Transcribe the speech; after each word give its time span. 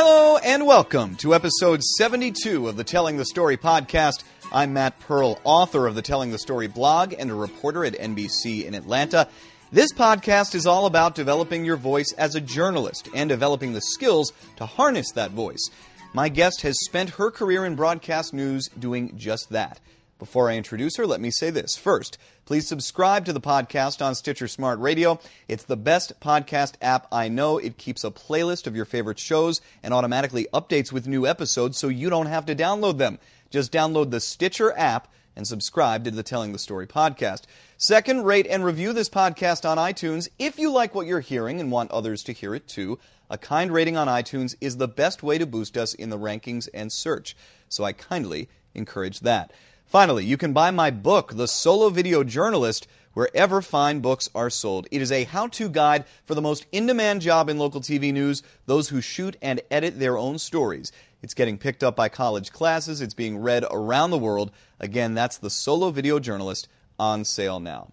Hello 0.00 0.36
and 0.36 0.64
welcome 0.64 1.16
to 1.16 1.34
episode 1.34 1.82
72 1.82 2.68
of 2.68 2.76
the 2.76 2.84
Telling 2.84 3.16
the 3.16 3.24
Story 3.24 3.56
podcast. 3.56 4.22
I'm 4.52 4.72
Matt 4.72 5.00
Pearl, 5.00 5.40
author 5.42 5.88
of 5.88 5.96
the 5.96 6.02
Telling 6.02 6.30
the 6.30 6.38
Story 6.38 6.68
blog 6.68 7.14
and 7.18 7.32
a 7.32 7.34
reporter 7.34 7.84
at 7.84 7.94
NBC 7.94 8.64
in 8.64 8.76
Atlanta. 8.76 9.26
This 9.72 9.92
podcast 9.92 10.54
is 10.54 10.66
all 10.66 10.86
about 10.86 11.16
developing 11.16 11.64
your 11.64 11.76
voice 11.76 12.12
as 12.16 12.36
a 12.36 12.40
journalist 12.40 13.08
and 13.12 13.28
developing 13.28 13.72
the 13.72 13.80
skills 13.80 14.32
to 14.58 14.66
harness 14.66 15.10
that 15.16 15.32
voice. 15.32 15.68
My 16.14 16.28
guest 16.28 16.62
has 16.62 16.78
spent 16.84 17.10
her 17.10 17.32
career 17.32 17.66
in 17.66 17.74
broadcast 17.74 18.32
news 18.32 18.68
doing 18.78 19.18
just 19.18 19.50
that. 19.50 19.80
Before 20.18 20.50
I 20.50 20.56
introduce 20.56 20.96
her, 20.96 21.06
let 21.06 21.20
me 21.20 21.30
say 21.30 21.50
this. 21.50 21.76
First, 21.76 22.18
please 22.44 22.66
subscribe 22.66 23.24
to 23.26 23.32
the 23.32 23.40
podcast 23.40 24.04
on 24.04 24.16
Stitcher 24.16 24.48
Smart 24.48 24.80
Radio. 24.80 25.20
It's 25.46 25.62
the 25.62 25.76
best 25.76 26.18
podcast 26.18 26.74
app 26.82 27.06
I 27.12 27.28
know. 27.28 27.58
It 27.58 27.78
keeps 27.78 28.02
a 28.02 28.10
playlist 28.10 28.66
of 28.66 28.74
your 28.74 28.84
favorite 28.84 29.20
shows 29.20 29.60
and 29.80 29.94
automatically 29.94 30.48
updates 30.52 30.90
with 30.90 31.06
new 31.06 31.24
episodes 31.24 31.78
so 31.78 31.86
you 31.86 32.10
don't 32.10 32.26
have 32.26 32.46
to 32.46 32.56
download 32.56 32.98
them. 32.98 33.20
Just 33.50 33.70
download 33.70 34.10
the 34.10 34.18
Stitcher 34.18 34.76
app 34.76 35.06
and 35.36 35.46
subscribe 35.46 36.02
to 36.02 36.10
the 36.10 36.24
Telling 36.24 36.52
the 36.52 36.58
Story 36.58 36.88
podcast. 36.88 37.42
Second, 37.76 38.24
rate 38.24 38.48
and 38.50 38.64
review 38.64 38.92
this 38.92 39.08
podcast 39.08 39.64
on 39.64 39.78
iTunes 39.78 40.28
if 40.36 40.58
you 40.58 40.72
like 40.72 40.96
what 40.96 41.06
you're 41.06 41.20
hearing 41.20 41.60
and 41.60 41.70
want 41.70 41.92
others 41.92 42.24
to 42.24 42.32
hear 42.32 42.56
it 42.56 42.66
too. 42.66 42.98
A 43.30 43.38
kind 43.38 43.70
rating 43.70 43.96
on 43.96 44.08
iTunes 44.08 44.56
is 44.60 44.78
the 44.78 44.88
best 44.88 45.22
way 45.22 45.38
to 45.38 45.46
boost 45.46 45.76
us 45.76 45.94
in 45.94 46.10
the 46.10 46.18
rankings 46.18 46.68
and 46.74 46.90
search, 46.90 47.36
so 47.68 47.84
I 47.84 47.92
kindly 47.92 48.48
encourage 48.74 49.20
that. 49.20 49.52
Finally, 49.88 50.22
you 50.22 50.36
can 50.36 50.52
buy 50.52 50.70
my 50.70 50.90
book, 50.90 51.32
The 51.34 51.48
Solo 51.48 51.88
Video 51.88 52.22
Journalist, 52.22 52.86
wherever 53.14 53.62
fine 53.62 54.00
books 54.00 54.28
are 54.34 54.50
sold. 54.50 54.86
It 54.90 55.00
is 55.00 55.10
a 55.10 55.24
how 55.24 55.46
to 55.46 55.70
guide 55.70 56.04
for 56.26 56.34
the 56.34 56.42
most 56.42 56.66
in 56.72 56.84
demand 56.84 57.22
job 57.22 57.48
in 57.48 57.56
local 57.56 57.80
TV 57.80 58.12
news 58.12 58.42
those 58.66 58.90
who 58.90 59.00
shoot 59.00 59.38
and 59.40 59.62
edit 59.70 59.98
their 59.98 60.18
own 60.18 60.38
stories. 60.38 60.92
It's 61.22 61.32
getting 61.32 61.56
picked 61.56 61.82
up 61.82 61.96
by 61.96 62.10
college 62.10 62.52
classes, 62.52 63.00
it's 63.00 63.14
being 63.14 63.38
read 63.38 63.64
around 63.70 64.10
the 64.10 64.18
world. 64.18 64.50
Again, 64.78 65.14
that's 65.14 65.38
The 65.38 65.48
Solo 65.48 65.90
Video 65.90 66.18
Journalist 66.20 66.68
on 66.98 67.24
sale 67.24 67.58
now. 67.58 67.90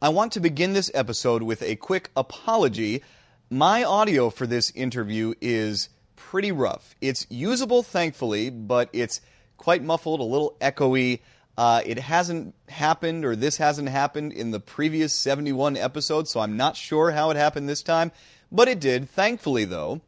I 0.00 0.10
want 0.10 0.30
to 0.34 0.40
begin 0.40 0.74
this 0.74 0.92
episode 0.94 1.42
with 1.42 1.60
a 1.62 1.74
quick 1.74 2.12
apology. 2.16 3.02
My 3.50 3.82
audio 3.82 4.30
for 4.30 4.46
this 4.46 4.70
interview 4.76 5.34
is 5.40 5.88
pretty 6.14 6.52
rough. 6.52 6.94
It's 7.00 7.26
usable, 7.30 7.82
thankfully, 7.82 8.50
but 8.50 8.90
it's 8.92 9.20
quite 9.60 9.82
muffled, 9.82 10.20
a 10.20 10.24
little 10.24 10.56
echoey. 10.62 11.20
Uh, 11.58 11.82
it 11.84 11.98
hasn't 11.98 12.54
happened, 12.70 13.26
or 13.26 13.36
this 13.36 13.58
hasn't 13.58 13.90
happened 13.90 14.32
in 14.32 14.52
the 14.52 14.58
previous 14.58 15.12
71 15.12 15.76
episodes, 15.76 16.30
so 16.30 16.40
I'm 16.40 16.56
not 16.56 16.76
sure 16.76 17.10
how 17.10 17.28
it 17.28 17.36
happened 17.36 17.68
this 17.68 17.82
time, 17.82 18.10
but 18.50 18.68
it 18.68 18.80
did. 18.80 19.10
Thankfully, 19.10 19.66
though, 19.66 20.00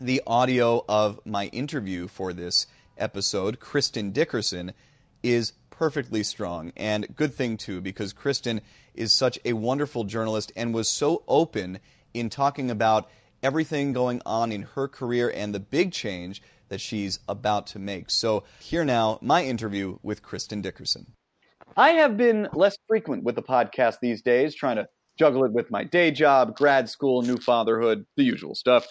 the 0.00 0.20
audio 0.26 0.84
of 0.88 1.20
my 1.24 1.46
interview 1.46 2.08
for 2.08 2.32
this 2.32 2.66
episode, 2.98 3.60
Kristen 3.60 4.10
Dickerson, 4.10 4.72
is 5.22 5.52
perfectly 5.70 6.24
strong. 6.24 6.72
And 6.76 7.14
good 7.14 7.32
thing, 7.32 7.58
too, 7.58 7.80
because 7.80 8.12
Kristen 8.12 8.60
is 8.96 9.12
such 9.12 9.38
a 9.44 9.52
wonderful 9.52 10.02
journalist 10.02 10.50
and 10.56 10.74
was 10.74 10.88
so 10.88 11.22
open 11.28 11.78
in 12.12 12.28
talking 12.28 12.72
about 12.72 13.08
everything 13.40 13.92
going 13.92 14.20
on 14.26 14.50
in 14.50 14.62
her 14.62 14.88
career 14.88 15.30
and 15.32 15.54
the 15.54 15.60
big 15.60 15.92
change 15.92 16.42
that 16.70 16.80
she's 16.80 17.18
about 17.28 17.66
to 17.68 17.78
make. 17.78 18.10
So, 18.10 18.44
here 18.60 18.84
now, 18.84 19.18
my 19.20 19.44
interview 19.44 19.98
with 20.02 20.22
Kristen 20.22 20.62
Dickerson. 20.62 21.12
I 21.76 21.90
have 21.90 22.16
been 22.16 22.48
less 22.52 22.76
frequent 22.88 23.22
with 23.22 23.36
the 23.36 23.42
podcast 23.42 23.98
these 24.00 24.22
days, 24.22 24.54
trying 24.54 24.76
to 24.76 24.88
juggle 25.18 25.44
it 25.44 25.52
with 25.52 25.70
my 25.70 25.84
day 25.84 26.10
job, 26.10 26.56
grad 26.56 26.88
school, 26.88 27.22
new 27.22 27.36
fatherhood, 27.36 28.06
the 28.16 28.24
usual 28.24 28.54
stuff. 28.54 28.86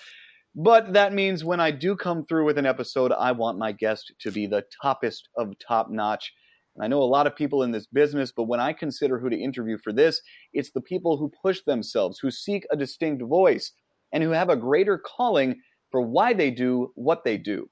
But 0.56 0.94
that 0.94 1.14
means 1.14 1.44
when 1.44 1.60
I 1.60 1.72
do 1.72 1.96
come 1.96 2.26
through 2.26 2.46
with 2.46 2.58
an 2.58 2.66
episode, 2.66 3.12
I 3.12 3.32
want 3.32 3.58
my 3.58 3.72
guest 3.72 4.14
to 4.22 4.32
be 4.32 4.48
the 4.48 4.64
toppest 4.84 5.22
of 5.38 5.54
top 5.66 5.90
notch. 5.90 6.32
And 6.76 6.84
I 6.84 6.88
know 6.88 7.02
a 7.02 7.04
lot 7.04 7.28
of 7.28 7.36
people 7.36 7.64
in 7.64 7.72
this 7.72 7.88
business, 7.88 8.32
but 8.36 8.44
when 8.44 8.60
I 8.60 8.74
consider 8.74 9.20
who 9.20 9.30
to 9.30 9.38
interview 9.38 9.78
for 9.84 9.92
this, 9.94 10.22
it's 10.54 10.72
the 10.72 10.82
people 10.82 11.18
who 11.18 11.32
push 11.42 11.62
themselves, 11.66 12.20
who 12.20 12.32
seek 12.32 12.66
a 12.72 12.78
distinct 12.78 13.24
voice, 13.24 13.72
and 14.12 14.24
who 14.24 14.32
have 14.32 14.50
a 14.50 14.56
greater 14.56 14.98
calling 14.98 15.62
for 15.92 16.02
why 16.02 16.34
they 16.34 16.52
do 16.52 16.92
what 16.96 17.24
they 17.24 17.38
do. 17.38 17.70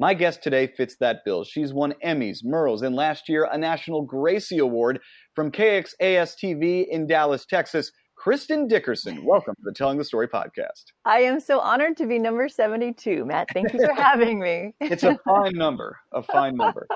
My 0.00 0.14
guest 0.14 0.42
today 0.42 0.68
fits 0.68 0.96
that 1.00 1.24
bill. 1.24 1.42
She's 1.42 1.72
won 1.72 1.92
Emmys, 2.04 2.44
Murrows, 2.44 2.82
and 2.82 2.94
last 2.94 3.28
year 3.28 3.48
a 3.50 3.58
National 3.58 4.02
Gracie 4.02 4.58
Award 4.58 5.00
from 5.34 5.50
KXAS 5.50 6.36
TV 6.40 6.86
in 6.88 7.08
Dallas, 7.08 7.44
Texas. 7.44 7.90
Kristen 8.18 8.66
Dickerson, 8.66 9.24
welcome 9.24 9.54
to 9.54 9.62
the 9.64 9.72
Telling 9.72 9.96
the 9.96 10.04
Story 10.04 10.26
podcast. 10.26 10.86
I 11.04 11.20
am 11.20 11.38
so 11.38 11.60
honored 11.60 11.96
to 11.98 12.06
be 12.06 12.18
number 12.18 12.48
72, 12.48 13.24
Matt. 13.24 13.46
Thank 13.54 13.72
you 13.72 13.78
for 13.78 13.94
having 13.94 14.40
me. 14.40 14.74
it's 14.80 15.04
a 15.04 15.16
fine 15.24 15.54
number, 15.54 15.96
a 16.12 16.22
fine 16.24 16.56
number. 16.56 16.88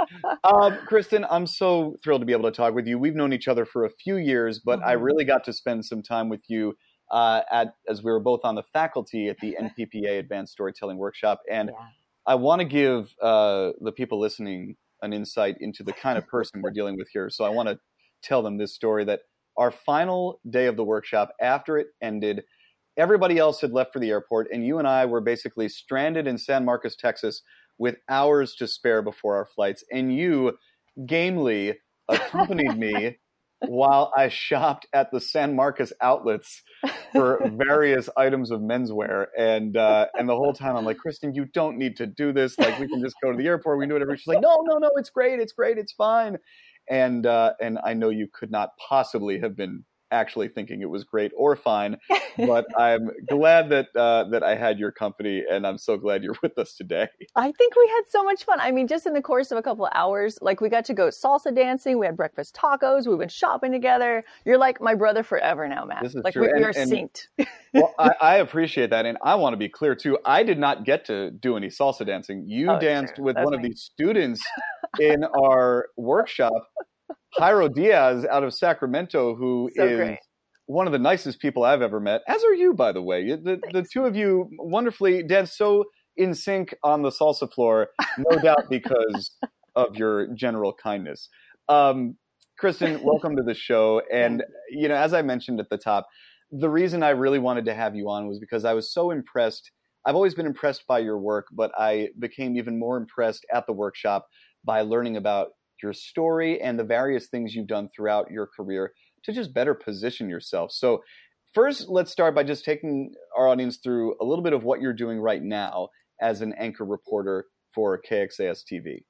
Um, 0.43 0.79
Kristen, 0.87 1.25
I'm 1.31 1.47
so 1.47 1.95
thrilled 2.03 2.23
to 2.23 2.27
be 2.27 2.33
able 2.33 2.51
to 2.51 2.57
talk 2.57 2.75
with 2.75 2.89
you. 2.89 2.99
We've 2.99 3.15
known 3.15 3.33
each 3.33 3.47
other 3.47 3.65
for 3.65 3.85
a 3.85 3.91
few 3.91 4.17
years, 4.17 4.59
but 4.59 4.81
mm-hmm. 4.81 4.89
I 4.89 4.93
really 4.93 5.25
got 5.25 5.45
to 5.45 5.53
spend 5.53 5.85
some 5.85 6.03
time 6.03 6.29
with 6.29 6.43
you 6.49 6.75
uh, 7.13 7.43
at 7.51 7.75
as 7.89 8.03
we 8.03 8.11
were 8.11 8.21
both 8.21 8.41
on 8.45 8.55
the 8.55 8.65
faculty 8.73 9.29
at 9.29 9.39
the 9.39 9.57
NPPA 9.79 10.19
Advanced 10.19 10.53
Storytelling 10.53 10.99
Workshop, 10.99 11.41
and 11.51 11.71
yeah. 11.71 11.87
I 12.27 12.35
want 12.35 12.61
to 12.61 12.65
give 12.65 13.15
uh, 13.23 13.73
the 13.81 13.93
people 13.93 14.19
listening 14.19 14.77
an 15.03 15.13
insight 15.13 15.57
into 15.61 15.83
the 15.83 15.93
kind 15.93 16.17
of 16.17 16.27
person 16.27 16.63
we're 16.63 16.71
dealing 16.71 16.97
with 16.97 17.09
here. 17.13 17.29
So 17.29 17.45
I 17.45 17.51
want 17.51 17.69
to 17.69 17.79
tell 18.23 18.43
them 18.43 18.57
this 18.57 18.75
story 18.75 19.05
that 19.05 19.21
our 19.57 19.71
final 19.71 20.41
day 20.49 20.67
of 20.67 20.77
the 20.77 20.85
workshop, 20.85 21.33
after 21.41 21.77
it 21.77 21.89
ended, 22.01 22.45
everybody 22.97 23.39
else 23.39 23.61
had 23.61 23.73
left 23.73 23.93
for 23.93 23.99
the 23.99 24.11
airport, 24.11 24.49
and 24.53 24.65
you 24.65 24.79
and 24.79 24.89
I 24.89 25.05
were 25.07 25.21
basically 25.21 25.69
stranded 25.69 26.27
in 26.27 26.39
San 26.39 26.65
Marcos, 26.65 26.97
Texas, 26.97 27.43
with 27.79 27.97
hours 28.09 28.55
to 28.57 28.69
spare 28.69 29.03
before 29.03 29.37
our 29.37 29.47
flights. 29.47 29.85
And 29.93 30.15
you 30.17 30.57
gamely 31.07 31.75
accompanied 32.09 32.79
me 32.79 33.19
while 33.69 34.13
I 34.17 34.29
shopped 34.29 34.87
at 34.93 35.11
the 35.11 35.21
San 35.21 35.55
Marcos 35.55 35.93
outlets 36.01 36.63
for 37.13 37.41
various 37.67 38.09
items 38.17 38.51
of 38.51 38.61
menswear. 38.61 39.27
And 39.39 39.77
uh, 39.77 40.07
and 40.15 40.29
the 40.29 40.37
whole 40.37 40.53
time 40.53 40.77
I'm 40.77 40.85
like, 40.85 40.99
Kristen, 40.99 41.35
you 41.35 41.47
don't 41.47 41.79
need 41.79 41.97
to 41.97 42.07
do 42.07 42.33
this. 42.33 42.59
Like 42.59 42.79
we 42.79 42.89
can 42.89 43.01
just 43.03 43.17
go 43.23 43.31
to 43.31 43.39
the 43.39 43.47
airport. 43.47 43.79
We 43.79 43.85
can 43.85 43.91
do 43.91 43.95
whatever. 43.95 44.17
She's 44.17 44.27
like, 44.27 44.41
no, 44.41 44.63
no, 44.67 44.79
no, 44.79 44.91
it's 44.97 45.11
great. 45.11 45.41
It's 45.41 45.53
great. 45.53 45.79
It's 45.79 45.93
fine. 45.93 46.39
And 46.91 47.27
uh, 47.27 47.53
and 47.61 47.79
I 47.85 47.95
know 47.95 48.09
you 48.09 48.29
could 48.33 48.51
not 48.51 48.71
possibly 48.77 49.39
have 49.41 49.57
been 49.57 49.85
actually 50.13 50.49
thinking 50.49 50.83
it 50.83 50.91
was 50.91 51.05
great 51.05 51.33
or 51.37 51.57
fine. 51.57 51.99
But 52.39 52.65
I'm 52.79 53.11
glad 53.29 53.69
that 53.71 53.95
uh, 53.95 54.25
that 54.31 54.43
I 54.43 54.55
had 54.55 54.79
your 54.79 54.91
company, 54.91 55.45
and 55.51 55.67
I'm 55.67 55.77
so 55.77 55.99
glad 55.99 56.23
you're 56.23 56.35
with 56.43 56.57
us 56.57 56.75
today. 56.75 57.09
I 57.37 57.53
think 57.53 57.77
we 57.77 57.89
had 57.89 58.03
so 58.09 58.25
much 58.25 58.45
fun. 58.45 58.59
I 58.59 58.71
mean, 58.71 58.87
just 58.87 59.07
in 59.07 59.13
the 59.13 59.21
course 59.21 59.51
of 59.51 59.59
a 59.59 59.63
couple 59.63 59.85
of 59.85 59.93
hours, 59.95 60.39
like 60.41 60.63
we 60.63 60.71
got 60.71 60.87
to 60.87 60.95
go 60.95 61.09
salsa 61.09 61.55
dancing, 61.55 61.99
we 61.99 62.07
had 62.07 62.17
breakfast 62.17 62.57
tacos, 62.57 63.07
we 63.07 63.17
went 63.17 63.31
shopping 63.31 63.71
together. 63.71 64.25
You're 64.47 64.57
like 64.57 64.81
my 64.81 64.95
brother 64.95 65.23
forever 65.23 65.69
now, 65.69 65.85
Matt. 65.85 66.03
This 66.03 66.15
is 66.15 66.25
like 66.25 66.33
true. 66.33 66.51
we, 66.55 66.61
we 66.61 66.65
are 66.65 66.73
synced. 66.73 67.27
well, 67.75 67.95
I, 67.99 68.15
I, 68.21 68.37
appreciate 68.37 68.91
that, 68.91 69.05
and 69.05 69.19
I 69.23 69.35
want 69.35 69.53
to 69.53 69.59
be 69.59 69.69
clear 69.69 69.95
too. 69.95 70.19
I 70.25 70.43
did 70.43 70.59
not 70.59 70.85
get 70.85 71.05
to 71.07 71.33
do 71.33 71.57
any 71.57 71.69
salsa 71.69 72.07
dancing. 72.07 72.45
You 72.49 72.71
oh, 72.71 72.81
danced 72.81 73.19
with 73.19 73.37
That's 73.37 73.45
one 73.45 73.53
of 73.55 73.63
these 73.63 73.83
students 73.83 74.43
in 74.99 75.25
our 75.25 75.89
workshop. 75.97 76.71
Jairo 77.39 77.73
Diaz 77.73 78.27
out 78.31 78.45
of 78.45 78.55
Sacramento, 78.55 79.35
who 79.35 79.71
so 79.75 79.87
is 79.87 79.97
great 79.97 80.19
one 80.67 80.87
of 80.87 80.93
the 80.93 80.99
nicest 80.99 81.41
people 81.41 81.65
I've 81.65 81.83
ever 81.83 82.01
met, 82.01 82.23
as 82.29 82.43
are 82.45 82.55
you, 82.55 82.75
by 82.75 82.93
the 82.93 83.03
way. 83.03 83.29
The, 83.29 83.61
the 83.73 83.85
two 83.91 84.05
of 84.05 84.17
you 84.17 84.49
wonderfully 84.59 85.23
dance 85.23 85.57
so 85.57 85.85
in 86.17 86.35
sync 86.35 86.75
on 86.83 87.03
the 87.03 87.11
salsa 87.11 87.53
floor, 87.53 87.89
no 88.19 88.39
doubt 88.43 88.69
because 88.71 89.33
of 89.75 89.97
your 89.97 90.29
general 90.35 90.75
kindness. 90.75 91.29
Um, 91.69 92.17
Kristen, 92.59 93.03
welcome 93.03 93.37
to 93.37 93.43
the 93.43 93.55
show. 93.55 94.03
And, 94.13 94.43
you 94.71 94.89
know, 94.89 94.95
as 94.95 95.15
I 95.15 95.23
mentioned 95.23 95.59
at 95.59 95.69
the 95.69 95.79
top, 95.79 96.07
the 96.51 96.69
reason 96.69 97.03
I 97.03 97.11
really 97.11 97.39
wanted 97.39 97.65
to 97.65 97.75
have 97.75 97.97
you 97.97 98.09
on 98.11 98.29
was 98.29 98.39
because 98.39 98.65
I 98.65 98.75
was 98.75 98.93
so 98.93 99.11
impressed. 99.11 99.71
I've 100.05 100.15
always 100.15 100.35
been 100.35 100.47
impressed 100.47 100.87
by 100.87 100.99
your 100.99 101.19
work, 101.19 101.47
but 101.53 101.73
I 101.79 102.09
became 102.19 102.57
even 102.57 102.79
more 102.79 102.97
impressed 102.97 103.47
at 103.53 103.67
the 103.67 103.73
workshop 103.73 104.27
by 104.65 104.83
learning 104.83 105.17
about 105.17 105.49
your 105.83 105.93
story 105.93 106.61
and 106.61 106.79
the 106.79 106.85
various 106.85 107.29
things 107.29 107.55
you've 107.55 107.67
done 107.67 107.89
throughout 107.95 108.31
your 108.31 108.47
career 108.47 108.93
to 109.25 109.33
just 109.33 109.55
better 109.55 109.75
position 109.75 110.29
yourself. 110.29 110.73
So, 110.73 111.03
first, 111.55 111.89
let's 111.89 112.11
start 112.11 112.35
by 112.35 112.43
just 112.43 112.65
taking 112.65 113.15
our 113.37 113.49
audience 113.49 113.79
through 113.79 114.17
a 114.21 114.25
little 114.25 114.43
bit 114.43 114.53
of 114.53 114.65
what 114.65 114.81
you're 114.81 114.93
doing 114.93 115.19
right 115.19 115.43
now 115.43 115.89
as 116.21 116.41
an 116.41 116.55
anchor 116.59 116.85
reporter 116.85 117.47
for 117.75 118.01
KXAS 118.09 118.63
TV. 118.71 119.03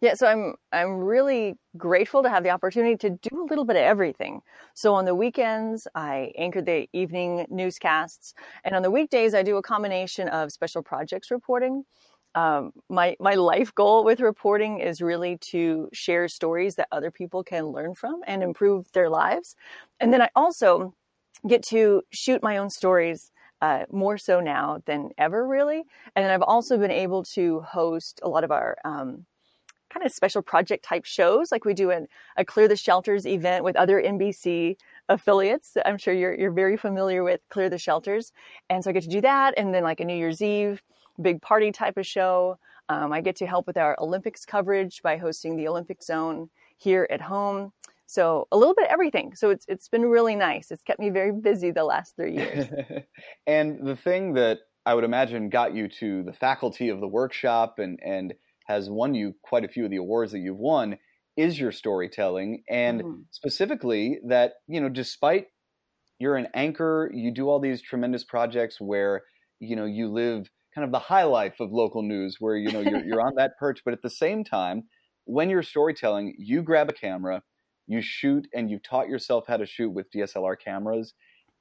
Yeah, 0.00 0.14
so 0.14 0.26
I'm 0.26 0.54
I'm 0.72 0.98
really 0.98 1.56
grateful 1.76 2.22
to 2.22 2.28
have 2.28 2.42
the 2.42 2.50
opportunity 2.50 2.96
to 2.96 3.10
do 3.10 3.42
a 3.42 3.46
little 3.48 3.64
bit 3.64 3.76
of 3.76 3.82
everything. 3.82 4.40
So 4.74 4.94
on 4.94 5.04
the 5.04 5.14
weekends, 5.14 5.86
I 5.94 6.32
anchor 6.36 6.62
the 6.62 6.88
evening 6.92 7.46
newscasts, 7.48 8.34
and 8.64 8.74
on 8.74 8.82
the 8.82 8.90
weekdays, 8.90 9.34
I 9.34 9.42
do 9.42 9.56
a 9.56 9.62
combination 9.62 10.28
of 10.28 10.52
special 10.52 10.82
projects 10.82 11.30
reporting 11.30 11.84
um, 12.38 12.72
my 12.88 13.16
my 13.18 13.34
life 13.34 13.74
goal 13.74 14.04
with 14.04 14.20
reporting 14.20 14.78
is 14.78 15.00
really 15.00 15.38
to 15.50 15.88
share 15.92 16.28
stories 16.28 16.76
that 16.76 16.86
other 16.92 17.10
people 17.10 17.42
can 17.42 17.66
learn 17.66 17.96
from 17.96 18.20
and 18.28 18.44
improve 18.44 18.92
their 18.92 19.10
lives. 19.10 19.56
And 19.98 20.12
then 20.12 20.22
I 20.22 20.28
also 20.36 20.94
get 21.48 21.64
to 21.70 22.02
shoot 22.10 22.40
my 22.40 22.58
own 22.58 22.70
stories 22.70 23.32
uh, 23.60 23.86
more 23.90 24.18
so 24.18 24.38
now 24.38 24.80
than 24.86 25.10
ever, 25.18 25.44
really. 25.48 25.82
And 26.14 26.24
then 26.24 26.30
I've 26.30 26.42
also 26.42 26.78
been 26.78 26.92
able 26.92 27.24
to 27.34 27.60
host 27.62 28.20
a 28.22 28.28
lot 28.28 28.44
of 28.44 28.52
our 28.52 28.76
um, 28.84 29.26
kind 29.92 30.06
of 30.06 30.12
special 30.12 30.42
project 30.42 30.84
type 30.84 31.04
shows. 31.04 31.50
Like 31.50 31.64
we 31.64 31.74
do 31.74 31.90
an, 31.90 32.06
a 32.36 32.44
Clear 32.44 32.68
the 32.68 32.76
Shelters 32.76 33.26
event 33.26 33.64
with 33.64 33.74
other 33.74 34.00
NBC 34.00 34.76
affiliates. 35.08 35.76
I'm 35.84 35.98
sure 35.98 36.14
you're, 36.14 36.38
you're 36.38 36.52
very 36.52 36.76
familiar 36.76 37.24
with 37.24 37.40
Clear 37.48 37.68
the 37.68 37.78
Shelters. 37.78 38.32
And 38.70 38.84
so 38.84 38.90
I 38.90 38.92
get 38.92 39.02
to 39.02 39.08
do 39.08 39.22
that. 39.22 39.54
And 39.56 39.74
then 39.74 39.82
like 39.82 39.98
a 39.98 40.04
New 40.04 40.16
Year's 40.16 40.40
Eve 40.40 40.80
big 41.20 41.42
party 41.42 41.72
type 41.72 41.96
of 41.96 42.06
show. 42.06 42.58
Um, 42.88 43.12
I 43.12 43.20
get 43.20 43.36
to 43.36 43.46
help 43.46 43.66
with 43.66 43.76
our 43.76 43.96
Olympics 44.00 44.44
coverage 44.44 45.02
by 45.02 45.16
hosting 45.16 45.56
the 45.56 45.68
Olympic 45.68 46.02
Zone 46.02 46.48
here 46.76 47.06
at 47.10 47.20
home. 47.20 47.72
So 48.06 48.48
a 48.50 48.56
little 48.56 48.74
bit 48.74 48.86
of 48.86 48.90
everything. 48.90 49.34
So 49.34 49.50
it's 49.50 49.66
it's 49.68 49.88
been 49.88 50.06
really 50.06 50.34
nice. 50.34 50.70
It's 50.70 50.82
kept 50.82 50.98
me 50.98 51.10
very 51.10 51.32
busy 51.32 51.70
the 51.70 51.84
last 51.84 52.16
three 52.16 52.36
years. 52.36 52.66
and 53.46 53.86
the 53.86 53.96
thing 53.96 54.34
that 54.34 54.60
I 54.86 54.94
would 54.94 55.04
imagine 55.04 55.50
got 55.50 55.74
you 55.74 55.88
to 56.00 56.22
the 56.22 56.32
faculty 56.32 56.88
of 56.88 57.00
the 57.00 57.08
workshop 57.08 57.78
and 57.78 57.98
and 58.02 58.32
has 58.66 58.88
won 58.88 59.14
you 59.14 59.34
quite 59.42 59.64
a 59.64 59.68
few 59.68 59.84
of 59.84 59.90
the 59.90 59.96
awards 59.96 60.32
that 60.32 60.38
you've 60.38 60.56
won 60.56 60.98
is 61.36 61.58
your 61.58 61.72
storytelling 61.72 62.64
and 62.68 63.00
mm-hmm. 63.02 63.20
specifically 63.30 64.18
that 64.26 64.54
you 64.66 64.80
know 64.80 64.88
despite 64.88 65.46
you're 66.18 66.36
an 66.36 66.48
anchor 66.54 67.10
you 67.14 67.30
do 67.30 67.48
all 67.48 67.60
these 67.60 67.80
tremendous 67.80 68.24
projects 68.24 68.80
where 68.80 69.22
you 69.60 69.76
know 69.76 69.84
you 69.84 70.08
live 70.08 70.50
kind 70.78 70.84
of 70.84 70.92
the 70.92 70.98
high 70.98 71.24
life 71.24 71.58
of 71.58 71.72
local 71.72 72.02
news 72.02 72.36
where 72.38 72.56
you 72.56 72.70
know 72.70 72.80
you're, 72.80 73.04
you're 73.04 73.20
on 73.20 73.34
that 73.36 73.52
perch 73.58 73.80
but 73.84 73.92
at 73.92 74.02
the 74.02 74.10
same 74.10 74.44
time 74.44 74.84
when 75.24 75.50
you're 75.50 75.62
storytelling 75.62 76.34
you 76.38 76.62
grab 76.62 76.88
a 76.88 76.92
camera 76.92 77.42
you 77.88 78.02
shoot 78.02 78.46
and 78.54 78.70
you 78.70 78.78
taught 78.78 79.08
yourself 79.08 79.44
how 79.48 79.56
to 79.56 79.66
shoot 79.66 79.88
with 79.88 80.06
DSLR 80.14 80.56
cameras 80.62 81.14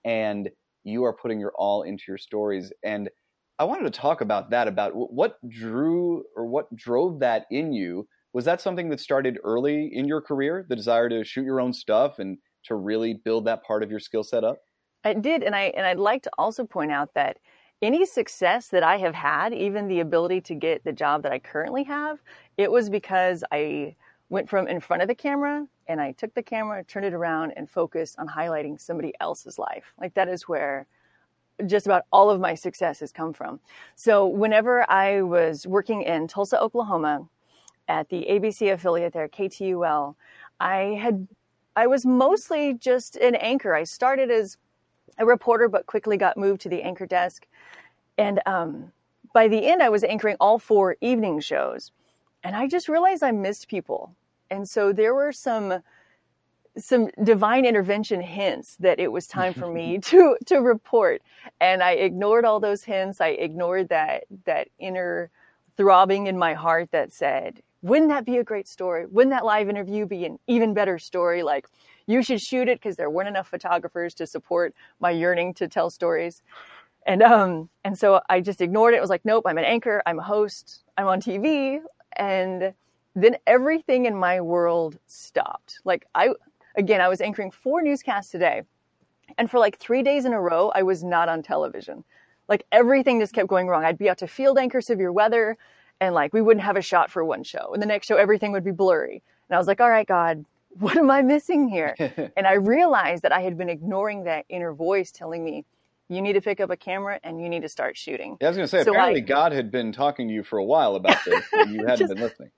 and 0.06 0.50
you 0.84 1.04
are 1.06 1.14
putting 1.14 1.40
your 1.40 1.54
all 1.56 1.84
into 1.84 2.04
your 2.08 2.18
stories. 2.18 2.72
And 2.84 3.10
I 3.58 3.64
wanted 3.64 3.92
to 3.92 4.00
talk 4.00 4.22
about 4.22 4.52
that 4.52 4.68
about 4.68 4.92
what 4.94 5.38
drew 5.50 6.24
or 6.36 6.46
what 6.46 6.74
drove 6.76 7.22
that 7.22 7.46
in 7.50 7.74
you. 7.74 8.08
Was 8.34 8.46
that 8.46 8.62
something 8.62 8.90
that 8.90 9.00
started 9.00 9.40
early 9.44 9.90
in 9.92 10.06
your 10.06 10.22
career 10.22 10.66
the 10.70 10.76
desire 10.76 11.10
to 11.10 11.24
shoot 11.24 11.46
your 11.46 11.62
own 11.62 11.74
stuff 11.74 12.20
and 12.20 12.38
to 12.66 12.76
really 12.76 13.14
build 13.14 13.46
that 13.46 13.64
part 13.64 13.82
of 13.82 13.90
your 13.90 14.00
skill 14.00 14.24
set 14.24 14.44
up? 14.44 14.58
I 15.04 15.14
did 15.14 15.44
and 15.44 15.56
I 15.56 15.72
and 15.78 15.86
I'd 15.86 15.98
like 15.98 16.24
to 16.24 16.32
also 16.38 16.66
point 16.66 16.92
out 16.92 17.14
that 17.16 17.38
any 17.82 18.06
success 18.06 18.68
that 18.70 18.84
I 18.84 18.98
have 18.98 19.14
had 19.14 19.54
even 19.54 19.88
the 19.88 20.00
ability 20.00 20.42
to 20.42 20.56
get 20.56 20.84
the 20.84 20.92
job 20.92 21.24
that 21.24 21.32
I 21.32 21.40
currently 21.40 21.84
have 21.84 22.20
it 22.58 22.72
was 22.72 22.90
because 22.90 23.44
I 23.52 23.96
went 24.30 24.50
from 24.50 24.68
in 24.68 24.80
front 24.80 25.02
of 25.02 25.08
the 25.08 25.16
camera 25.16 25.66
and 25.88 26.02
I 26.02 26.12
took 26.14 26.34
the 26.34 26.44
camera, 26.44 26.84
turned 26.84 27.06
it 27.06 27.14
around, 27.14 27.54
and 27.56 27.70
focused 27.70 28.20
on 28.20 28.28
highlighting 28.28 28.80
somebody 28.80 29.14
else's 29.22 29.58
life. 29.58 29.94
Like 30.00 30.14
that 30.16 30.28
is 30.28 30.48
where 30.48 30.86
just 31.66 31.86
about 31.86 32.04
all 32.12 32.30
of 32.30 32.40
my 32.40 32.54
success 32.54 33.00
has 33.00 33.12
come 33.12 33.34
from. 33.34 33.60
So 33.96 34.28
whenever 34.28 34.90
I 34.90 35.22
was 35.22 35.66
working 35.66 36.04
in 36.04 36.28
Tulsa, 36.28 36.62
Oklahoma, 36.62 37.28
at 37.88 38.10
the 38.10 38.28
ABC 38.30 38.74
affiliate 38.74 39.14
there, 39.14 39.30
KTUL, 39.30 40.16
I 40.60 41.00
had 41.02 41.28
I 41.76 41.88
was 41.88 42.06
mostly 42.06 42.74
just 42.74 43.16
an 43.18 43.36
anchor. 43.36 43.76
I 43.76 43.84
started 43.84 44.32
as 44.32 44.58
a 45.20 45.26
reporter, 45.26 45.68
but 45.68 45.86
quickly 45.86 46.18
got 46.18 46.36
moved 46.36 46.62
to 46.62 46.70
the 46.70 46.82
anchor 46.82 47.06
desk, 47.06 47.46
and 48.18 48.42
um, 48.46 48.92
by 49.34 49.48
the 49.48 49.68
end, 49.68 49.84
I 49.84 49.90
was 49.90 50.04
anchoring 50.04 50.38
all 50.40 50.60
four 50.60 50.96
evening 51.02 51.40
shows. 51.40 51.92
And 52.44 52.56
I 52.56 52.68
just 52.68 52.88
realized 52.88 53.24
I 53.24 53.32
missed 53.32 53.68
people. 53.68 54.16
And 54.50 54.68
so 54.68 54.94
there 54.94 55.14
were 55.14 55.32
some 55.32 55.82
some 56.78 57.10
divine 57.24 57.66
intervention 57.66 58.22
hints 58.22 58.76
that 58.76 59.00
it 59.00 59.12
was 59.12 59.26
time 59.26 59.54
for 59.54 59.72
me 59.72 59.98
to 60.10 60.38
to 60.46 60.58
report. 60.58 61.22
And 61.60 61.84
i 61.84 61.92
ignored 61.92 62.46
all 62.46 62.60
those 62.60 62.84
hints. 62.84 63.20
I 63.20 63.30
ignored 63.30 63.90
that 63.90 64.26
that 64.46 64.70
inner 64.80 65.30
throbbing 65.76 66.28
in 66.28 66.38
my 66.38 66.54
heart 66.54 66.92
that 66.92 67.12
said 67.12 67.62
wouldn't 67.84 68.10
that 68.10 68.26
be 68.26 68.38
a 68.38 68.44
great 68.44 68.68
story? 68.68 69.06
Wouldn't 69.06 69.34
that 69.36 69.46
live 69.46 69.70
interview 69.70 70.08
be 70.08 70.26
an 70.26 70.40
even 70.48 70.74
better 70.74 70.98
story? 70.98 71.44
Like 71.44 71.68
you 72.08 72.24
should 72.24 72.42
shoot 72.42 72.68
it 72.68 72.80
because 72.80 72.96
there 72.96 73.10
weren't 73.10 73.30
enough 73.30 73.48
photographers 73.48 74.14
to 74.16 74.26
support 74.26 74.74
my 75.00 75.12
yearning 75.12 75.54
to 75.56 75.68
tell 75.68 75.90
stories 75.90 76.42
and 77.08 77.24
um 77.24 77.70
and 77.84 77.98
so 77.98 78.22
i 78.30 78.40
just 78.40 78.62
ignored 78.62 78.94
it. 78.94 78.98
it 78.98 79.02
was 79.02 79.10
like 79.10 79.26
nope 79.26 79.44
i'm 79.48 79.58
an 79.58 79.66
anchor 79.66 80.04
i'm 80.06 80.20
a 80.20 80.24
host 80.24 80.84
i'm 80.98 81.08
on 81.08 81.20
tv 81.20 81.80
and 82.18 82.74
then 83.18 83.36
everything 83.48 84.06
in 84.06 84.16
my 84.16 84.40
world 84.40 85.00
stopped. 85.08 85.80
Like 85.84 86.06
I 86.14 86.30
again, 86.76 87.02
I 87.02 87.08
was 87.08 87.20
anchoring 87.20 87.52
four 87.52 87.82
newscasts 87.82 88.34
a 88.36 88.40
day. 88.40 88.62
And 89.38 89.50
for 89.50 89.60
like 89.60 89.78
3 89.78 90.04
days 90.04 90.26
in 90.26 90.34
a 90.34 90.40
row, 90.40 90.72
I 90.74 90.84
was 90.84 91.04
not 91.04 91.28
on 91.28 91.42
television. 91.42 92.04
Like 92.48 92.64
everything 92.72 93.20
just 93.20 93.34
kept 93.34 93.50
going 93.50 93.68
wrong. 93.68 93.84
I'd 93.84 93.98
be 93.98 94.10
out 94.10 94.20
to 94.20 94.28
field 94.28 94.58
anchor 94.58 94.82
severe 94.82 95.12
weather 95.12 95.58
and 96.00 96.14
like 96.14 96.32
we 96.32 96.42
wouldn't 96.42 96.64
have 96.64 96.78
a 96.78 96.82
shot 96.82 97.10
for 97.12 97.26
one 97.26 97.44
show. 97.44 97.74
And 97.74 97.82
the 97.82 97.88
next 97.88 98.08
show 98.08 98.18
everything 98.18 98.52
would 98.52 98.64
be 98.64 98.72
blurry. 98.72 99.24
And 99.50 99.56
I 99.56 99.58
was 99.58 99.68
like, 99.68 99.82
"All 99.82 99.90
right, 99.90 100.08
God, 100.08 100.46
what 100.80 100.96
am 100.96 101.10
I 101.10 101.24
missing 101.24 101.68
here?" 101.68 101.96
and 102.38 102.46
I 102.46 102.54
realized 102.54 103.24
that 103.24 103.32
I 103.32 103.42
had 103.42 103.58
been 103.58 103.70
ignoring 103.70 104.26
that 104.26 104.46
inner 104.48 104.74
voice 104.74 105.12
telling 105.12 105.44
me, 105.44 105.66
you 106.10 106.22
need 106.22 106.34
to 106.34 106.42
pick 106.42 106.60
up 106.60 106.70
a 106.70 106.78
camera 106.78 107.20
and 107.24 107.42
you 107.42 107.50
need 107.50 107.62
to 107.64 107.70
start 107.70 107.98
shooting. 107.98 108.38
Yeah, 108.40 108.48
I 108.48 108.50
was 108.50 108.58
going 108.58 108.66
to 108.66 108.70
say, 108.70 108.84
so 108.84 108.92
apparently 108.92 109.22
God 109.22 109.52
had 109.52 109.72
been 109.72 109.92
talking 109.92 110.28
to 110.28 110.34
you 110.34 110.44
for 110.44 110.58
a 110.58 110.64
while 110.64 110.96
about 110.96 111.18
this, 111.26 111.44
and 111.52 111.74
you 111.74 111.82
hadn't 111.82 112.00
just, 112.00 112.14
been 112.14 112.24
listening. 112.24 112.52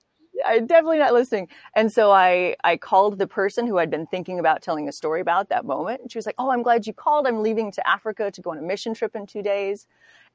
I 0.46 0.60
definitely 0.60 0.98
not 0.98 1.12
listening. 1.12 1.48
And 1.74 1.92
so 1.92 2.12
I, 2.12 2.56
I 2.64 2.76
called 2.76 3.18
the 3.18 3.26
person 3.26 3.66
who 3.66 3.78
I'd 3.78 3.90
been 3.90 4.06
thinking 4.06 4.38
about 4.38 4.62
telling 4.62 4.88
a 4.88 4.92
story 4.92 5.20
about 5.20 5.48
that 5.48 5.64
moment. 5.64 6.00
And 6.00 6.10
she 6.10 6.18
was 6.18 6.26
like, 6.26 6.36
Oh, 6.38 6.50
I'm 6.50 6.62
glad 6.62 6.86
you 6.86 6.92
called. 6.92 7.26
I'm 7.26 7.42
leaving 7.42 7.70
to 7.72 7.88
Africa 7.88 8.30
to 8.30 8.40
go 8.40 8.50
on 8.50 8.58
a 8.58 8.62
mission 8.62 8.94
trip 8.94 9.14
in 9.14 9.26
two 9.26 9.42
days. 9.42 9.86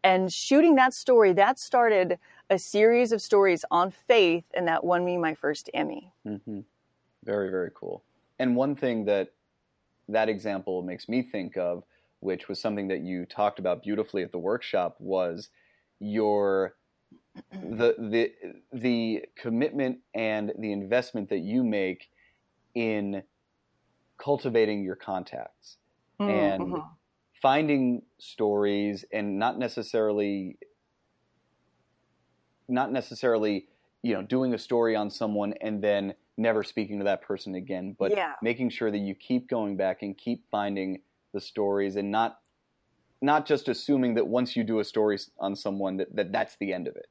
And 0.04 0.32
shooting 0.32 0.76
that 0.76 0.94
story, 0.94 1.34
that 1.34 1.58
started 1.58 2.20
a 2.50 2.60
series 2.60 3.12
of 3.12 3.22
stories 3.22 3.66
on 3.72 3.90
faith, 3.90 4.46
and 4.54 4.68
that 4.68 4.84
won 4.84 5.04
me 5.04 5.18
my 5.18 5.34
first 5.34 5.70
Emmy. 5.74 6.12
Mm-hmm. 6.28 6.60
Very, 7.24 7.50
very 7.50 7.72
cool. 7.74 8.04
And 8.38 8.56
one 8.56 8.76
thing 8.76 9.06
that 9.06 9.32
that 10.10 10.30
example 10.30 10.84
makes 10.84 11.10
me 11.10 11.24
think 11.24 11.58
of 11.58 11.84
which 12.26 12.50
was 12.50 12.60
something 12.60 12.88
that 12.88 13.02
you 13.02 13.26
talked 13.26 13.60
about 13.60 13.84
beautifully 13.84 14.24
at 14.24 14.32
the 14.32 14.40
workshop, 14.40 14.98
was 15.00 15.50
your 16.00 16.76
the 17.52 17.96
the 17.98 18.32
the 18.74 19.24
commitment 19.38 20.00
and 20.14 20.52
the 20.58 20.72
investment 20.72 21.30
that 21.30 21.40
you 21.40 21.64
make 21.64 22.10
in 22.74 23.24
cultivating 24.18 24.84
your 24.84 24.96
contacts 24.96 25.78
mm-hmm. 26.20 26.30
and 26.30 26.82
finding 27.42 28.02
stories 28.18 29.06
and 29.14 29.38
not 29.38 29.60
necessarily 29.60 30.58
not 32.68 32.92
necessarily 32.92 33.68
you 34.02 34.14
know 34.14 34.22
doing 34.22 34.54
a 34.54 34.58
story 34.58 34.96
on 34.96 35.10
someone 35.10 35.54
and 35.62 35.84
then 35.84 36.14
never 36.38 36.64
speaking 36.64 36.98
to 37.00 37.06
that 37.06 37.22
person 37.22 37.56
again 37.56 37.96
but 38.00 38.12
yeah. 38.12 38.34
making 38.42 38.70
sure 38.70 38.90
that 38.90 38.98
you 38.98 39.14
keep 39.14 39.50
going 39.50 39.78
back 39.78 40.02
and 40.02 40.18
keep 40.18 40.44
finding 40.50 41.00
the 41.36 41.42
stories 41.42 41.98
and 41.98 42.10
not 42.10 42.40
not 43.22 43.46
just 43.46 43.68
assuming 43.68 44.16
that 44.16 44.28
once 44.28 44.56
you 44.56 44.64
do 44.64 44.80
a 44.80 44.84
story 44.84 45.20
on 45.40 45.56
someone 45.56 45.98
that, 45.98 46.16
that 46.16 46.32
that's 46.32 46.56
the 46.58 46.74
end 46.74 46.88
of 46.88 46.96
it. 46.96 47.08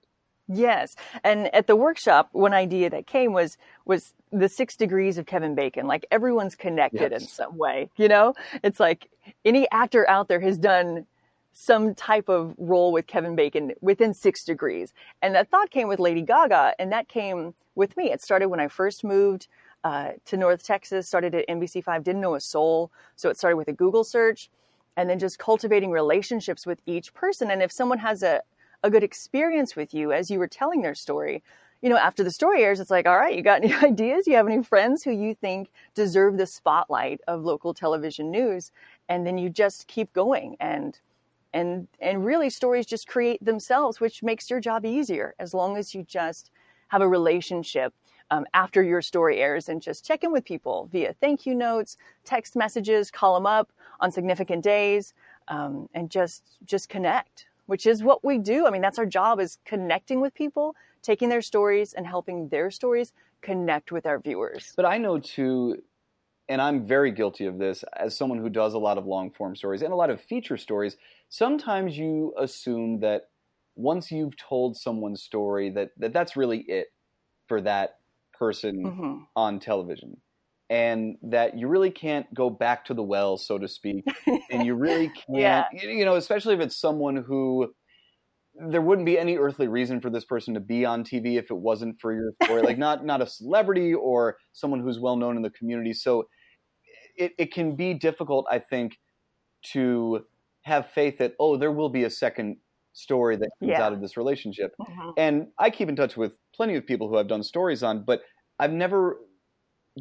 Yes. 0.48 0.94
And 1.22 1.54
at 1.54 1.66
the 1.66 1.76
workshop 1.76 2.28
one 2.32 2.52
idea 2.52 2.90
that 2.90 3.06
came 3.06 3.32
was 3.32 3.56
was 3.84 4.12
the 4.32 4.48
six 4.48 4.76
degrees 4.76 5.18
of 5.18 5.26
kevin 5.26 5.54
bacon. 5.54 5.86
Like 5.86 6.06
everyone's 6.10 6.54
connected 6.54 7.12
yes. 7.12 7.22
in 7.22 7.28
some 7.28 7.56
way 7.56 7.90
you 7.96 8.08
know? 8.08 8.34
It's 8.62 8.80
like 8.80 9.08
any 9.44 9.70
actor 9.70 10.08
out 10.08 10.28
there 10.28 10.40
has 10.40 10.58
done 10.58 11.06
some 11.52 11.94
type 11.94 12.28
of 12.28 12.54
role 12.58 12.90
with 12.90 13.06
kevin 13.06 13.36
bacon 13.36 13.72
within 13.80 14.12
six 14.12 14.44
degrees. 14.44 14.92
And 15.22 15.34
that 15.34 15.50
thought 15.50 15.70
came 15.70 15.88
with 15.88 16.00
lady 16.00 16.22
gaga 16.22 16.74
and 16.78 16.90
that 16.92 17.08
came 17.08 17.54
with 17.74 17.96
me. 17.96 18.12
It 18.12 18.22
started 18.22 18.48
when 18.48 18.60
i 18.60 18.68
first 18.68 19.04
moved 19.04 19.48
uh, 19.84 20.12
to 20.24 20.36
North 20.36 20.64
Texas, 20.64 21.06
started 21.06 21.34
at 21.34 21.46
NBC5, 21.48 22.02
didn't 22.02 22.22
know 22.22 22.34
a 22.34 22.40
soul. 22.40 22.90
So 23.16 23.28
it 23.28 23.36
started 23.36 23.56
with 23.56 23.68
a 23.68 23.72
Google 23.72 24.02
search 24.02 24.50
and 24.96 25.08
then 25.08 25.18
just 25.18 25.38
cultivating 25.38 25.90
relationships 25.90 26.66
with 26.66 26.80
each 26.86 27.12
person. 27.14 27.50
And 27.50 27.62
if 27.62 27.70
someone 27.70 27.98
has 27.98 28.22
a, 28.22 28.42
a 28.82 28.90
good 28.90 29.02
experience 29.02 29.76
with 29.76 29.92
you 29.92 30.12
as 30.12 30.30
you 30.30 30.38
were 30.38 30.48
telling 30.48 30.82
their 30.82 30.94
story, 30.94 31.42
you 31.82 31.90
know, 31.90 31.98
after 31.98 32.24
the 32.24 32.30
story 32.30 32.62
airs, 32.62 32.80
it's 32.80 32.90
like, 32.90 33.06
all 33.06 33.18
right, 33.18 33.36
you 33.36 33.42
got 33.42 33.62
any 33.62 33.74
ideas? 33.74 34.26
You 34.26 34.36
have 34.36 34.46
any 34.46 34.62
friends 34.62 35.02
who 35.02 35.10
you 35.10 35.34
think 35.34 35.68
deserve 35.94 36.38
the 36.38 36.46
spotlight 36.46 37.20
of 37.28 37.42
local 37.44 37.74
television 37.74 38.30
news? 38.30 38.72
And 39.08 39.26
then 39.26 39.36
you 39.36 39.50
just 39.50 39.86
keep 39.86 40.12
going 40.14 40.56
and 40.60 40.98
and 41.52 41.86
and 42.00 42.24
really 42.24 42.50
stories 42.50 42.86
just 42.86 43.06
create 43.06 43.44
themselves, 43.44 44.00
which 44.00 44.22
makes 44.22 44.50
your 44.50 44.60
job 44.60 44.84
easier 44.84 45.34
as 45.38 45.54
long 45.54 45.76
as 45.76 45.94
you 45.94 46.02
just 46.02 46.50
have 46.88 47.00
a 47.02 47.08
relationship 47.08 47.94
um, 48.30 48.46
after 48.54 48.82
your 48.82 49.02
story 49.02 49.40
airs 49.40 49.68
and 49.68 49.80
just 49.82 50.04
check 50.04 50.24
in 50.24 50.32
with 50.32 50.44
people 50.44 50.88
via 50.92 51.14
thank 51.20 51.46
you 51.46 51.54
notes, 51.54 51.96
text 52.24 52.56
messages, 52.56 53.10
call 53.10 53.34
them 53.34 53.46
up 53.46 53.70
on 54.00 54.10
significant 54.10 54.62
days, 54.62 55.14
um, 55.48 55.88
and 55.94 56.10
just 56.10 56.42
just 56.64 56.88
connect, 56.88 57.46
which 57.66 57.86
is 57.86 58.02
what 58.02 58.24
we 58.24 58.38
do. 58.38 58.66
I 58.66 58.70
mean, 58.70 58.82
that's 58.82 58.98
our 58.98 59.06
job 59.06 59.40
is 59.40 59.58
connecting 59.64 60.20
with 60.20 60.34
people, 60.34 60.74
taking 61.02 61.28
their 61.28 61.42
stories 61.42 61.92
and 61.92 62.06
helping 62.06 62.48
their 62.48 62.70
stories 62.70 63.12
connect 63.42 63.92
with 63.92 64.06
our 64.06 64.18
viewers. 64.18 64.72
But 64.74 64.86
I 64.86 64.98
know 64.98 65.18
too, 65.18 65.82
and 66.48 66.60
I'm 66.62 66.86
very 66.86 67.12
guilty 67.12 67.44
of 67.46 67.58
this 67.58 67.84
as 67.96 68.16
someone 68.16 68.38
who 68.38 68.48
does 68.48 68.74
a 68.74 68.78
lot 68.78 68.98
of 68.98 69.06
long 69.06 69.30
form 69.30 69.54
stories 69.54 69.82
and 69.82 69.92
a 69.92 69.96
lot 69.96 70.10
of 70.10 70.20
feature 70.20 70.56
stories. 70.56 70.96
Sometimes 71.28 71.96
you 71.96 72.34
assume 72.38 73.00
that 73.00 73.28
once 73.76 74.10
you've 74.10 74.36
told 74.36 74.76
someone's 74.76 75.22
story, 75.22 75.68
that, 75.70 75.90
that 75.98 76.12
that's 76.12 76.36
really 76.36 76.60
it 76.60 76.86
for 77.48 77.60
that 77.60 77.96
person 78.38 78.84
mm-hmm. 78.84 79.14
on 79.36 79.60
television. 79.60 80.16
And 80.70 81.16
that 81.22 81.58
you 81.58 81.68
really 81.68 81.90
can't 81.90 82.32
go 82.34 82.48
back 82.48 82.86
to 82.86 82.94
the 82.94 83.02
well, 83.02 83.36
so 83.36 83.58
to 83.58 83.68
speak. 83.68 84.04
and 84.50 84.64
you 84.64 84.74
really 84.74 85.08
can't, 85.26 85.38
yeah. 85.38 85.64
you 85.72 86.04
know, 86.04 86.16
especially 86.16 86.54
if 86.54 86.60
it's 86.60 86.80
someone 86.80 87.16
who 87.16 87.72
there 88.54 88.80
wouldn't 88.80 89.06
be 89.06 89.18
any 89.18 89.36
earthly 89.36 89.68
reason 89.68 90.00
for 90.00 90.10
this 90.10 90.24
person 90.24 90.54
to 90.54 90.60
be 90.60 90.84
on 90.84 91.04
TV 91.04 91.38
if 91.38 91.50
it 91.50 91.56
wasn't 91.56 92.00
for 92.00 92.14
your 92.14 92.32
story. 92.42 92.62
like 92.62 92.78
not 92.78 93.04
not 93.04 93.20
a 93.20 93.26
celebrity 93.26 93.92
or 93.92 94.36
someone 94.52 94.80
who's 94.80 95.00
well 95.00 95.16
known 95.16 95.36
in 95.36 95.42
the 95.42 95.50
community. 95.50 95.92
So 95.92 96.28
it, 97.16 97.32
it 97.38 97.52
can 97.52 97.76
be 97.76 97.94
difficult, 97.94 98.46
I 98.50 98.58
think, 98.58 98.96
to 99.72 100.24
have 100.62 100.90
faith 100.90 101.18
that 101.18 101.34
oh, 101.38 101.56
there 101.56 101.72
will 101.72 101.88
be 101.88 102.04
a 102.04 102.10
second 102.10 102.56
story 102.94 103.36
that 103.36 103.50
comes 103.60 103.70
yeah. 103.70 103.82
out 103.82 103.92
of 103.92 104.00
this 104.00 104.16
relationship. 104.16 104.74
Mm-hmm. 104.80 105.10
And 105.18 105.48
I 105.58 105.68
keep 105.68 105.88
in 105.88 105.96
touch 105.96 106.16
with 106.16 106.32
plenty 106.54 106.76
of 106.76 106.86
people 106.86 107.08
who 107.08 107.18
I've 107.18 107.28
done 107.28 107.42
stories 107.42 107.82
on, 107.82 108.04
but 108.04 108.22
I've 108.58 108.72
never 108.72 109.18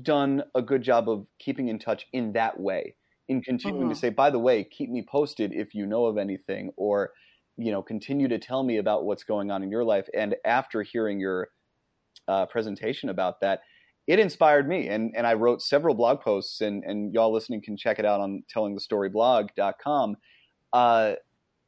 done 0.02 0.44
a 0.56 0.62
good 0.62 0.82
job 0.82 1.10
of 1.10 1.26
keeping 1.40 1.68
in 1.68 1.80
touch 1.80 2.06
in 2.14 2.34
that 2.34 2.60
way. 2.60 2.96
In 3.30 3.42
continuing 3.42 3.86
mm-hmm. 3.86 3.94
to 3.94 4.00
say, 4.00 4.10
by 4.10 4.30
the 4.30 4.40
way, 4.40 4.64
keep 4.64 4.90
me 4.90 5.04
posted 5.08 5.54
if 5.54 5.74
you 5.74 5.86
know 5.86 6.06
of 6.06 6.18
anything, 6.18 6.72
or 6.76 7.12
you 7.56 7.72
know, 7.72 7.82
continue 7.82 8.28
to 8.28 8.38
tell 8.40 8.64
me 8.64 8.78
about 8.78 9.06
what's 9.06 9.24
going 9.24 9.50
on 9.50 9.64
in 9.64 9.72
your 9.72 9.84
life. 9.84 10.08
And 10.14 10.36
after 10.46 10.84
hearing 10.84 11.20
your 11.20 11.50
uh, 12.28 12.46
presentation 12.48 13.10
about 13.10 13.40
that, 13.42 13.62
it 14.08 14.20
inspired 14.20 14.68
me. 14.68 14.90
And, 14.90 15.14
and 15.16 15.26
I 15.26 15.36
wrote 15.36 15.62
several 15.62 15.96
blog 15.96 16.20
posts, 16.20 16.62
and, 16.62 16.84
and 16.84 17.14
y'all 17.14 17.32
listening 17.32 17.62
can 17.62 17.78
check 17.78 18.00
it 18.00 18.06
out 18.06 18.20
on 18.20 18.44
tellingthestoryblog.com 18.54 20.18
uh, 20.74 21.14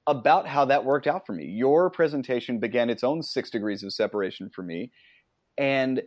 about 0.07 0.47
how 0.47 0.65
that 0.65 0.85
worked 0.85 1.07
out 1.07 1.25
for 1.25 1.33
me. 1.33 1.45
Your 1.45 1.89
presentation 1.89 2.59
began 2.59 2.89
its 2.89 3.03
own 3.03 3.23
six 3.23 3.49
degrees 3.49 3.83
of 3.83 3.93
separation 3.93 4.49
for 4.53 4.61
me 4.61 4.91
and 5.57 6.01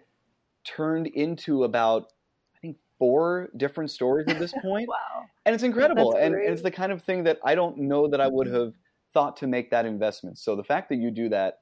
turned 0.65 1.07
into 1.09 1.65
about, 1.65 2.13
I 2.57 2.59
think, 2.61 2.77
four 2.99 3.49
different 3.57 3.91
stories 3.91 4.29
at 4.29 4.39
this 4.39 4.53
point. 4.63 4.89
wow. 4.89 5.25
And 5.45 5.55
it's 5.55 5.65
incredible. 5.65 6.15
And, 6.15 6.35
and 6.35 6.53
it's 6.53 6.63
the 6.63 6.71
kind 6.71 6.93
of 6.93 7.03
thing 7.03 7.25
that 7.25 7.39
I 7.45 7.55
don't 7.55 7.79
know 7.79 8.09
that 8.09 8.21
I 8.21 8.29
would 8.29 8.47
have– 8.49 8.73
thought 9.15 9.37
to 9.39 9.47
make 9.47 9.71
that 9.71 9.87
investment. 9.87 10.39
So 10.39 10.57
the 10.57 10.65
fact 10.65 10.89
that 10.91 10.97
you 10.97 11.11
do 11.11 11.29
that 11.31 11.61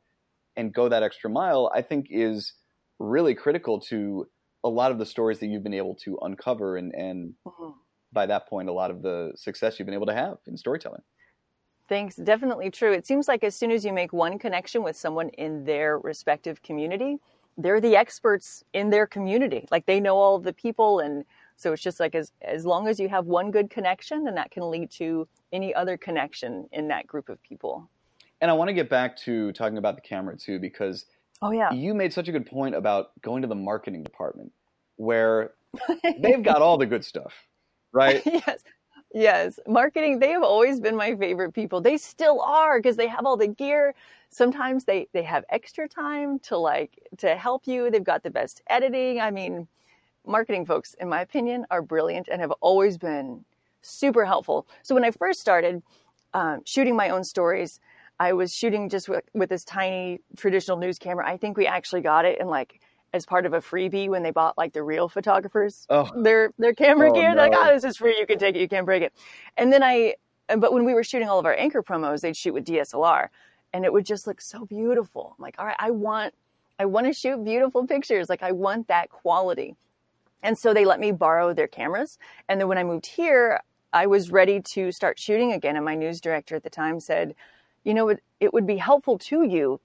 and 0.57 0.73
go 0.73 0.88
that 0.88 1.02
extra 1.02 1.31
mile, 1.31 1.71
I 1.75 1.83
think 1.83 2.07
is 2.11 2.52
really 2.99 3.35
critical 3.35 3.81
to 3.81 4.26
a 4.64 4.69
lot 4.69 4.90
of 4.90 4.99
the 4.99 5.07
stories 5.07 5.38
that 5.40 5.47
you've 5.47 5.62
been 5.62 5.75
able 5.75 5.95
to 6.05 6.19
uncover 6.23 6.76
and, 6.76 6.93
and 6.95 7.35
mm-hmm. 7.47 7.71
by 8.12 8.26
that 8.26 8.49
point 8.49 8.69
a 8.69 8.73
lot 8.73 8.90
of 8.90 9.02
the 9.02 9.33
success 9.37 9.78
you've 9.78 9.87
been 9.87 9.95
able 9.95 10.07
to 10.07 10.14
have 10.14 10.38
in 10.47 10.57
storytelling. 10.57 11.02
Thanks. 11.88 12.16
Definitely 12.16 12.71
true. 12.71 12.93
It 12.93 13.07
seems 13.07 13.28
like 13.28 13.45
as 13.45 13.55
soon 13.55 13.71
as 13.71 13.85
you 13.85 13.93
make 13.93 14.12
one 14.12 14.38
connection 14.38 14.83
with 14.83 14.97
someone 14.97 15.28
in 15.31 15.64
their 15.64 15.99
respective 15.99 16.62
community, 16.62 17.19
they're 17.57 17.81
the 17.81 17.97
experts 17.97 18.64
in 18.73 18.90
their 18.90 19.07
community. 19.07 19.66
Like 19.71 19.87
they 19.87 20.00
know 20.00 20.16
all 20.16 20.38
the 20.38 20.52
people 20.52 21.00
and 21.00 21.25
so 21.57 21.73
it's 21.73 21.83
just 21.83 22.00
like 22.00 22.14
as 22.14 22.33
as 22.43 22.66
long 22.66 22.87
as 22.87 23.00
you 23.00 23.09
have 23.09 23.26
one 23.26 23.50
good 23.50 23.71
connection, 23.71 24.25
then 24.25 24.35
that 24.35 24.50
can 24.50 24.71
lead 24.71 24.90
to 24.93 25.26
any 25.52 25.75
other 25.75 25.97
connection 25.97 26.69
in 26.73 26.88
that 26.88 27.07
group 27.07 27.28
of 27.28 27.43
people. 27.43 27.88
And 28.40 28.50
I 28.50 28.55
want 28.55 28.69
to 28.69 28.75
get 28.75 28.90
back 28.90 29.16
to 29.19 29.52
talking 29.52 29.78
about 29.78 29.95
the 29.95 30.02
camera 30.02 30.37
too, 30.37 30.59
because 30.59 31.07
oh 31.40 31.52
yeah, 31.52 31.73
you 31.73 31.95
made 31.95 32.12
such 32.12 32.28
a 32.28 32.33
good 32.33 32.47
point 32.47 32.75
about 32.75 33.19
going 33.23 33.40
to 33.43 33.49
the 33.49 33.55
marketing 33.55 34.02
department 34.02 34.52
where 34.97 35.55
they've 36.19 36.43
got 36.43 36.61
all 36.61 36.76
the 36.76 36.87
good 36.87 37.05
stuff, 37.05 37.33
right? 37.93 38.23
yes. 38.26 38.62
Yes, 39.16 39.58
marketing, 39.66 40.18
they 40.18 40.28
have 40.32 40.42
always 40.42 40.78
been 40.78 40.94
my 40.94 41.16
favorite 41.16 41.52
people. 41.52 41.80
They 41.80 41.96
still 41.96 42.42
are 42.42 42.78
because 42.78 42.96
they 42.96 43.06
have 43.06 43.25
all 43.25 43.38
the 43.38 43.49
gear. 43.49 43.94
Sometimes 44.28 44.85
they 44.85 45.08
they 45.14 45.23
have 45.23 45.42
extra 45.49 45.88
time 45.88 46.38
to 46.40 46.58
like 46.58 46.99
to 47.16 47.35
help 47.35 47.66
you. 47.66 47.90
They've 47.90 48.04
got 48.04 48.23
the 48.23 48.28
best 48.30 48.61
editing. 48.66 49.18
I 49.18 49.30
mean, 49.30 49.68
marketing 50.26 50.66
folks, 50.66 50.92
in 51.00 51.08
my 51.08 51.23
opinion, 51.23 51.64
are 51.70 51.80
brilliant 51.80 52.28
and 52.28 52.42
have 52.42 52.50
always 52.61 52.99
been 52.99 53.42
super 53.80 54.26
helpful. 54.26 54.66
So 54.82 54.94
when 54.94 55.04
I 55.04 55.12
first 55.12 55.40
started 55.40 55.82
um, 56.35 56.61
shooting 56.66 56.94
my 56.94 57.08
own 57.08 57.25
stories, 57.25 57.80
I 58.20 58.35
was 58.35 58.54
shooting 58.54 58.90
just 58.90 59.08
with, 59.08 59.25
with 59.32 59.49
this 59.49 59.64
tiny 59.64 60.20
traditional 60.37 60.76
news 60.76 60.99
camera. 60.99 61.26
I 61.26 61.38
think 61.38 61.56
we 61.56 61.66
actually 61.66 62.02
got 62.02 62.26
it 62.26 62.38
in 62.38 62.49
like 62.49 62.82
as 63.16 63.26
part 63.26 63.46
of 63.46 63.52
a 63.52 63.61
freebie 63.61 64.08
when 64.08 64.23
they 64.23 64.30
bought 64.30 64.56
like 64.56 64.73
the 64.73 64.82
real 64.82 65.08
photographers 65.08 65.87
oh. 65.90 66.11
their 66.23 66.52
their 66.58 66.73
camera 66.73 67.11
oh, 67.11 67.14
gear. 67.14 67.35
No. 67.35 67.42
Like, 67.42 67.52
oh, 67.54 67.75
this 67.75 67.82
is 67.82 67.96
free. 67.96 68.16
You 68.18 68.26
can 68.26 68.38
take 68.38 68.54
it. 68.54 68.61
You 68.61 68.68
can't 68.68 68.87
break 68.87 69.02
it. 69.02 69.12
And 69.56 69.73
then 69.73 69.82
I, 69.82 70.14
but 70.56 70.73
when 70.73 70.85
we 70.85 70.94
were 70.94 71.02
shooting 71.02 71.28
all 71.28 71.38
of 71.38 71.46
our 71.46 71.56
anchor 71.56 71.82
promos, 71.82 72.20
they'd 72.20 72.37
shoot 72.37 72.54
with 72.54 72.64
DSLR, 72.64 73.28
and 73.73 73.85
it 73.85 73.92
would 73.92 74.06
just 74.06 74.26
look 74.26 74.40
so 74.40 74.64
beautiful. 74.64 75.35
I'm 75.37 75.42
like, 75.42 75.56
all 75.58 75.66
right, 75.66 75.76
I 75.78 75.90
want, 75.90 76.35
I 76.78 76.85
want 76.85 77.06
to 77.06 77.12
shoot 77.12 77.42
beautiful 77.42 77.87
pictures. 77.87 78.28
Like 78.28 78.42
I 78.42 78.52
want 78.52 78.87
that 78.88 79.11
quality. 79.11 79.75
And 80.42 80.56
so 80.56 80.73
they 80.73 80.85
let 80.85 81.00
me 81.00 81.11
borrow 81.11 81.52
their 81.52 81.66
cameras. 81.66 82.18
And 82.49 82.61
then 82.61 82.68
when 82.68 82.78
I 82.78 82.85
moved 82.85 83.06
here, 83.06 83.61
I 83.92 84.06
was 84.06 84.30
ready 84.30 84.61
to 84.61 84.92
start 84.92 85.18
shooting 85.18 85.52
again. 85.52 85.75
And 85.76 85.85
my 85.85 85.94
news 85.94 86.20
director 86.20 86.54
at 86.54 86.62
the 86.62 86.70
time 86.70 87.00
said, 87.00 87.35
you 87.82 87.94
know, 87.94 88.11
it, 88.11 88.23
it 88.40 88.52
would 88.52 88.66
be 88.66 88.76
helpful 88.76 89.18
to 89.18 89.42
you 89.42 89.80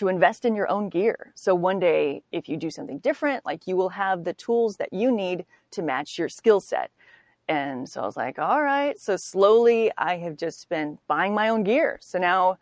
to 0.00 0.08
invest 0.08 0.46
in 0.46 0.54
your 0.54 0.66
own 0.70 0.88
gear. 0.88 1.30
So 1.34 1.54
one 1.54 1.78
day, 1.78 2.22
if 2.32 2.48
you 2.48 2.56
do 2.56 2.70
something 2.70 2.98
different, 2.98 3.44
like 3.44 3.66
you 3.66 3.76
will 3.76 3.90
have 3.90 4.24
the 4.24 4.32
tools 4.32 4.76
that 4.78 4.92
you 4.92 5.12
need 5.14 5.44
to 5.72 5.82
match 5.82 6.18
your 6.18 6.30
skill 6.30 6.58
set. 6.58 6.90
And 7.48 7.86
so 7.86 8.00
I 8.00 8.06
was 8.06 8.16
like, 8.16 8.38
all 8.38 8.62
right. 8.62 8.98
So 8.98 9.16
slowly 9.16 9.92
I 9.98 10.16
have 10.16 10.38
just 10.38 10.70
been 10.70 10.98
buying 11.06 11.34
my 11.34 11.50
own 11.50 11.64
gear. 11.64 11.98
So 12.00 12.18
now 12.18 12.56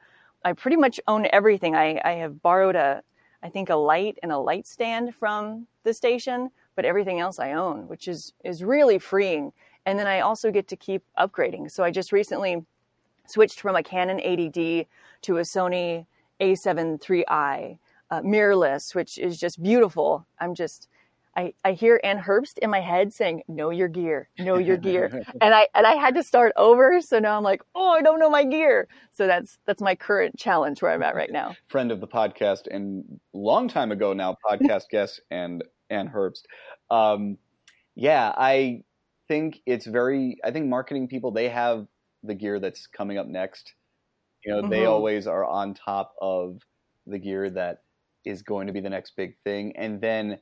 I 0.44 0.52
pretty 0.52 0.76
much 0.76 0.98
own 1.06 1.28
everything. 1.32 1.76
I, 1.76 2.00
I 2.04 2.12
have 2.14 2.42
borrowed 2.42 2.74
a, 2.74 3.02
I 3.40 3.50
think 3.50 3.70
a 3.70 3.76
light 3.76 4.18
and 4.20 4.32
a 4.32 4.38
light 4.38 4.66
stand 4.66 5.14
from 5.14 5.68
the 5.84 5.94
station 5.94 6.50
but 6.78 6.84
everything 6.84 7.18
else 7.18 7.40
I 7.40 7.54
own, 7.54 7.88
which 7.88 8.06
is 8.06 8.34
is 8.44 8.62
really 8.62 9.00
freeing. 9.00 9.52
And 9.84 9.98
then 9.98 10.06
I 10.06 10.20
also 10.20 10.52
get 10.52 10.68
to 10.68 10.76
keep 10.76 11.02
upgrading. 11.18 11.72
So 11.72 11.82
I 11.82 11.90
just 11.90 12.12
recently 12.12 12.64
switched 13.26 13.60
from 13.60 13.74
a 13.74 13.82
Canon 13.82 14.18
80D 14.18 14.86
to 15.22 15.38
a 15.38 15.40
Sony 15.40 16.06
A7 16.40 16.98
III 17.08 17.78
uh, 18.10 18.20
mirrorless, 18.22 18.94
which 18.94 19.18
is 19.18 19.38
just 19.38 19.62
beautiful. 19.62 20.26
I'm 20.40 20.54
just 20.54 20.88
I, 21.38 21.54
I 21.64 21.72
hear 21.72 22.00
Anne 22.02 22.18
Herbst 22.18 22.58
in 22.58 22.68
my 22.68 22.80
head 22.80 23.12
saying, 23.12 23.42
"Know 23.46 23.70
your 23.70 23.86
gear, 23.86 24.28
know 24.40 24.58
your 24.58 24.76
gear," 24.76 25.22
and 25.40 25.54
I 25.54 25.68
and 25.72 25.86
I 25.86 25.94
had 25.94 26.16
to 26.16 26.22
start 26.24 26.52
over. 26.56 27.00
So 27.00 27.20
now 27.20 27.36
I'm 27.36 27.44
like, 27.44 27.62
"Oh, 27.76 27.90
I 27.90 28.02
don't 28.02 28.18
know 28.18 28.28
my 28.28 28.42
gear." 28.42 28.88
So 29.12 29.28
that's 29.28 29.58
that's 29.64 29.80
my 29.80 29.94
current 29.94 30.36
challenge 30.36 30.82
where 30.82 30.90
I'm 30.90 31.02
at 31.04 31.14
right 31.14 31.30
now. 31.30 31.54
Friend 31.68 31.92
of 31.92 32.00
the 32.00 32.08
podcast 32.08 32.66
and 32.68 33.20
long 33.32 33.68
time 33.68 33.92
ago 33.92 34.12
now 34.12 34.36
podcast 34.44 34.84
guest 34.90 35.20
and 35.30 35.62
Anne 35.90 36.08
Herbst. 36.08 36.42
Um, 36.90 37.38
yeah, 37.94 38.34
I 38.36 38.82
think 39.28 39.60
it's 39.64 39.86
very. 39.86 40.38
I 40.42 40.50
think 40.50 40.66
marketing 40.66 41.06
people 41.06 41.30
they 41.30 41.50
have 41.50 41.86
the 42.24 42.34
gear 42.34 42.58
that's 42.58 42.88
coming 42.88 43.16
up 43.16 43.28
next. 43.28 43.74
You 44.44 44.52
know, 44.52 44.62
mm-hmm. 44.62 44.70
they 44.70 44.84
always 44.86 45.26
are 45.26 45.44
on 45.44 45.74
top 45.74 46.14
of 46.20 46.60
the 47.06 47.18
gear 47.18 47.50
that 47.50 47.78
is 48.24 48.42
going 48.42 48.66
to 48.66 48.72
be 48.72 48.80
the 48.80 48.90
next 48.90 49.14
big 49.16 49.34
thing, 49.44 49.74
and 49.76 50.00
then 50.00 50.38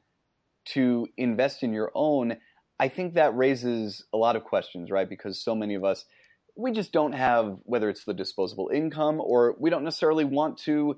to 0.67 1.07
invest 1.17 1.63
in 1.63 1.73
your 1.73 1.91
own. 1.95 2.37
I 2.79 2.89
think 2.89 3.15
that 3.15 3.35
raises 3.35 4.05
a 4.13 4.19
lot 4.19 4.37
of 4.37 4.45
questions, 4.45 4.91
right? 4.91 5.09
Because 5.09 5.43
so 5.43 5.55
many 5.55 5.77
of 5.77 5.85
us, 5.85 6.05
we 6.57 6.73
just 6.73 6.93
don't 6.93 7.13
have 7.13 7.59
whether 7.65 7.89
it's 7.89 8.05
the 8.05 8.15
disposable 8.15 8.71
income 8.73 9.21
or 9.21 9.57
we 9.59 9.71
don't 9.71 9.85
necessarily 9.85 10.25
want 10.25 10.59
to 10.59 10.97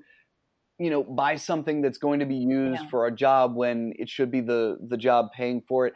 you 0.79 0.89
know 0.89 1.03
buy 1.03 1.35
something 1.35 1.81
that's 1.81 1.97
going 1.97 2.21
to 2.21 2.25
be 2.25 2.37
used 2.37 2.81
yeah. 2.81 2.89
for 2.89 3.05
a 3.05 3.11
job 3.11 3.55
when 3.55 3.93
it 3.97 4.09
should 4.09 4.31
be 4.31 4.41
the 4.41 4.77
the 4.87 4.97
job 4.97 5.27
paying 5.35 5.61
for 5.67 5.85
it 5.87 5.93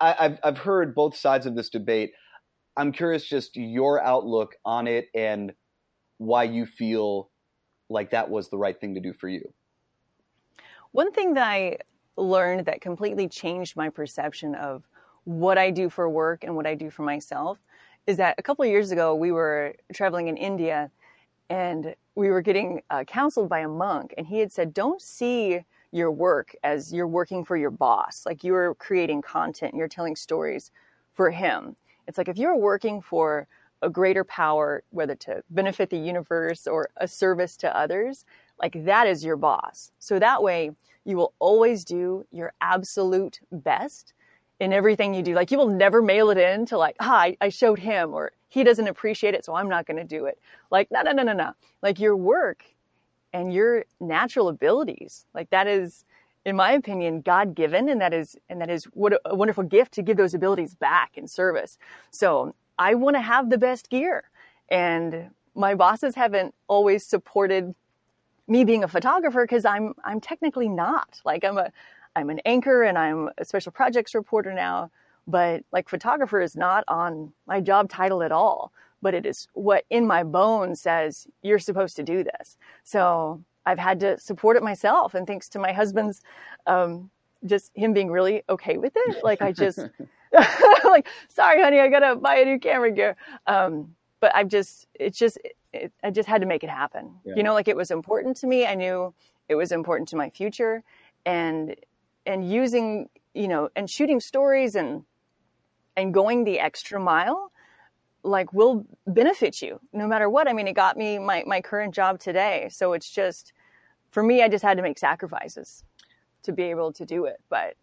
I, 0.00 0.14
have 0.18 0.38
I've 0.42 0.58
heard 0.58 0.94
both 0.94 1.16
sides 1.16 1.46
of 1.46 1.54
this 1.54 1.70
debate 1.70 2.12
i'm 2.76 2.92
curious 2.92 3.24
just 3.24 3.52
your 3.54 4.02
outlook 4.02 4.56
on 4.64 4.88
it 4.88 5.06
and 5.14 5.52
why 6.20 6.44
you 6.44 6.66
feel 6.66 7.30
like 7.88 8.10
that 8.10 8.28
was 8.28 8.48
the 8.50 8.58
right 8.58 8.78
thing 8.78 8.94
to 8.94 9.00
do 9.00 9.12
for 9.12 9.28
you? 9.28 9.42
One 10.92 11.12
thing 11.12 11.34
that 11.34 11.46
i 11.46 11.78
learned 12.16 12.66
that 12.66 12.80
completely 12.80 13.28
changed 13.28 13.76
my 13.76 13.88
perception 13.88 14.54
of 14.54 14.86
what 15.24 15.56
i 15.56 15.70
do 15.70 15.88
for 15.88 16.10
work 16.10 16.44
and 16.44 16.54
what 16.54 16.66
i 16.66 16.74
do 16.74 16.90
for 16.90 17.02
myself 17.02 17.58
is 18.06 18.18
that 18.18 18.34
a 18.36 18.42
couple 18.42 18.62
of 18.62 18.70
years 18.70 18.90
ago 18.90 19.14
we 19.14 19.32
were 19.32 19.74
traveling 19.94 20.28
in 20.28 20.36
india 20.36 20.90
and 21.48 21.94
we 22.14 22.28
were 22.28 22.42
getting 22.42 22.82
uh, 22.90 23.04
counseled 23.04 23.48
by 23.48 23.60
a 23.60 23.68
monk 23.68 24.12
and 24.18 24.26
he 24.26 24.38
had 24.38 24.52
said 24.52 24.74
don't 24.74 25.00
see 25.00 25.60
your 25.92 26.10
work 26.10 26.54
as 26.62 26.92
you're 26.92 27.08
working 27.08 27.44
for 27.44 27.56
your 27.56 27.70
boss. 27.70 28.24
Like 28.24 28.44
you're 28.44 28.74
creating 28.76 29.22
content. 29.22 29.74
You're 29.74 29.88
telling 29.88 30.16
stories 30.16 30.70
for 31.14 31.30
him. 31.30 31.76
It's 32.06 32.18
like 32.18 32.28
if 32.28 32.38
you're 32.38 32.56
working 32.56 33.00
for 33.00 33.46
a 33.82 33.90
greater 33.90 34.24
power 34.24 34.82
whether 34.90 35.14
to 35.14 35.42
benefit 35.50 35.90
the 35.90 35.98
universe 35.98 36.66
or 36.66 36.88
a 36.98 37.08
service 37.08 37.56
to 37.56 37.76
others 37.76 38.24
like 38.60 38.84
that 38.84 39.06
is 39.06 39.24
your 39.24 39.36
boss 39.36 39.90
so 39.98 40.18
that 40.18 40.42
way 40.42 40.70
you 41.04 41.16
will 41.16 41.32
always 41.38 41.84
do 41.84 42.24
your 42.30 42.52
absolute 42.60 43.40
best 43.50 44.12
in 44.60 44.72
everything 44.72 45.14
you 45.14 45.22
do. 45.22 45.34
Like 45.34 45.50
you 45.50 45.58
will 45.58 45.68
never 45.68 46.02
mail 46.02 46.30
it 46.30 46.38
in 46.38 46.66
to 46.66 46.78
like, 46.78 46.96
ah, 47.00 47.32
I, 47.40 47.48
showed 47.48 47.78
him 47.78 48.12
or 48.12 48.32
he 48.48 48.62
doesn't 48.62 48.86
appreciate 48.86 49.34
it, 49.34 49.44
so 49.44 49.54
I'm 49.54 49.68
not 49.68 49.86
going 49.86 49.96
to 49.96 50.04
do 50.04 50.26
it. 50.26 50.38
Like, 50.70 50.88
no, 50.90 51.02
no, 51.02 51.12
no, 51.12 51.22
no, 51.22 51.32
no. 51.32 51.52
Like 51.82 51.98
your 51.98 52.16
work 52.16 52.64
and 53.32 53.52
your 53.52 53.84
natural 54.00 54.48
abilities, 54.48 55.24
like 55.34 55.50
that 55.50 55.66
is, 55.66 56.04
in 56.44 56.56
my 56.56 56.72
opinion, 56.72 57.20
God 57.20 57.54
given, 57.54 57.88
and 57.88 58.00
that 58.00 58.12
is, 58.12 58.36
and 58.48 58.60
that 58.60 58.70
is 58.70 58.84
what 58.84 59.18
a 59.24 59.34
wonderful 59.34 59.64
gift 59.64 59.92
to 59.92 60.02
give 60.02 60.16
those 60.16 60.34
abilities 60.34 60.74
back 60.74 61.12
in 61.16 61.26
service. 61.26 61.78
So 62.10 62.54
I 62.80 62.94
want 62.94 63.14
to 63.14 63.20
have 63.20 63.50
the 63.50 63.58
best 63.58 63.90
gear, 63.90 64.24
and 64.70 65.30
my 65.54 65.74
bosses 65.74 66.14
haven't 66.14 66.54
always 66.66 67.04
supported 67.04 67.74
me 68.48 68.64
being 68.64 68.82
a 68.82 68.88
photographer 68.88 69.44
because 69.44 69.66
I'm 69.66 69.94
I'm 70.02 70.18
technically 70.20 70.68
not. 70.68 71.20
Like 71.24 71.44
I'm 71.44 71.58
a 71.58 71.70
I'm 72.16 72.30
an 72.30 72.40
anchor 72.46 72.82
and 72.82 72.96
I'm 72.96 73.28
a 73.36 73.44
special 73.44 73.70
projects 73.70 74.14
reporter 74.14 74.54
now, 74.54 74.90
but 75.26 75.62
like 75.72 75.90
photographer 75.90 76.40
is 76.40 76.56
not 76.56 76.82
on 76.88 77.32
my 77.46 77.60
job 77.60 77.90
title 77.90 78.22
at 78.22 78.32
all. 78.32 78.72
But 79.02 79.12
it 79.12 79.26
is 79.26 79.46
what 79.52 79.84
in 79.90 80.06
my 80.06 80.24
bones 80.24 80.80
says 80.80 81.26
you're 81.42 81.58
supposed 81.58 81.96
to 81.96 82.02
do 82.02 82.24
this. 82.24 82.56
So 82.82 83.44
I've 83.66 83.78
had 83.78 84.00
to 84.00 84.18
support 84.18 84.56
it 84.56 84.62
myself, 84.62 85.12
and 85.14 85.26
thanks 85.26 85.50
to 85.50 85.58
my 85.58 85.72
husband's, 85.72 86.22
um, 86.66 87.10
just 87.44 87.72
him 87.74 87.92
being 87.92 88.10
really 88.10 88.42
okay 88.48 88.78
with 88.78 88.94
it. 88.96 89.22
Like 89.22 89.42
I 89.42 89.52
just 89.52 89.80
like, 90.84 91.08
sorry, 91.28 91.62
honey, 91.62 91.80
I 91.80 91.88
gotta 91.88 92.16
buy 92.16 92.36
a 92.36 92.44
new 92.44 92.58
camera 92.58 92.90
gear. 92.90 93.16
Um, 93.46 93.94
but 94.20 94.34
I've 94.34 94.48
just, 94.48 94.86
it's 94.94 95.18
just, 95.18 95.38
it, 95.72 95.92
I 96.02 96.10
just 96.10 96.28
had 96.28 96.40
to 96.40 96.46
make 96.46 96.64
it 96.64 96.70
happen. 96.70 97.14
Yeah. 97.24 97.34
You 97.36 97.42
know, 97.42 97.54
like 97.54 97.68
it 97.68 97.76
was 97.76 97.90
important 97.90 98.36
to 98.38 98.46
me. 98.46 98.66
I 98.66 98.74
knew 98.74 99.14
it 99.48 99.54
was 99.54 99.72
important 99.72 100.08
to 100.10 100.16
my 100.16 100.30
future, 100.30 100.82
and 101.26 101.74
and 102.26 102.50
using, 102.50 103.08
you 103.34 103.48
know, 103.48 103.68
and 103.76 103.88
shooting 103.88 104.20
stories 104.20 104.74
and 104.74 105.04
and 105.96 106.14
going 106.14 106.44
the 106.44 106.58
extra 106.60 107.00
mile, 107.00 107.52
like 108.22 108.52
will 108.52 108.84
benefit 109.06 109.62
you 109.62 109.80
no 109.92 110.06
matter 110.06 110.28
what. 110.28 110.48
I 110.48 110.52
mean, 110.52 110.68
it 110.68 110.74
got 110.74 110.96
me 110.96 111.18
my 111.18 111.44
my 111.46 111.60
current 111.60 111.94
job 111.94 112.18
today, 112.20 112.68
so 112.70 112.92
it's 112.92 113.10
just 113.10 113.52
for 114.10 114.22
me. 114.22 114.42
I 114.42 114.48
just 114.48 114.64
had 114.64 114.76
to 114.76 114.82
make 114.82 114.98
sacrifices 114.98 115.84
to 116.42 116.52
be 116.52 116.64
able 116.64 116.92
to 116.92 117.04
do 117.04 117.26
it, 117.26 117.36
but 117.48 117.74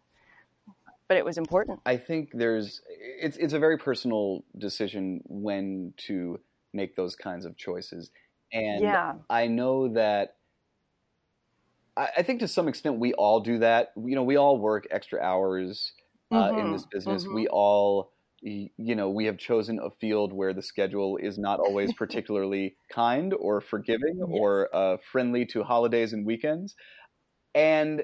but 1.07 1.17
it 1.17 1.25
was 1.25 1.37
important. 1.37 1.79
I 1.85 1.97
think 1.97 2.31
there's 2.33 2.81
it's 2.89 3.37
it's 3.37 3.53
a 3.53 3.59
very 3.59 3.77
personal 3.77 4.43
decision 4.57 5.21
when 5.25 5.93
to 6.07 6.39
make 6.73 6.95
those 6.95 7.15
kinds 7.15 7.45
of 7.45 7.57
choices. 7.57 8.11
And 8.51 8.81
yeah. 8.81 9.13
I 9.29 9.47
know 9.47 9.93
that 9.93 10.35
I, 11.95 12.09
I, 12.17 12.23
think 12.23 12.39
to 12.39 12.47
some 12.47 12.67
extent 12.67 12.99
we 12.99 13.13
all 13.13 13.39
do 13.41 13.59
that. 13.59 13.91
You 13.95 14.15
know, 14.15 14.23
we 14.23 14.37
all 14.37 14.57
work 14.57 14.87
extra 14.91 15.19
hours 15.21 15.93
uh, 16.31 16.35
mm-hmm. 16.35 16.59
in 16.59 16.71
this 16.71 16.85
business. 16.85 17.23
Mm-hmm. 17.23 17.35
We 17.35 17.47
all 17.47 18.11
you 18.41 18.95
know 18.95 19.09
we 19.09 19.25
have 19.25 19.37
chosen 19.37 19.79
a 19.79 19.89
field 19.99 20.31
where 20.31 20.53
the 20.53 20.61
schedule 20.61 21.17
is 21.17 21.37
not 21.37 21.59
always 21.59 21.91
particularly 21.97 22.75
kind 22.91 23.33
or 23.33 23.61
forgiving 23.61 24.17
yes. 24.19 24.27
or 24.29 24.69
uh, 24.75 24.97
friendly 25.11 25.45
to 25.47 25.63
holidays 25.63 26.13
and 26.13 26.25
weekends 26.25 26.75
and 27.55 28.03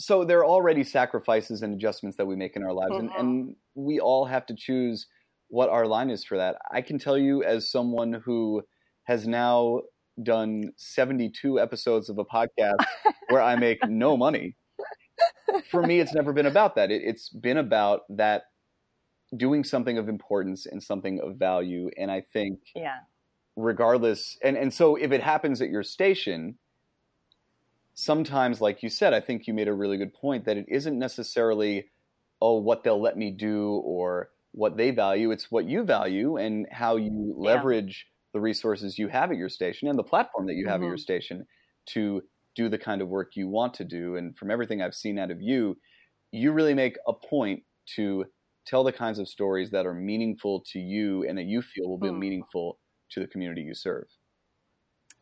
so 0.00 0.24
there 0.24 0.38
are 0.38 0.46
already 0.46 0.84
sacrifices 0.84 1.62
and 1.62 1.74
adjustments 1.74 2.16
that 2.16 2.26
we 2.26 2.36
make 2.36 2.56
in 2.56 2.62
our 2.62 2.72
lives, 2.72 2.92
mm-hmm. 2.92 3.08
and, 3.08 3.18
and 3.18 3.56
we 3.74 3.98
all 3.98 4.24
have 4.24 4.46
to 4.46 4.54
choose 4.54 5.06
what 5.48 5.68
our 5.68 5.86
line 5.86 6.10
is 6.10 6.24
for 6.24 6.36
that. 6.36 6.56
I 6.72 6.82
can 6.82 6.98
tell 6.98 7.18
you, 7.18 7.42
as 7.42 7.70
someone 7.70 8.12
who 8.12 8.62
has 9.04 9.26
now 9.26 9.80
done 10.22 10.72
72 10.76 11.58
episodes 11.58 12.08
of 12.08 12.18
a 12.18 12.24
podcast 12.24 12.84
where 13.28 13.42
I 13.42 13.56
make 13.56 13.78
no 13.88 14.16
money, 14.16 14.56
for 15.70 15.82
me, 15.82 16.00
it's 16.00 16.14
never 16.14 16.32
been 16.32 16.46
about 16.46 16.76
that. 16.76 16.90
It, 16.90 17.02
it's 17.04 17.28
been 17.30 17.56
about 17.56 18.02
that 18.10 18.44
doing 19.36 19.64
something 19.64 19.98
of 19.98 20.08
importance 20.08 20.66
and 20.66 20.82
something 20.82 21.20
of 21.20 21.36
value. 21.36 21.90
And 21.96 22.10
I 22.10 22.22
think, 22.32 22.60
yeah, 22.74 22.98
regardless, 23.56 24.38
and, 24.42 24.56
and 24.56 24.72
so 24.72 24.96
if 24.96 25.12
it 25.12 25.22
happens 25.22 25.60
at 25.60 25.70
your 25.70 25.82
station, 25.82 26.58
sometimes, 27.98 28.60
like 28.60 28.84
you 28.84 28.88
said, 28.88 29.12
I 29.12 29.18
think 29.18 29.48
you 29.48 29.54
made 29.54 29.66
a 29.66 29.74
really 29.74 29.96
good 29.96 30.14
point 30.14 30.44
that 30.44 30.56
it 30.56 30.66
isn't 30.68 30.96
necessarily, 30.96 31.86
oh, 32.40 32.60
what 32.60 32.84
they'll 32.84 33.02
let 33.02 33.18
me 33.18 33.32
do 33.32 33.82
or 33.84 34.30
what 34.52 34.76
they 34.76 34.92
value. 34.92 35.32
It's 35.32 35.50
what 35.50 35.64
you 35.64 35.82
value 35.82 36.36
and 36.36 36.68
how 36.70 36.94
you 36.94 37.34
leverage 37.36 38.06
yeah. 38.06 38.38
the 38.38 38.40
resources 38.40 39.00
you 39.00 39.08
have 39.08 39.32
at 39.32 39.36
your 39.36 39.48
station 39.48 39.88
and 39.88 39.98
the 39.98 40.04
platform 40.04 40.46
that 40.46 40.54
you 40.54 40.68
have 40.68 40.76
mm-hmm. 40.76 40.84
at 40.84 40.88
your 40.90 40.96
station 40.96 41.44
to 41.86 42.22
do 42.54 42.68
the 42.68 42.78
kind 42.78 43.02
of 43.02 43.08
work 43.08 43.32
you 43.34 43.48
want 43.48 43.74
to 43.74 43.84
do. 43.84 44.14
And 44.14 44.38
from 44.38 44.52
everything 44.52 44.80
I've 44.80 44.94
seen 44.94 45.18
out 45.18 45.32
of 45.32 45.42
you, 45.42 45.76
you 46.30 46.52
really 46.52 46.74
make 46.74 46.98
a 47.08 47.12
point 47.12 47.64
to 47.96 48.26
tell 48.64 48.84
the 48.84 48.92
kinds 48.92 49.18
of 49.18 49.26
stories 49.26 49.70
that 49.72 49.86
are 49.86 49.94
meaningful 49.94 50.62
to 50.72 50.78
you 50.78 51.24
and 51.28 51.36
that 51.36 51.46
you 51.46 51.62
feel 51.62 51.88
will 51.88 51.98
be 51.98 52.10
mm. 52.10 52.18
meaningful 52.18 52.78
to 53.10 53.18
the 53.18 53.26
community 53.26 53.62
you 53.62 53.74
serve. 53.74 54.06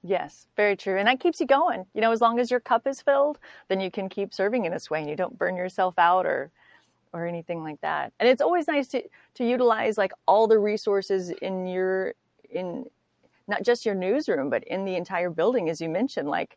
Yes, 0.06 0.46
very 0.56 0.76
true. 0.76 0.98
And 0.98 1.08
that 1.08 1.18
keeps 1.18 1.40
you 1.40 1.46
going. 1.46 1.84
You 1.92 2.00
know, 2.00 2.12
as 2.12 2.20
long 2.20 2.38
as 2.38 2.48
your 2.48 2.60
cup 2.60 2.86
is 2.86 3.02
filled, 3.02 3.38
then 3.68 3.80
you 3.80 3.90
can 3.90 4.08
keep 4.08 4.32
serving 4.32 4.64
in 4.64 4.72
this 4.72 4.88
way 4.88 5.00
and 5.00 5.10
you 5.10 5.16
don't 5.16 5.36
burn 5.36 5.56
yourself 5.56 5.94
out 5.98 6.26
or 6.26 6.50
or 7.12 7.26
anything 7.26 7.62
like 7.62 7.80
that. 7.80 8.12
And 8.20 8.28
it's 8.28 8.40
always 8.40 8.68
nice 8.68 8.86
to 8.88 9.02
to 9.34 9.44
utilize 9.44 9.98
like 9.98 10.12
all 10.26 10.46
the 10.46 10.58
resources 10.58 11.30
in 11.30 11.66
your 11.66 12.14
in 12.50 12.86
not 13.48 13.64
just 13.64 13.84
your 13.84 13.96
newsroom, 13.96 14.48
but 14.48 14.62
in 14.64 14.84
the 14.84 14.94
entire 14.94 15.30
building, 15.30 15.68
as 15.68 15.80
you 15.80 15.88
mentioned. 15.88 16.28
Like 16.28 16.56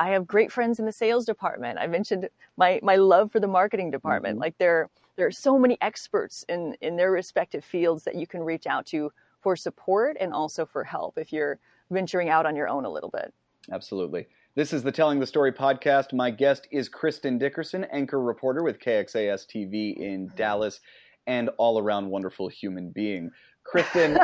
I 0.00 0.08
have 0.08 0.26
great 0.26 0.50
friends 0.50 0.80
in 0.80 0.86
the 0.86 0.92
sales 0.92 1.24
department. 1.24 1.78
I 1.78 1.86
mentioned 1.86 2.28
my 2.56 2.80
my 2.82 2.96
love 2.96 3.30
for 3.30 3.38
the 3.38 3.46
marketing 3.46 3.92
department. 3.92 4.34
Mm-hmm. 4.34 4.42
Like 4.42 4.58
there 4.58 4.90
there 5.14 5.26
are 5.26 5.32
so 5.32 5.56
many 5.56 5.78
experts 5.82 6.44
in 6.48 6.74
in 6.80 6.96
their 6.96 7.12
respective 7.12 7.64
fields 7.64 8.02
that 8.04 8.16
you 8.16 8.26
can 8.26 8.42
reach 8.42 8.66
out 8.66 8.86
to 8.86 9.12
for 9.40 9.54
support 9.54 10.16
and 10.18 10.32
also 10.32 10.66
for 10.66 10.82
help 10.82 11.16
if 11.16 11.32
you're 11.32 11.60
venturing 11.90 12.28
out 12.28 12.46
on 12.46 12.56
your 12.56 12.68
own 12.68 12.84
a 12.84 12.90
little 12.90 13.10
bit. 13.10 13.32
Absolutely. 13.72 14.26
This 14.54 14.72
is 14.72 14.82
the 14.82 14.92
Telling 14.92 15.20
the 15.20 15.26
Story 15.26 15.52
podcast. 15.52 16.12
My 16.12 16.30
guest 16.30 16.66
is 16.72 16.88
Kristen 16.88 17.38
Dickerson, 17.38 17.84
anchor 17.92 18.20
reporter 18.20 18.62
with 18.62 18.80
KXAS 18.80 19.46
TV 19.46 19.96
in. 19.96 20.30
Dallas, 20.36 20.80
and 21.26 21.50
all 21.58 21.78
around 21.78 22.08
wonderful 22.08 22.48
human 22.48 22.90
being. 22.90 23.30
Kristen, 23.62 24.18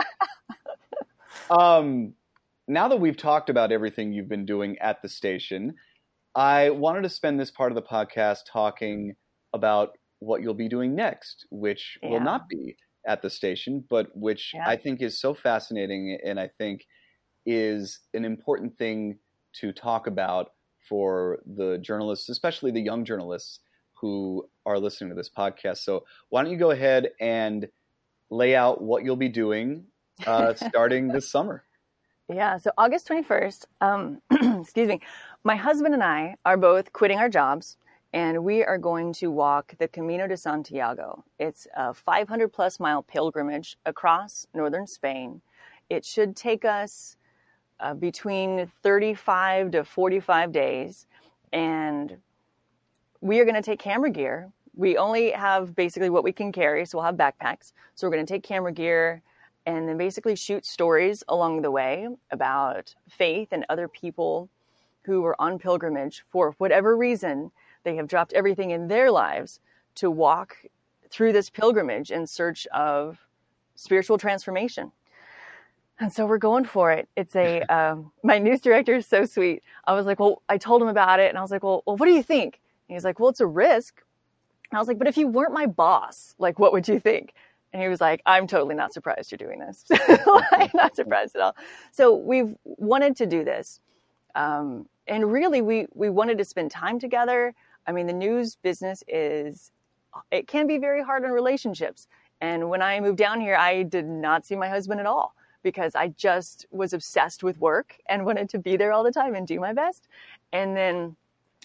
um, 1.51 2.15
now 2.67 2.89
that 2.89 3.01
we've 3.01 3.17
talked 3.17 3.51
about 3.51 3.71
everything 3.71 4.13
you've 4.13 4.29
been 4.29 4.47
doing 4.47 4.79
at 4.79 5.03
the 5.03 5.09
station, 5.09 5.75
I 6.35 6.71
wanted 6.71 7.03
to 7.03 7.11
spend 7.11 7.39
this 7.39 7.51
part 7.51 7.71
of 7.71 7.77
the 7.77 7.83
podcast 7.83 8.41
talking 8.51 9.15
about 9.53 9.91
what 10.19 10.43
you'll 10.43 10.55
be 10.55 10.69
doing 10.69 10.95
next, 10.95 11.47
which 11.51 11.99
yeah. 12.03 12.11
will 12.11 12.21
not 12.21 12.49
be 12.49 12.77
at 13.07 13.23
the 13.23 13.31
station, 13.31 13.85
but 13.89 14.09
which 14.15 14.53
yeah. 14.55 14.67
I 14.67 14.77
think 14.77 15.03
is 15.03 15.21
so 15.21 15.35
fascinating 15.35 16.19
and 16.25 16.41
I 16.41 16.49
think 16.59 16.87
is 17.47 18.01
an 18.15 18.25
important 18.25 18.77
thing 18.77 19.19
to 19.55 19.73
talk 19.73 20.07
about 20.07 20.53
for 20.89 21.41
the 21.57 21.79
journalists, 21.79 22.29
especially 22.29 22.71
the 22.71 22.81
young 22.81 23.05
journalists 23.05 23.61
who 23.95 24.49
are 24.67 24.79
listening 24.79 25.11
to 25.11 25.17
this 25.17 25.31
podcast. 25.31 25.79
So, 25.79 26.05
why 26.29 26.43
don't 26.43 26.53
you 26.53 26.59
go 26.59 26.73
ahead 26.73 27.11
and 27.21 27.69
lay 28.31 28.55
out 28.57 28.83
what 28.83 29.05
you'll 29.05 29.17
be 29.17 29.29
doing 29.29 29.85
uh, 30.27 30.55
starting 30.69 31.09
this 31.09 31.31
summer? 31.31 31.65
Yeah, 32.29 32.57
so 32.57 32.71
August 32.79 33.09
21st, 33.09 33.65
um, 33.83 34.23
excuse 34.61 34.89
me, 34.89 35.01
my 35.45 35.57
husband 35.57 35.93
and 35.93 36.03
I 36.03 36.37
are 36.45 36.57
both 36.57 36.93
quitting 36.93 37.19
our 37.19 37.29
jobs 37.29 37.77
and 38.15 38.45
we 38.45 38.65
are 38.65 38.79
going 38.79 39.13
to 39.15 39.27
walk 39.27 39.75
the 39.79 39.89
Camino 39.89 40.27
de 40.27 40.37
Santiago. 40.37 41.25
It's 41.39 41.67
a 41.77 41.93
500 41.93 42.49
plus 42.49 42.81
mile 42.81 43.03
pilgrimage 43.03 43.77
across 43.85 44.47
northern 44.55 44.87
Spain. 44.87 45.43
It 45.91 46.05
should 46.05 46.35
take 46.35 46.65
us 46.65 47.17
uh, 47.85 47.93
between 47.93 48.71
35 48.83 49.73
to 49.73 49.85
45 49.85 50.53
days. 50.53 51.07
And 51.53 52.17
we 53.21 53.39
are 53.41 53.45
going 53.45 53.55
to 53.55 53.63
take 53.63 53.79
camera 53.79 54.11
gear. 54.11 54.51
We 54.75 54.97
only 54.97 55.31
have 55.33 55.77
basically 55.77 56.09
what 56.09 56.25
we 56.25 56.33
can 56.33 56.51
carry, 56.51 56.87
so 56.87 56.99
we'll 56.99 57.05
have 57.05 57.17
backpacks. 57.17 57.73
So 57.95 58.07
we're 58.07 58.15
going 58.15 58.25
to 58.25 58.33
take 58.33 58.43
camera 58.43 58.73
gear 58.73 59.21
and 59.67 59.87
then 59.87 59.99
basically 59.99 60.35
shoot 60.35 60.65
stories 60.65 61.23
along 61.29 61.61
the 61.61 61.71
way 61.71 62.09
about 62.31 62.95
faith 63.09 63.49
and 63.53 63.67
other 63.69 63.87
people 63.87 64.49
who 65.03 65.21
were 65.21 65.39
on 65.39 65.59
pilgrimage 65.59 66.25
for 66.31 66.55
whatever 66.57 66.97
reason. 66.97 67.51
They 67.83 67.97
have 67.97 68.09
dropped 68.09 68.33
everything 68.33 68.71
in 68.71 68.89
their 68.89 69.11
lives 69.11 69.61
to 69.97 70.11
walk 70.11 70.57
through 71.11 71.35
this 71.35 71.51
pilgrimage 71.51 72.11
in 72.11 72.27
search 72.27 72.67
of 72.69 73.19
spiritual 73.75 74.17
transformation. 74.17 74.91
And 76.01 76.13
so 76.13 76.27
we're 76.27 76.39
going 76.39 76.65
for 76.65 76.91
it. 76.93 77.09
It's 77.17 77.37
a, 77.37 77.63
um, 77.75 78.13
my 78.23 78.39
news 78.39 78.61
director 78.61 78.95
is 78.95 79.07
so 79.07 79.25
sweet. 79.25 79.63
I 79.87 79.95
was 79.95 80.07
like, 80.07 80.21
well, 80.21 80.43
I 80.49 80.59
told 80.59 80.83
him 80.83 80.89
about 80.89 81.21
it 81.21 81.29
and 81.29 81.39
I 81.39 81.43
was 81.43 81.51
like, 81.51 81.63
well, 81.63 81.83
well 81.87 81.97
what 81.97 82.07
do 82.07 82.13
you 82.13 82.23
think? 82.23 82.61
And 82.89 82.97
he's 82.97 83.05
like, 83.05 83.21
well, 83.21 83.31
it's 83.31 83.41
a 83.41 83.47
risk. 83.47 84.03
And 84.71 84.77
I 84.77 84.81
was 84.81 84.89
like, 84.89 84.99
but 84.99 85.07
if 85.07 85.17
you 85.17 85.29
weren't 85.29 85.53
my 85.53 85.67
boss, 85.67 86.35
like, 86.39 86.59
what 86.59 86.73
would 86.73 86.89
you 86.89 86.99
think? 86.99 87.35
And 87.73 87.83
he 87.83 87.89
was 87.89 88.01
like, 88.01 88.23
I'm 88.25 88.47
totally 88.47 88.75
not 88.75 88.93
surprised 88.93 89.33
you're 89.33 89.39
doing 89.39 89.59
this. 89.59 89.85
I'm 90.53 90.71
not 90.75 90.95
surprised 90.95 91.35
at 91.35 91.43
all. 91.43 91.57
So 91.91 92.15
we've 92.15 92.55
wanted 92.65 93.17
to 93.17 93.27
do 93.27 93.45
this. 93.45 93.81
Um, 94.37 94.89
and 95.07 95.31
really, 95.31 95.61
we, 95.61 95.87
we 95.93 96.09
wanted 96.09 96.39
to 96.39 96.45
spend 96.45 96.71
time 96.71 97.01
together. 97.01 97.53
I 97.87 97.93
mean, 97.93 98.07
the 98.07 98.13
news 98.13 98.57
business 98.57 99.03
is 99.09 99.73
it 100.31 100.47
can 100.47 100.67
be 100.67 100.79
very 100.79 101.03
hard 101.03 101.25
on 101.25 101.33
relationships. 101.33 102.07
And 102.41 102.69
when 102.69 102.81
I 102.81 103.01
moved 103.01 103.19
down 103.19 103.41
here, 103.41 103.57
I 103.57 103.83
did 103.83 104.07
not 104.07 104.47
see 104.47 104.55
my 104.55 104.69
husband 104.69 105.01
at 105.01 105.07
all 105.07 105.35
because 105.65 105.97
I 105.97 106.09
just 106.09 106.67
was 106.71 106.93
obsessed 106.93 107.43
with 107.43 107.59
work 107.59 107.99
and 108.09 108.25
wanted 108.25 108.49
to 108.51 108.59
be 108.61 108.77
there 108.77 108.93
all 108.93 109.03
the 109.03 109.11
time 109.11 109.35
and 109.35 109.47
do 109.47 109.59
my 109.59 109.73
best. 109.73 110.07
And 110.53 110.77
then 110.77 111.17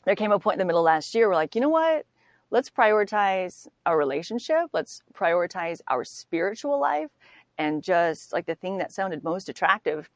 there 0.06 0.16
came 0.16 0.32
a 0.32 0.40
point 0.40 0.56
in 0.56 0.60
the 0.60 0.66
middle 0.66 0.82
last 0.82 1.14
year 1.14 1.28
where 1.28 1.36
like, 1.36 1.54
you 1.54 1.62
know 1.62 1.70
what? 1.70 2.08
Let's 2.50 2.72
prioritize 2.72 3.68
our 3.86 3.98
relationship. 3.98 4.70
Let's 4.74 5.04
prioritize 5.14 5.82
our 5.88 6.04
spiritual 6.04 6.80
life. 6.80 7.12
And 7.60 7.84
just 7.84 8.34
like 8.34 8.48
the 8.48 8.56
thing 8.56 8.80
that 8.80 8.92
sounded 8.92 9.24
most 9.24 9.50
attractive 9.50 10.10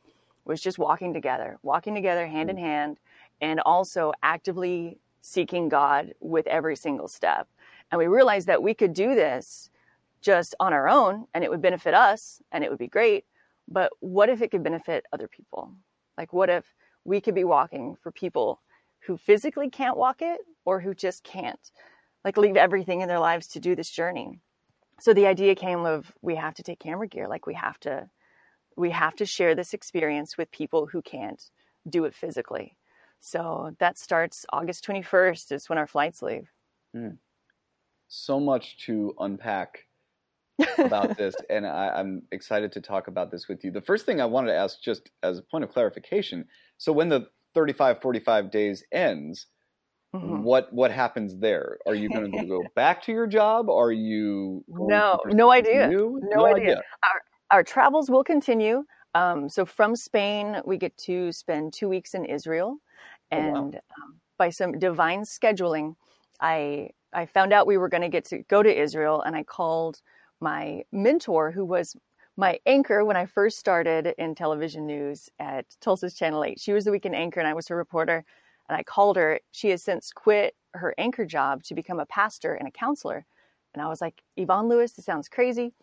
was 0.45 0.59
just 0.59 0.79
walking 0.79 1.13
together, 1.13 1.59
walking 1.61 1.93
together 1.93 2.25
hand 2.25 2.49
in 2.49 2.57
hand, 2.57 2.97
and 3.41 3.59
also 3.59 4.13
actively 4.23 4.97
seeking 5.21 5.69
God 5.69 6.13
with 6.19 6.47
every 6.47 6.75
single 6.75 7.07
step. 7.07 7.47
And 7.91 7.99
we 7.99 8.07
realized 8.07 8.47
that 8.47 8.63
we 8.63 8.73
could 8.73 8.93
do 8.93 9.13
this 9.13 9.69
just 10.21 10.55
on 10.59 10.73
our 10.73 10.89
own 10.89 11.27
and 11.33 11.43
it 11.43 11.49
would 11.49 11.61
benefit 11.61 11.93
us 11.93 12.41
and 12.51 12.63
it 12.63 12.69
would 12.69 12.79
be 12.79 12.87
great. 12.87 13.25
But 13.67 13.91
what 13.99 14.29
if 14.29 14.41
it 14.41 14.51
could 14.51 14.63
benefit 14.63 15.05
other 15.13 15.27
people? 15.27 15.73
Like, 16.17 16.33
what 16.33 16.49
if 16.49 16.65
we 17.05 17.21
could 17.21 17.35
be 17.35 17.43
walking 17.43 17.95
for 18.01 18.11
people 18.11 18.61
who 19.05 19.17
physically 19.17 19.69
can't 19.69 19.97
walk 19.97 20.21
it 20.21 20.41
or 20.65 20.79
who 20.79 20.93
just 20.93 21.23
can't, 21.23 21.71
like, 22.23 22.37
leave 22.37 22.57
everything 22.57 23.01
in 23.01 23.07
their 23.07 23.19
lives 23.19 23.47
to 23.49 23.59
do 23.59 23.75
this 23.75 23.89
journey? 23.89 24.39
So 24.99 25.13
the 25.13 25.27
idea 25.27 25.55
came 25.55 25.85
of 25.85 26.11
we 26.21 26.35
have 26.35 26.53
to 26.55 26.63
take 26.63 26.79
camera 26.79 27.07
gear, 27.07 27.27
like, 27.27 27.47
we 27.47 27.55
have 27.55 27.79
to. 27.81 28.09
We 28.75 28.89
have 28.89 29.15
to 29.17 29.25
share 29.27 29.53
this 29.53 29.75
experience 29.75 30.35
with 30.35 30.49
people 30.49 30.87
who 30.87 31.03
can't 31.03 31.39
do 31.87 32.05
it 32.05 32.15
physically. 32.15 32.75
So 33.19 33.75
that 33.79 33.99
starts 33.99 34.47
August 34.51 34.83
21st, 34.85 35.51
is 35.51 35.69
when 35.69 35.77
our 35.77 35.85
flights 35.85 36.23
leave. 36.23 36.49
Mm. 36.95 37.17
So 38.07 38.39
much 38.39 38.77
to 38.85 39.13
unpack 39.19 39.85
about 40.77 41.17
this, 41.17 41.35
and 41.49 41.65
I, 41.65 41.99
am 41.99 42.23
excited 42.31 42.71
to 42.73 42.81
talk 42.81 43.07
about 43.07 43.31
this 43.31 43.47
with 43.47 43.63
you. 43.63 43.71
The 43.71 43.81
first 43.81 44.05
thing 44.05 44.21
I 44.21 44.25
wanted 44.25 44.51
to 44.51 44.57
ask, 44.57 44.81
just 44.81 45.09
as 45.21 45.39
a 45.39 45.41
point 45.43 45.63
of 45.63 45.71
clarification 45.71 46.45
so 46.83 46.91
when 46.91 47.07
the 47.07 47.27
35, 47.53 48.01
45 48.01 48.51
days 48.51 48.83
ends, 48.91 49.47
mm-hmm. 50.13 50.43
what 50.43 50.71
what 50.73 50.91
happens 50.91 51.37
there? 51.37 51.77
Are 51.87 51.95
you 51.95 52.09
going 52.09 52.31
to 52.31 52.45
go 52.45 52.61
back 52.75 53.01
to 53.03 53.13
your 53.13 53.25
job? 53.25 53.69
Are 53.69 53.91
you 53.91 54.65
no 54.67 55.19
no 55.27 55.51
idea. 55.51 55.87
no, 55.87 56.19
no 56.21 56.45
idea. 56.45 56.63
idea. 56.63 56.81
Our, 57.03 57.21
our 57.51 57.63
travels 57.63 58.09
will 58.09 58.23
continue. 58.23 58.83
Um, 59.15 59.47
so 59.47 59.63
from 59.63 59.95
Spain, 59.95 60.57
we 60.65 60.77
get 60.77 60.97
to 60.97 61.31
spend 61.31 61.71
two 61.71 61.87
weeks 61.87 62.15
in 62.15 62.25
Israel, 62.25 62.79
and 63.31 63.55
oh, 63.55 63.61
wow. 63.61 64.05
um, 64.05 64.15
by 64.37 64.49
some 64.49 64.77
divine 64.79 65.21
scheduling, 65.21 65.95
I 66.41 66.89
I 67.13 67.27
found 67.27 67.53
out 67.53 67.65
we 67.65 67.77
were 67.77 67.89
going 67.89 68.01
to 68.01 68.09
get 68.09 68.25
to 68.25 68.39
go 68.49 68.61
to 68.61 68.81
Israel, 68.81 69.21
and 69.21 69.37
I 69.37 69.43
called 69.43 70.01
my 70.43 70.83
mentor, 70.91 71.51
who 71.51 71.65
was 71.65 71.95
my 72.35 72.59
anchor 72.65 73.05
when 73.05 73.15
I 73.15 73.25
first 73.25 73.57
started 73.57 74.13
in 74.17 74.35
television 74.35 74.85
news 74.85 75.29
at 75.39 75.65
Tulsa's 75.79 76.13
Channel 76.13 76.43
8. 76.43 76.59
She 76.59 76.73
was 76.73 76.85
the 76.85 76.91
weekend 76.91 77.15
anchor 77.15 77.39
and 77.39 77.47
I 77.47 77.53
was 77.53 77.67
her 77.69 77.75
reporter. 77.75 78.25
And 78.69 78.77
I 78.77 78.83
called 78.83 79.15
her. 79.17 79.39
She 79.51 79.69
has 79.69 79.83
since 79.83 80.11
quit 80.11 80.55
her 80.73 80.93
anchor 80.97 81.25
job 81.25 81.63
to 81.63 81.75
become 81.75 81.99
a 81.99 82.05
pastor 82.05 82.55
and 82.55 82.67
a 82.67 82.71
counselor. 82.71 83.25
And 83.73 83.81
I 83.81 83.87
was 83.87 84.01
like, 84.01 84.21
Yvonne 84.37 84.67
Lewis, 84.67 84.93
this 84.93 85.05
sounds 85.05 85.29
crazy, 85.29 85.73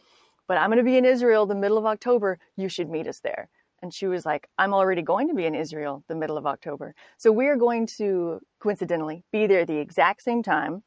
but 0.47 0.57
I'm 0.57 0.69
going 0.71 0.79
to 0.79 0.85
be 0.85 0.97
in 0.97 1.05
Israel 1.05 1.47
the 1.47 1.55
middle 1.55 1.79
of 1.79 1.87
October. 1.87 2.39
You 2.57 2.69
should 2.69 2.89
meet 2.89 3.07
us 3.07 3.21
there. 3.21 3.49
And 3.83 3.95
she 3.95 4.07
was 4.07 4.27
like, 4.27 4.49
I'm 4.59 4.75
already 4.75 5.03
going 5.03 5.29
to 5.29 5.35
be 5.35 5.47
in 5.47 5.55
Israel 5.55 6.05
the 6.07 6.15
middle 6.15 6.37
of 6.37 6.47
October. 6.47 6.95
So 7.17 7.33
we 7.33 7.47
are 7.47 7.57
going 7.57 7.87
to 7.99 8.41
coincidentally 8.59 9.25
be 9.33 9.47
there 9.47 9.65
the 9.65 9.79
exact 9.79 10.23
same 10.23 10.43
time. 10.43 10.83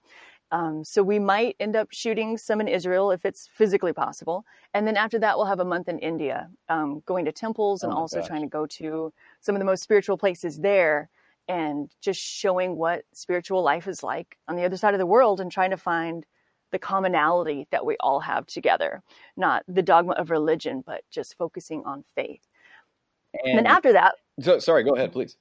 Um, 0.53 0.83
so 0.83 1.01
we 1.01 1.17
might 1.17 1.55
end 1.59 1.75
up 1.75 1.87
shooting 1.91 2.37
some 2.37 2.61
in 2.61 2.67
Israel 2.67 3.09
if 3.09 3.25
it's 3.25 3.49
physically 3.51 3.91
possible, 3.91 4.45
and 4.75 4.85
then 4.85 4.95
after 4.95 5.17
that 5.17 5.35
we'll 5.35 5.47
have 5.47 5.59
a 5.59 5.65
month 5.65 5.89
in 5.89 5.97
India, 5.97 6.47
um, 6.69 7.01
going 7.07 7.25
to 7.25 7.31
temples 7.31 7.81
and 7.81 7.91
oh 7.91 7.95
also 7.95 8.19
gosh. 8.19 8.27
trying 8.27 8.43
to 8.43 8.47
go 8.47 8.67
to 8.67 9.11
some 9.41 9.55
of 9.55 9.59
the 9.59 9.65
most 9.65 9.81
spiritual 9.81 10.15
places 10.15 10.59
there, 10.59 11.09
and 11.47 11.89
just 12.01 12.21
showing 12.21 12.77
what 12.77 13.03
spiritual 13.13 13.63
life 13.63 13.87
is 13.87 14.03
like 14.03 14.37
on 14.47 14.55
the 14.55 14.63
other 14.63 14.77
side 14.77 14.93
of 14.93 14.99
the 14.99 15.07
world, 15.07 15.41
and 15.41 15.51
trying 15.51 15.71
to 15.71 15.77
find 15.77 16.23
the 16.71 16.77
commonality 16.77 17.67
that 17.71 17.83
we 17.83 17.97
all 17.99 18.19
have 18.19 18.45
together, 18.45 19.01
not 19.35 19.63
the 19.67 19.81
dogma 19.81 20.13
of 20.13 20.29
religion, 20.29 20.83
but 20.85 21.01
just 21.09 21.35
focusing 21.35 21.81
on 21.83 22.03
faith. 22.13 22.47
And, 23.33 23.57
and 23.57 23.57
then 23.57 23.65
after 23.65 23.93
that, 23.93 24.13
so, 24.39 24.59
sorry, 24.59 24.83
go 24.83 24.95
ahead, 24.95 25.11
please. 25.11 25.35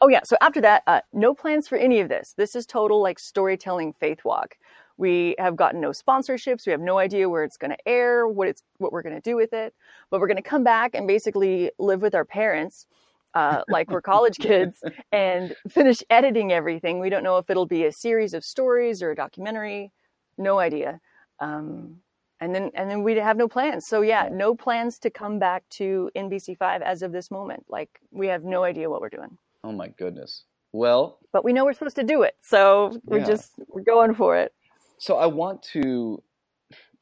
Oh 0.00 0.08
yeah. 0.08 0.20
So 0.24 0.36
after 0.40 0.60
that, 0.60 0.82
uh, 0.86 1.00
no 1.12 1.34
plans 1.34 1.68
for 1.68 1.76
any 1.76 2.00
of 2.00 2.08
this. 2.08 2.34
This 2.36 2.54
is 2.54 2.66
total 2.66 3.00
like 3.00 3.18
storytelling 3.18 3.94
faith 3.94 4.24
walk. 4.24 4.56
We 4.98 5.34
have 5.38 5.56
gotten 5.56 5.80
no 5.80 5.90
sponsorships. 5.90 6.66
We 6.66 6.72
have 6.72 6.80
no 6.80 6.98
idea 6.98 7.28
where 7.28 7.44
it's 7.44 7.56
going 7.56 7.70
to 7.70 7.88
air, 7.88 8.26
what 8.28 8.48
it's 8.48 8.62
what 8.78 8.92
we're 8.92 9.02
going 9.02 9.14
to 9.14 9.20
do 9.20 9.36
with 9.36 9.52
it. 9.52 9.74
But 10.10 10.20
we're 10.20 10.26
going 10.26 10.36
to 10.36 10.42
come 10.42 10.64
back 10.64 10.94
and 10.94 11.06
basically 11.06 11.70
live 11.78 12.02
with 12.02 12.14
our 12.14 12.24
parents, 12.24 12.86
uh, 13.34 13.62
like 13.68 13.90
we're 13.90 14.02
college 14.02 14.38
kids, 14.38 14.82
and 15.12 15.54
finish 15.68 16.02
editing 16.10 16.52
everything. 16.52 16.98
We 17.00 17.10
don't 17.10 17.22
know 17.24 17.38
if 17.38 17.48
it'll 17.50 17.66
be 17.66 17.86
a 17.86 17.92
series 17.92 18.34
of 18.34 18.44
stories 18.44 19.02
or 19.02 19.10
a 19.12 19.16
documentary. 19.16 19.92
No 20.38 20.58
idea. 20.58 21.00
Um, 21.40 21.96
and 22.40 22.54
then 22.54 22.70
and 22.74 22.90
then 22.90 23.02
we 23.02 23.16
have 23.16 23.36
no 23.38 23.48
plans. 23.48 23.86
So 23.86 24.02
yeah, 24.02 24.28
no 24.30 24.54
plans 24.54 24.98
to 25.00 25.10
come 25.10 25.38
back 25.38 25.64
to 25.70 26.10
NBC5 26.14 26.82
as 26.82 27.02
of 27.02 27.12
this 27.12 27.30
moment. 27.30 27.64
Like 27.68 27.88
we 28.10 28.26
have 28.28 28.44
no 28.44 28.64
idea 28.64 28.90
what 28.90 29.00
we're 29.00 29.08
doing. 29.08 29.38
Oh 29.66 29.72
my 29.72 29.88
goodness. 29.88 30.44
Well, 30.72 31.18
but 31.32 31.44
we 31.44 31.52
know 31.52 31.64
we're 31.64 31.72
supposed 31.72 31.96
to 31.96 32.04
do 32.04 32.22
it, 32.22 32.36
so 32.40 33.00
we're 33.04 33.18
yeah. 33.18 33.26
just 33.26 33.52
we're 33.66 33.82
going 33.82 34.14
for 34.14 34.38
it. 34.38 34.52
So 34.98 35.16
I 35.16 35.26
want 35.26 35.60
to 35.72 36.22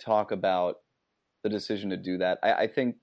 talk 0.00 0.33
about 0.33 0.77
the 1.42 1.50
decision 1.50 1.90
to 1.90 1.98
do 1.98 2.16
that. 2.18 2.38
I, 2.42 2.53
I 2.53 2.66
think 2.68 2.96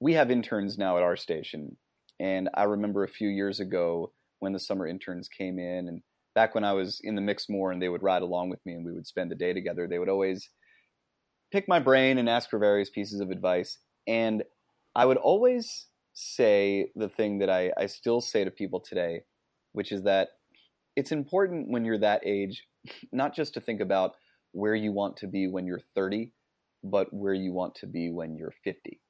we 0.00 0.14
have 0.14 0.28
interns 0.28 0.76
now 0.76 0.96
at 0.96 1.04
our 1.04 1.16
station, 1.16 1.76
and 2.18 2.48
I 2.54 2.64
remember 2.64 3.04
a 3.04 3.08
few 3.08 3.28
years 3.28 3.60
ago 3.60 4.12
when 4.40 4.52
the 4.52 4.58
summer 4.58 4.88
interns 4.88 5.28
came 5.28 5.60
in, 5.60 5.86
and 5.86 6.02
back 6.34 6.56
when 6.56 6.64
I 6.64 6.72
was 6.72 7.00
in 7.04 7.14
the 7.14 7.20
mix 7.20 7.48
more, 7.48 7.70
and 7.70 7.80
they 7.80 7.88
would 7.88 8.02
ride 8.02 8.22
along 8.22 8.50
with 8.50 8.58
me, 8.66 8.72
and 8.72 8.84
we 8.84 8.92
would 8.92 9.06
spend 9.06 9.30
the 9.30 9.36
day 9.36 9.52
together. 9.52 9.86
They 9.86 10.00
would 10.00 10.08
always 10.08 10.50
pick 11.52 11.68
my 11.68 11.78
brain 11.78 12.18
and 12.18 12.28
ask 12.28 12.50
for 12.50 12.58
various 12.58 12.90
pieces 12.90 13.20
of 13.20 13.30
advice, 13.30 13.78
and 14.08 14.42
I 14.96 15.06
would 15.06 15.18
always 15.18 15.86
say 16.20 16.90
the 16.94 17.08
thing 17.08 17.38
that 17.38 17.50
I, 17.50 17.72
I 17.76 17.86
still 17.86 18.20
say 18.20 18.44
to 18.44 18.50
people 18.50 18.80
today, 18.80 19.22
which 19.72 19.92
is 19.92 20.02
that 20.02 20.28
it's 20.96 21.12
important 21.12 21.70
when 21.70 21.84
you're 21.84 21.98
that 21.98 22.22
age, 22.26 22.64
not 23.12 23.34
just 23.34 23.54
to 23.54 23.60
think 23.60 23.80
about 23.80 24.12
where 24.52 24.74
you 24.74 24.92
want 24.92 25.16
to 25.18 25.26
be 25.26 25.48
when 25.48 25.66
you're 25.66 25.80
30, 25.94 26.32
but 26.82 27.12
where 27.12 27.34
you 27.34 27.52
want 27.52 27.74
to 27.76 27.86
be 27.86 28.10
when 28.10 28.36
you're 28.36 28.52
50. 28.64 29.00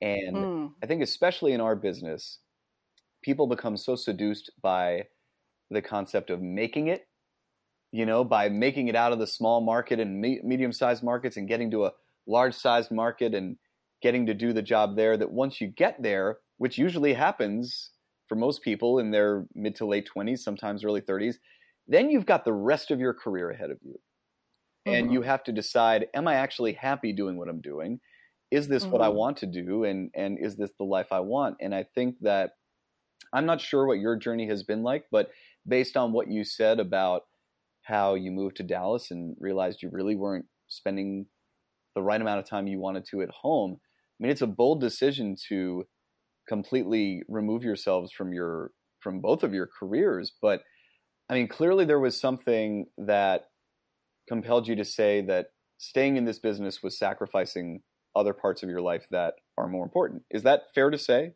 And 0.00 0.36
mm. 0.36 0.70
I 0.82 0.86
think, 0.86 1.02
especially 1.02 1.52
in 1.52 1.60
our 1.60 1.76
business, 1.76 2.38
people 3.22 3.46
become 3.46 3.76
so 3.76 3.96
seduced 3.96 4.50
by 4.62 5.04
the 5.70 5.82
concept 5.82 6.30
of 6.30 6.40
making 6.40 6.88
it, 6.88 7.06
you 7.92 8.06
know, 8.06 8.24
by 8.24 8.48
making 8.48 8.88
it 8.88 8.94
out 8.94 9.12
of 9.12 9.18
the 9.18 9.26
small 9.26 9.60
market 9.60 9.98
and 9.98 10.20
me- 10.20 10.40
medium 10.44 10.72
sized 10.72 11.02
markets 11.02 11.36
and 11.36 11.48
getting 11.48 11.70
to 11.72 11.84
a 11.84 11.92
large 12.26 12.54
sized 12.54 12.90
market 12.90 13.34
and 13.34 13.56
getting 14.00 14.26
to 14.26 14.34
do 14.34 14.52
the 14.52 14.62
job 14.62 14.96
there 14.96 15.16
that 15.16 15.32
once 15.32 15.60
you 15.60 15.66
get 15.66 16.00
there, 16.02 16.38
which 16.58 16.78
usually 16.78 17.14
happens 17.14 17.90
for 18.28 18.34
most 18.34 18.62
people 18.62 18.98
in 18.98 19.10
their 19.10 19.46
mid 19.54 19.74
to 19.76 19.86
late 19.86 20.08
20s, 20.14 20.40
sometimes 20.40 20.84
early 20.84 21.00
30s, 21.00 21.36
then 21.86 22.10
you've 22.10 22.26
got 22.26 22.44
the 22.44 22.52
rest 22.52 22.90
of 22.90 23.00
your 23.00 23.14
career 23.14 23.50
ahead 23.50 23.70
of 23.70 23.78
you. 23.82 23.94
Mm-hmm. 24.86 24.94
And 24.94 25.12
you 25.12 25.22
have 25.22 25.42
to 25.44 25.52
decide 25.52 26.06
am 26.14 26.28
I 26.28 26.34
actually 26.34 26.74
happy 26.74 27.12
doing 27.12 27.38
what 27.38 27.48
I'm 27.48 27.60
doing? 27.60 28.00
Is 28.50 28.68
this 28.68 28.82
mm-hmm. 28.82 28.92
what 28.92 29.02
I 29.02 29.08
mm-hmm. 29.08 29.16
want 29.16 29.36
to 29.38 29.46
do? 29.46 29.84
And, 29.84 30.10
and 30.14 30.38
is 30.38 30.56
this 30.56 30.70
the 30.78 30.84
life 30.84 31.08
I 31.10 31.20
want? 31.20 31.56
And 31.60 31.74
I 31.74 31.86
think 31.94 32.16
that 32.20 32.52
I'm 33.32 33.46
not 33.46 33.60
sure 33.60 33.86
what 33.86 33.98
your 33.98 34.16
journey 34.16 34.48
has 34.48 34.62
been 34.62 34.82
like, 34.82 35.06
but 35.10 35.30
based 35.66 35.96
on 35.96 36.12
what 36.12 36.30
you 36.30 36.44
said 36.44 36.80
about 36.80 37.22
how 37.82 38.14
you 38.14 38.30
moved 38.30 38.56
to 38.56 38.62
Dallas 38.62 39.10
and 39.10 39.36
realized 39.38 39.82
you 39.82 39.90
really 39.90 40.16
weren't 40.16 40.46
spending 40.68 41.26
the 41.94 42.02
right 42.02 42.20
amount 42.20 42.38
of 42.38 42.48
time 42.48 42.66
you 42.66 42.78
wanted 42.78 43.04
to 43.06 43.22
at 43.22 43.30
home, 43.30 43.78
I 43.80 44.22
mean, 44.22 44.30
it's 44.30 44.42
a 44.42 44.46
bold 44.46 44.80
decision 44.80 45.36
to 45.48 45.84
completely 46.48 47.22
remove 47.28 47.62
yourselves 47.62 48.10
from 48.12 48.32
your 48.32 48.70
from 49.00 49.20
both 49.20 49.44
of 49.44 49.54
your 49.54 49.68
careers. 49.78 50.32
But 50.42 50.62
I 51.28 51.34
mean, 51.34 51.48
clearly 51.48 51.84
there 51.84 52.00
was 52.00 52.18
something 52.18 52.86
that 52.96 53.46
compelled 54.28 54.66
you 54.66 54.74
to 54.76 54.84
say 54.84 55.20
that 55.22 55.50
staying 55.78 56.16
in 56.16 56.24
this 56.24 56.38
business 56.38 56.82
was 56.82 56.98
sacrificing 56.98 57.82
other 58.16 58.32
parts 58.32 58.62
of 58.62 58.68
your 58.68 58.80
life 58.80 59.06
that 59.10 59.34
are 59.56 59.68
more 59.68 59.84
important. 59.84 60.22
Is 60.30 60.42
that 60.42 60.62
fair 60.74 60.90
to 60.90 60.98
say? 60.98 61.34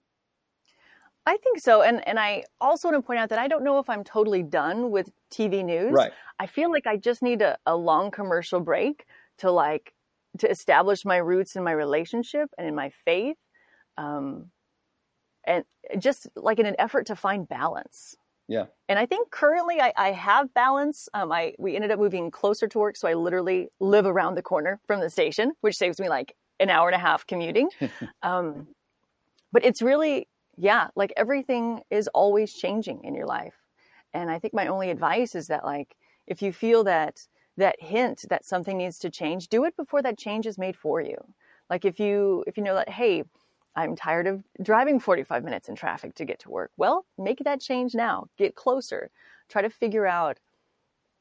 I 1.24 1.36
think 1.36 1.60
so. 1.60 1.82
And 1.82 2.06
and 2.08 2.18
I 2.18 2.44
also 2.60 2.88
want 2.90 3.02
to 3.02 3.06
point 3.06 3.20
out 3.20 3.28
that 3.28 3.38
I 3.38 3.46
don't 3.46 3.62
know 3.62 3.78
if 3.78 3.88
I'm 3.88 4.02
totally 4.02 4.42
done 4.42 4.90
with 4.90 5.10
TV 5.32 5.64
news. 5.64 5.92
Right. 5.92 6.12
I 6.40 6.46
feel 6.46 6.70
like 6.72 6.86
I 6.86 6.96
just 6.96 7.22
need 7.22 7.42
a, 7.42 7.56
a 7.66 7.76
long 7.76 8.10
commercial 8.10 8.60
break 8.60 9.06
to 9.38 9.50
like 9.50 9.94
to 10.38 10.50
establish 10.50 11.04
my 11.04 11.18
roots 11.18 11.54
in 11.56 11.62
my 11.62 11.72
relationship 11.72 12.50
and 12.58 12.66
in 12.66 12.74
my 12.74 12.90
faith 13.04 13.36
um, 13.98 14.50
and 15.44 15.64
just 15.98 16.28
like 16.36 16.58
in 16.58 16.66
an 16.66 16.76
effort 16.78 17.06
to 17.06 17.16
find 17.16 17.48
balance 17.48 18.16
Yeah. 18.48 18.66
And 18.88 18.98
I 18.98 19.06
think 19.06 19.30
currently 19.30 19.80
I, 19.80 19.92
I 19.96 20.12
have 20.12 20.52
balance. 20.52 21.08
Um, 21.14 21.32
I 21.32 21.54
we 21.58 21.74
ended 21.74 21.90
up 21.90 21.98
moving 21.98 22.30
closer 22.30 22.68
to 22.68 22.78
work, 22.78 22.96
so 22.96 23.08
I 23.08 23.14
literally 23.14 23.68
live 23.80 24.04
around 24.04 24.34
the 24.34 24.42
corner 24.42 24.80
from 24.86 25.00
the 25.00 25.10
station, 25.10 25.52
which 25.60 25.76
saves 25.76 26.00
me 26.00 26.08
like 26.08 26.34
an 26.60 26.68
hour 26.68 26.88
and 26.88 26.94
a 26.94 26.98
half 26.98 27.26
commuting. 27.26 27.70
um, 28.22 28.68
but 29.52 29.64
it's 29.64 29.80
really, 29.82 30.28
yeah, 30.56 30.88
like 30.96 31.12
everything 31.16 31.82
is 31.90 32.08
always 32.08 32.52
changing 32.52 33.04
in 33.04 33.14
your 33.14 33.26
life. 33.26 33.54
And 34.12 34.30
I 34.30 34.38
think 34.38 34.54
my 34.54 34.66
only 34.66 34.90
advice 34.90 35.34
is 35.34 35.46
that 35.46 35.64
like 35.64 35.96
if 36.26 36.42
you 36.42 36.52
feel 36.52 36.84
that 36.84 37.26
that 37.56 37.76
hint 37.80 38.24
that 38.28 38.44
something 38.44 38.76
needs 38.76 38.98
to 38.98 39.10
change, 39.10 39.48
do 39.48 39.64
it 39.64 39.76
before 39.76 40.02
that 40.02 40.18
change 40.18 40.46
is 40.46 40.58
made 40.58 40.76
for 40.76 41.00
you. 41.00 41.16
Like 41.70 41.84
if 41.84 41.98
you 42.00 42.44
if 42.46 42.56
you 42.56 42.64
know 42.64 42.74
that 42.74 42.88
hey, 42.88 43.24
I'm 43.74 43.96
tired 43.96 44.26
of 44.26 44.42
driving 44.62 45.00
45 45.00 45.44
minutes 45.44 45.68
in 45.68 45.74
traffic 45.74 46.14
to 46.16 46.24
get 46.24 46.38
to 46.40 46.50
work. 46.50 46.70
Well, 46.76 47.06
make 47.18 47.40
that 47.44 47.60
change 47.60 47.94
now. 47.94 48.26
Get 48.36 48.54
closer. 48.54 49.10
Try 49.48 49.62
to 49.62 49.70
figure 49.70 50.06
out 50.06 50.38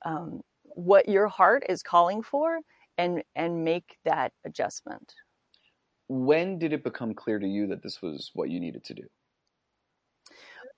um, 0.04 0.42
what 0.64 1.08
your 1.08 1.28
heart 1.28 1.64
is 1.70 1.84
calling 1.84 2.22
for 2.22 2.60
and 2.98 3.24
and 3.36 3.64
make 3.64 3.98
that 4.06 4.34
adjustment. 4.46 5.14
When 6.08 6.60
did 6.60 6.74
it 6.74 6.84
become 6.84 7.14
clear 7.14 7.40
to 7.40 7.48
you 7.48 7.68
that 7.68 7.84
this 7.84 8.02
was 8.02 8.32
what 8.34 8.50
you 8.50 8.60
needed 8.60 8.84
to 8.86 8.94
do? 8.94 9.04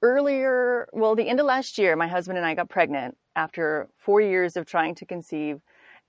Earlier, 0.02 0.88
well, 0.94 1.16
the 1.16 1.28
end 1.28 1.40
of 1.40 1.46
last 1.46 1.78
year, 1.78 1.96
my 1.96 2.08
husband 2.08 2.38
and 2.38 2.46
I 2.46 2.54
got 2.54 2.70
pregnant 2.70 3.18
after 3.36 3.90
four 3.98 4.22
years 4.22 4.58
of 4.58 4.66
trying 4.66 4.96
to 4.96 5.06
conceive, 5.06 5.60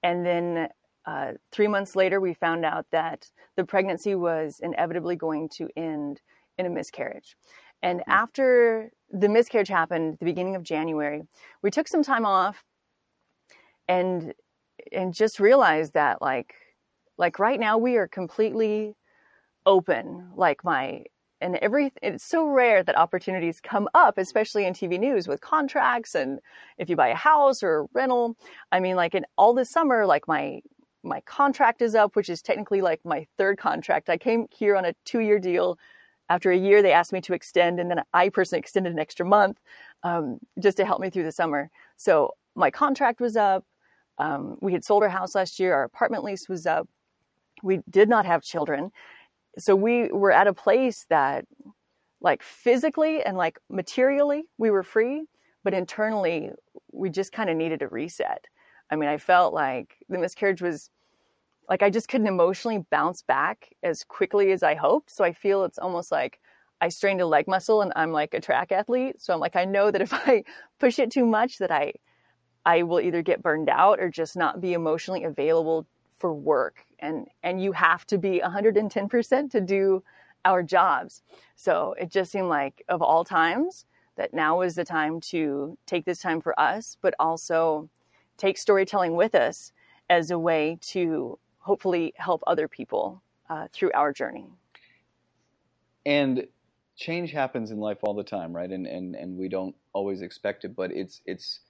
and 0.02 0.26
then 0.26 0.68
uh, 1.06 1.32
three 1.52 1.68
months 1.68 1.96
later, 1.96 2.20
we 2.20 2.34
found 2.34 2.64
out 2.64 2.86
that 2.90 3.28
the 3.56 3.64
pregnancy 3.64 4.14
was 4.14 4.60
inevitably 4.62 5.16
going 5.16 5.48
to 5.50 5.68
end 5.76 6.20
in 6.58 6.66
a 6.66 6.70
miscarriage. 6.70 7.36
And 7.82 8.00
hmm. 8.06 8.10
after 8.10 8.90
the 9.10 9.28
miscarriage 9.28 9.68
happened, 9.68 10.18
the 10.18 10.24
beginning 10.24 10.56
of 10.56 10.62
January, 10.62 11.22
we 11.62 11.70
took 11.70 11.88
some 11.88 12.02
time 12.02 12.26
off 12.26 12.64
and 13.88 14.34
and 14.92 15.14
just 15.14 15.40
realized 15.40 15.94
that 15.94 16.20
like 16.20 16.54
like 17.16 17.38
right 17.38 17.60
now 17.60 17.78
we 17.78 17.96
are 17.96 18.08
completely 18.08 18.94
open. 19.66 20.30
Like 20.34 20.64
my 20.64 21.04
and 21.40 21.56
every 21.56 21.92
it's 22.02 22.24
so 22.24 22.46
rare 22.46 22.82
that 22.82 22.96
opportunities 22.96 23.60
come 23.60 23.88
up 23.92 24.18
especially 24.18 24.64
in 24.64 24.72
tv 24.72 24.98
news 24.98 25.28
with 25.28 25.40
contracts 25.40 26.14
and 26.14 26.38
if 26.78 26.88
you 26.88 26.96
buy 26.96 27.08
a 27.08 27.14
house 27.14 27.62
or 27.62 27.80
a 27.80 27.86
rental 27.92 28.36
i 28.72 28.78
mean 28.80 28.94
like 28.96 29.14
in 29.14 29.26
all 29.36 29.52
this 29.52 29.68
summer 29.68 30.06
like 30.06 30.28
my 30.28 30.60
my 31.04 31.20
contract 31.22 31.82
is 31.82 31.94
up, 31.94 32.16
which 32.16 32.28
is 32.28 32.42
technically 32.42 32.80
like 32.80 33.00
my 33.04 33.26
third 33.36 33.58
contract. 33.58 34.08
I 34.08 34.16
came 34.16 34.46
here 34.50 34.76
on 34.76 34.84
a 34.84 34.94
two 35.04 35.20
year 35.20 35.38
deal. 35.38 35.78
After 36.30 36.50
a 36.50 36.56
year, 36.56 36.80
they 36.80 36.92
asked 36.92 37.12
me 37.12 37.20
to 37.22 37.34
extend, 37.34 37.78
and 37.78 37.90
then 37.90 38.02
I 38.14 38.30
personally 38.30 38.60
extended 38.60 38.94
an 38.94 38.98
extra 38.98 39.26
month 39.26 39.58
um, 40.02 40.38
just 40.58 40.78
to 40.78 40.86
help 40.86 41.00
me 41.00 41.10
through 41.10 41.24
the 41.24 41.32
summer. 41.32 41.70
So 41.96 42.32
my 42.54 42.70
contract 42.70 43.20
was 43.20 43.36
up. 43.36 43.64
Um, 44.18 44.56
we 44.62 44.72
had 44.72 44.84
sold 44.84 45.02
our 45.02 45.08
house 45.10 45.34
last 45.34 45.60
year. 45.60 45.74
Our 45.74 45.84
apartment 45.84 46.24
lease 46.24 46.48
was 46.48 46.66
up. 46.66 46.88
We 47.62 47.80
did 47.90 48.08
not 48.08 48.24
have 48.24 48.42
children. 48.42 48.90
So 49.58 49.76
we 49.76 50.10
were 50.10 50.32
at 50.32 50.46
a 50.46 50.54
place 50.54 51.04
that, 51.10 51.44
like 52.20 52.42
physically 52.42 53.22
and 53.22 53.36
like 53.36 53.58
materially, 53.68 54.44
we 54.56 54.70
were 54.70 54.82
free, 54.82 55.26
but 55.62 55.74
internally, 55.74 56.50
we 56.90 57.10
just 57.10 57.32
kind 57.32 57.50
of 57.50 57.56
needed 57.56 57.82
a 57.82 57.88
reset. 57.88 58.46
I 58.94 58.96
mean, 58.96 59.08
I 59.08 59.18
felt 59.18 59.52
like 59.52 59.96
the 60.08 60.18
miscarriage 60.18 60.62
was 60.62 60.88
like 61.68 61.82
I 61.82 61.90
just 61.90 62.06
couldn't 62.06 62.28
emotionally 62.28 62.78
bounce 62.90 63.22
back 63.22 63.74
as 63.82 64.04
quickly 64.04 64.52
as 64.52 64.62
I 64.62 64.76
hoped. 64.76 65.10
So 65.10 65.24
I 65.24 65.32
feel 65.32 65.64
it's 65.64 65.78
almost 65.78 66.12
like 66.12 66.38
I 66.80 66.88
strained 66.90 67.20
a 67.20 67.26
leg 67.26 67.48
muscle 67.48 67.82
and 67.82 67.92
I'm 67.96 68.12
like 68.12 68.34
a 68.34 68.40
track 68.40 68.70
athlete. 68.70 69.20
So 69.20 69.34
I'm 69.34 69.40
like, 69.40 69.56
I 69.56 69.64
know 69.64 69.90
that 69.90 70.00
if 70.00 70.12
I 70.28 70.44
push 70.78 71.00
it 71.00 71.10
too 71.10 71.26
much 71.26 71.58
that 71.58 71.72
I 71.72 71.94
I 72.64 72.84
will 72.84 73.00
either 73.00 73.20
get 73.20 73.42
burned 73.42 73.68
out 73.68 73.98
or 73.98 74.08
just 74.08 74.36
not 74.36 74.60
be 74.60 74.74
emotionally 74.74 75.24
available 75.24 75.88
for 76.16 76.32
work. 76.32 76.84
And 77.00 77.26
and 77.42 77.60
you 77.60 77.72
have 77.72 78.06
to 78.06 78.18
be 78.18 78.40
110% 78.44 79.50
to 79.50 79.60
do 79.60 80.04
our 80.44 80.62
jobs. 80.62 81.22
So 81.56 81.96
it 81.98 82.12
just 82.12 82.30
seemed 82.30 82.48
like 82.48 82.84
of 82.88 83.02
all 83.02 83.24
times 83.24 83.86
that 84.16 84.32
now 84.32 84.60
is 84.60 84.76
the 84.76 84.84
time 84.84 85.20
to 85.20 85.76
take 85.84 86.04
this 86.04 86.20
time 86.20 86.40
for 86.40 86.58
us, 86.60 86.96
but 87.02 87.12
also 87.18 87.90
take 88.36 88.58
storytelling 88.58 89.16
with 89.16 89.34
us 89.34 89.72
as 90.10 90.30
a 90.30 90.38
way 90.38 90.78
to 90.80 91.38
hopefully 91.58 92.12
help 92.16 92.42
other 92.46 92.68
people 92.68 93.22
uh, 93.48 93.66
through 93.72 93.90
our 93.94 94.12
journey. 94.12 94.46
And 96.04 96.46
change 96.96 97.32
happens 97.32 97.70
in 97.70 97.78
life 97.78 97.98
all 98.02 98.14
the 98.14 98.24
time, 98.24 98.54
right? 98.54 98.70
And 98.70 98.86
and 98.86 99.14
and 99.14 99.38
we 99.38 99.48
don't 99.48 99.74
always 99.92 100.22
expect 100.22 100.64
it, 100.64 100.76
but 100.76 100.90
it's 100.92 101.20
it's 101.24 101.60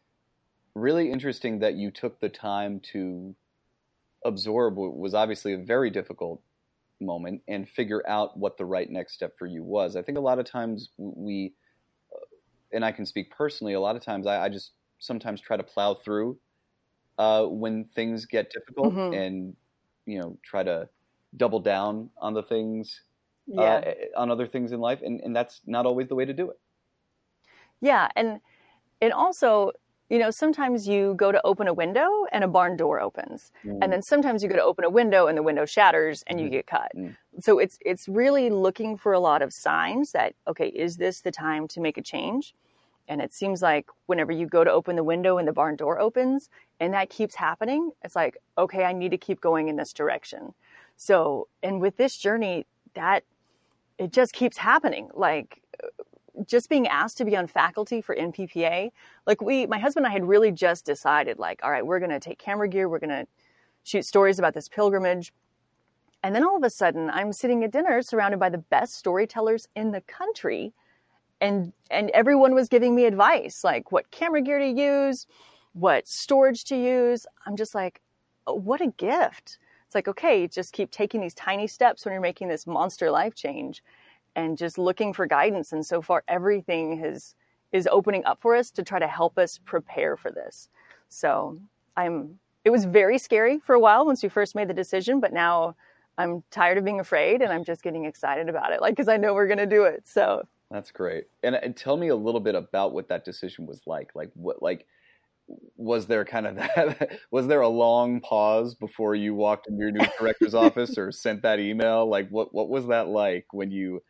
really 0.74 1.10
interesting 1.10 1.60
that 1.60 1.74
you 1.74 1.90
took 1.90 2.20
the 2.20 2.28
time 2.28 2.80
to 2.92 3.34
absorb 4.24 4.76
what 4.76 4.96
was 4.96 5.14
obviously 5.14 5.52
a 5.52 5.58
very 5.58 5.90
difficult 5.90 6.42
moment 7.00 7.42
and 7.46 7.68
figure 7.68 8.02
out 8.08 8.36
what 8.36 8.56
the 8.56 8.64
right 8.64 8.90
next 8.90 9.14
step 9.14 9.38
for 9.38 9.46
you 9.46 9.62
was. 9.62 9.96
I 9.96 10.02
think 10.02 10.18
a 10.18 10.20
lot 10.20 10.38
of 10.38 10.46
times 10.46 10.88
we, 10.96 11.52
uh, 12.12 12.24
and 12.72 12.84
I 12.84 12.92
can 12.92 13.06
speak 13.06 13.30
personally, 13.30 13.74
a 13.74 13.80
lot 13.80 13.96
of 13.96 14.02
times 14.02 14.26
I, 14.26 14.44
I 14.44 14.48
just 14.48 14.72
sometimes 14.98 15.40
try 15.40 15.56
to 15.56 15.62
plow 15.62 15.94
through 15.94 16.38
uh, 17.18 17.44
when 17.44 17.84
things 17.94 18.26
get 18.26 18.50
difficult 18.50 18.94
mm-hmm. 18.94 19.14
and 19.14 19.56
you 20.06 20.18
know 20.18 20.36
try 20.42 20.62
to 20.62 20.88
double 21.36 21.60
down 21.60 22.10
on 22.18 22.34
the 22.34 22.42
things 22.42 23.02
uh, 23.56 23.60
yeah. 23.60 23.92
uh, 24.16 24.20
on 24.20 24.30
other 24.30 24.46
things 24.46 24.72
in 24.72 24.80
life 24.80 25.00
and, 25.02 25.20
and 25.20 25.34
that's 25.34 25.60
not 25.66 25.86
always 25.86 26.08
the 26.08 26.14
way 26.14 26.24
to 26.24 26.32
do 26.32 26.50
it 26.50 26.58
yeah 27.80 28.08
and 28.16 28.40
and 29.00 29.12
also 29.12 29.70
you 30.10 30.18
know 30.18 30.30
sometimes 30.30 30.86
you 30.86 31.14
go 31.16 31.32
to 31.32 31.40
open 31.44 31.66
a 31.66 31.72
window 31.72 32.08
and 32.32 32.44
a 32.44 32.48
barn 32.48 32.76
door 32.76 33.00
opens 33.00 33.52
mm. 33.64 33.78
and 33.82 33.92
then 33.92 34.02
sometimes 34.02 34.42
you 34.42 34.48
go 34.48 34.56
to 34.56 34.62
open 34.62 34.84
a 34.84 34.90
window 34.90 35.26
and 35.26 35.36
the 35.36 35.42
window 35.42 35.64
shatters 35.64 36.22
and 36.26 36.40
you 36.40 36.48
mm. 36.48 36.52
get 36.52 36.66
cut 36.66 36.90
mm. 36.96 37.14
so 37.40 37.58
it's 37.58 37.78
it's 37.80 38.08
really 38.08 38.50
looking 38.50 38.96
for 38.96 39.12
a 39.12 39.20
lot 39.20 39.42
of 39.42 39.52
signs 39.52 40.12
that 40.12 40.34
okay 40.46 40.68
is 40.68 40.96
this 40.96 41.20
the 41.20 41.30
time 41.30 41.66
to 41.66 41.80
make 41.80 41.96
a 41.96 42.02
change 42.02 42.54
and 43.08 43.20
it 43.20 43.32
seems 43.32 43.62
like 43.62 43.86
whenever 44.06 44.32
you 44.32 44.46
go 44.46 44.64
to 44.64 44.70
open 44.70 44.96
the 44.96 45.04
window 45.04 45.38
and 45.38 45.46
the 45.46 45.52
barn 45.52 45.76
door 45.76 45.98
opens 45.98 46.48
and 46.80 46.94
that 46.94 47.10
keeps 47.10 47.34
happening, 47.34 47.90
it's 48.02 48.16
like, 48.16 48.38
okay, 48.56 48.84
I 48.84 48.92
need 48.92 49.10
to 49.10 49.18
keep 49.18 49.40
going 49.40 49.68
in 49.68 49.76
this 49.76 49.92
direction. 49.92 50.54
So, 50.96 51.48
and 51.62 51.80
with 51.80 51.96
this 51.96 52.16
journey, 52.16 52.66
that 52.94 53.24
it 53.98 54.12
just 54.12 54.32
keeps 54.32 54.56
happening. 54.56 55.08
Like, 55.14 55.62
uh, 55.82 55.88
just 56.46 56.68
being 56.68 56.88
asked 56.88 57.18
to 57.18 57.24
be 57.24 57.36
on 57.36 57.46
faculty 57.46 58.00
for 58.00 58.16
NPPA, 58.16 58.90
like 59.26 59.40
we, 59.40 59.66
my 59.66 59.78
husband 59.78 60.06
and 60.06 60.10
I 60.10 60.14
had 60.14 60.24
really 60.24 60.50
just 60.50 60.84
decided, 60.84 61.38
like, 61.38 61.60
all 61.62 61.70
right, 61.70 61.86
we're 61.86 62.00
going 62.00 62.10
to 62.10 62.20
take 62.20 62.38
camera 62.38 62.68
gear, 62.68 62.88
we're 62.88 62.98
going 62.98 63.10
to 63.10 63.26
shoot 63.84 64.04
stories 64.04 64.38
about 64.38 64.54
this 64.54 64.68
pilgrimage. 64.68 65.32
And 66.22 66.34
then 66.34 66.42
all 66.42 66.56
of 66.56 66.62
a 66.62 66.70
sudden, 66.70 67.10
I'm 67.10 67.32
sitting 67.32 67.62
at 67.64 67.70
dinner 67.70 68.00
surrounded 68.00 68.40
by 68.40 68.48
the 68.48 68.58
best 68.58 68.94
storytellers 68.94 69.68
in 69.76 69.90
the 69.90 70.00
country 70.00 70.72
and 71.44 71.72
and 71.90 72.10
everyone 72.10 72.54
was 72.54 72.68
giving 72.68 72.94
me 72.94 73.04
advice 73.04 73.62
like 73.62 73.92
what 73.92 74.10
camera 74.10 74.40
gear 74.40 74.58
to 74.58 74.66
use 74.66 75.26
what 75.74 76.06
storage 76.06 76.64
to 76.64 76.76
use. 76.76 77.26
I'm 77.46 77.56
just 77.56 77.74
like 77.74 78.00
oh, 78.46 78.54
what 78.54 78.80
a 78.80 78.88
gift. 78.88 79.58
It's 79.86 79.94
like 79.94 80.08
okay 80.08 80.46
just 80.46 80.72
keep 80.72 80.90
taking 80.90 81.20
these 81.20 81.34
tiny 81.34 81.66
steps 81.66 82.04
when 82.04 82.12
you're 82.12 82.22
making 82.22 82.48
this 82.48 82.66
monster 82.66 83.10
life 83.10 83.34
change 83.34 83.82
and 84.36 84.56
just 84.56 84.78
looking 84.78 85.12
for 85.12 85.26
guidance. 85.26 85.72
And 85.72 85.84
so 85.84 86.00
far 86.00 86.24
everything 86.28 86.98
has 86.98 87.34
is 87.72 87.88
opening 87.90 88.24
up 88.24 88.40
for 88.40 88.56
us 88.56 88.70
to 88.70 88.82
try 88.82 88.98
to 88.98 89.06
help 89.06 89.36
us 89.38 89.58
prepare 89.64 90.16
for 90.16 90.30
this. 90.30 90.68
So 91.08 91.58
i'm 91.96 92.38
it 92.64 92.70
was 92.70 92.86
very 92.86 93.18
scary 93.18 93.58
for 93.58 93.74
a 93.74 93.80
while 93.80 94.06
once 94.06 94.22
we 94.22 94.28
first 94.30 94.54
made 94.54 94.68
the 94.68 94.74
decision 94.74 95.20
but 95.20 95.32
now 95.32 95.76
i'm 96.18 96.42
tired 96.50 96.78
of 96.78 96.84
being 96.84 96.98
afraid 96.98 97.40
and 97.42 97.52
i'm 97.52 97.62
just 97.62 97.82
getting 97.82 98.04
excited 98.06 98.48
about 98.48 98.72
it 98.72 98.80
like 98.80 98.94
because 98.96 99.06
i 99.06 99.16
know 99.16 99.32
we're 99.34 99.46
going 99.46 99.58
to 99.58 99.66
do 99.66 99.84
it. 99.84 100.02
So 100.08 100.42
that's 100.70 100.90
great. 100.90 101.24
And, 101.42 101.54
and 101.54 101.76
tell 101.76 101.96
me 101.96 102.08
a 102.08 102.16
little 102.16 102.40
bit 102.40 102.54
about 102.54 102.92
what 102.92 103.08
that 103.08 103.24
decision 103.24 103.66
was 103.66 103.82
like. 103.86 104.10
Like 104.14 104.30
what 104.34 104.62
like 104.62 104.86
was 105.76 106.06
there 106.06 106.24
kind 106.24 106.46
of 106.46 106.56
that 106.56 107.18
was 107.30 107.46
there 107.46 107.60
a 107.60 107.68
long 107.68 108.20
pause 108.20 108.74
before 108.74 109.14
you 109.14 109.34
walked 109.34 109.68
into 109.68 109.80
your 109.80 109.90
new 109.90 110.06
director's 110.18 110.54
office 110.66 110.96
or 110.98 111.12
sent 111.12 111.42
that 111.42 111.60
email? 111.60 112.08
Like 112.08 112.28
what 112.30 112.54
what 112.54 112.68
was 112.68 112.86
that 112.88 113.08
like 113.08 113.46
when 113.52 113.70
you 113.70 114.02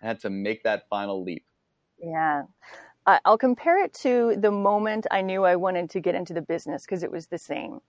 had 0.00 0.20
to 0.20 0.30
make 0.30 0.62
that 0.62 0.88
final 0.88 1.22
leap? 1.22 1.44
Yeah. 1.98 2.44
Uh, 3.06 3.18
I'll 3.24 3.38
compare 3.38 3.82
it 3.82 3.94
to 3.94 4.36
the 4.38 4.50
moment 4.50 5.06
I 5.10 5.22
knew 5.22 5.44
I 5.44 5.56
wanted 5.56 5.88
to 5.90 6.00
get 6.00 6.14
into 6.14 6.34
the 6.34 6.42
business 6.42 6.82
because 6.82 7.02
it 7.02 7.10
was 7.10 7.26
the 7.26 7.38
same. 7.38 7.80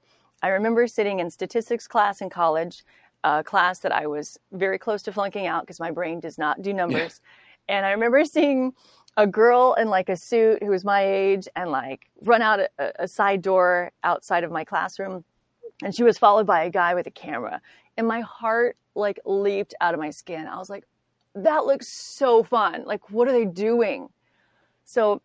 I 0.41 0.47
remember 0.47 0.87
sitting 0.87 1.19
in 1.19 1.29
statistics 1.29 1.87
class 1.87 2.21
in 2.21 2.29
college, 2.29 2.83
a 3.23 3.43
class 3.43 3.79
that 3.79 3.91
I 3.91 4.07
was 4.07 4.39
very 4.53 4.79
close 4.79 5.01
to 5.03 5.11
flunking 5.11 5.45
out 5.45 5.63
because 5.63 5.79
my 5.79 5.91
brain 5.91 6.19
does 6.19 6.37
not 6.37 6.61
do 6.61 6.73
numbers. 6.81 7.21
And 7.69 7.85
I 7.85 7.91
remember 7.91 8.25
seeing 8.25 8.73
a 9.15 9.25
girl 9.25 9.75
in 9.75 9.89
like 9.89 10.09
a 10.09 10.17
suit 10.17 10.61
who 10.61 10.69
was 10.71 10.83
my 10.83 11.05
age 11.05 11.47
and 11.55 11.71
like 11.71 12.09
run 12.21 12.41
out 12.41 12.59
a, 12.59 12.69
a 12.99 13.07
side 13.07 13.41
door 13.41 13.91
outside 14.03 14.43
of 14.43 14.51
my 14.51 14.65
classroom. 14.65 15.23
And 15.83 15.95
she 15.95 16.03
was 16.03 16.17
followed 16.17 16.47
by 16.47 16.63
a 16.63 16.69
guy 16.69 16.95
with 16.95 17.07
a 17.07 17.11
camera. 17.11 17.61
And 17.95 18.07
my 18.07 18.21
heart 18.21 18.75
like 18.95 19.19
leaped 19.23 19.73
out 19.79 19.93
of 19.93 19.99
my 19.99 20.09
skin. 20.09 20.47
I 20.47 20.57
was 20.57 20.69
like, 20.69 20.85
that 21.35 21.65
looks 21.65 21.87
so 21.87 22.43
fun. 22.43 22.83
Like, 22.85 23.11
what 23.11 23.27
are 23.27 23.31
they 23.31 23.45
doing? 23.45 24.09
So 24.83 25.21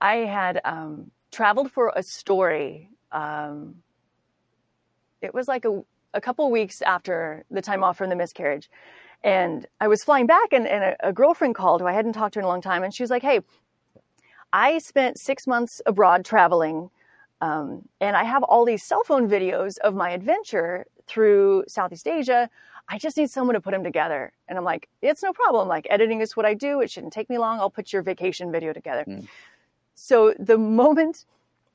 I 0.00 0.16
had 0.16 0.60
um, 0.64 1.10
traveled 1.32 1.72
for 1.72 1.92
a 1.96 2.02
story. 2.02 2.90
Um, 3.10 3.76
it 5.22 5.32
was 5.32 5.48
like 5.48 5.64
a, 5.64 5.82
a 6.14 6.20
couple 6.20 6.50
weeks 6.50 6.82
after 6.82 7.44
the 7.50 7.62
time 7.62 7.82
off 7.82 7.96
from 7.96 8.10
the 8.10 8.16
miscarriage. 8.16 8.68
And 9.22 9.66
I 9.80 9.88
was 9.88 10.02
flying 10.02 10.26
back, 10.26 10.52
and, 10.52 10.66
and 10.66 10.82
a, 10.84 11.08
a 11.08 11.12
girlfriend 11.12 11.54
called 11.54 11.80
who 11.80 11.86
I 11.86 11.92
hadn't 11.92 12.14
talked 12.14 12.34
to 12.34 12.40
in 12.40 12.44
a 12.44 12.48
long 12.48 12.62
time. 12.62 12.82
And 12.82 12.94
she 12.94 13.02
was 13.02 13.10
like, 13.10 13.22
Hey, 13.22 13.40
I 14.52 14.78
spent 14.78 15.18
six 15.18 15.46
months 15.46 15.82
abroad 15.86 16.24
traveling, 16.24 16.90
um, 17.40 17.88
and 18.00 18.16
I 18.16 18.24
have 18.24 18.42
all 18.42 18.64
these 18.64 18.82
cell 18.82 19.04
phone 19.04 19.28
videos 19.28 19.78
of 19.78 19.94
my 19.94 20.10
adventure 20.10 20.86
through 21.06 21.64
Southeast 21.68 22.06
Asia. 22.06 22.48
I 22.88 22.98
just 22.98 23.16
need 23.16 23.30
someone 23.30 23.54
to 23.54 23.60
put 23.60 23.70
them 23.72 23.84
together. 23.84 24.32
And 24.48 24.58
I'm 24.58 24.64
like, 24.64 24.88
it's 25.00 25.22
no 25.22 25.32
problem. 25.32 25.68
Like, 25.68 25.86
editing 25.90 26.20
is 26.20 26.36
what 26.36 26.44
I 26.44 26.54
do. 26.54 26.80
It 26.80 26.90
shouldn't 26.90 27.12
take 27.12 27.30
me 27.30 27.38
long. 27.38 27.60
I'll 27.60 27.70
put 27.70 27.92
your 27.92 28.02
vacation 28.02 28.50
video 28.50 28.72
together. 28.72 29.04
Mm. 29.06 29.28
So 29.94 30.34
the 30.38 30.58
moment 30.58 31.24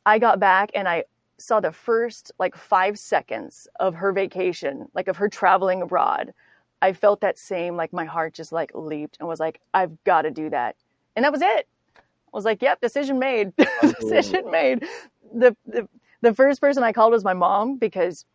I 0.06 0.20
got 0.20 0.40
back 0.40 0.72
and 0.74 0.88
I 0.88 1.06
saw 1.38 1.60
the 1.60 1.72
first 1.72 2.32
like 2.40 2.56
five 2.56 2.98
seconds 2.98 3.68
of 3.80 3.96
her 3.96 4.12
vacation, 4.12 4.88
like 4.94 5.08
of 5.08 5.18
her 5.18 5.30
traveling 5.30 5.82
abroad, 5.82 6.34
I 6.82 6.94
felt 6.94 7.22
that 7.22 7.40
same, 7.40 7.76
like 7.76 7.94
my 7.94 8.06
heart 8.06 8.34
just 8.34 8.52
like 8.52 8.72
leaped 8.74 9.18
and 9.20 9.28
was 9.28 9.40
like, 9.40 9.60
I've 9.74 10.04
got 10.04 10.24
to 10.24 10.32
do 10.32 10.50
that. 10.50 10.76
And 11.16 11.24
that 11.24 11.32
was 11.32 11.42
it. 11.42 11.68
I 11.98 12.02
was 12.34 12.46
like, 12.46 12.62
yep, 12.62 12.82
decision 12.82 13.18
made. 13.18 13.54
decision 14.00 14.52
made. 14.52 14.86
The, 15.34 15.56
the, 15.66 15.88
the 16.22 16.34
first 16.34 16.60
person 16.60 16.84
I 16.84 16.92
called 16.92 17.14
was 17.14 17.24
my 17.24 17.34
mom 17.34 17.78
because 17.78 18.26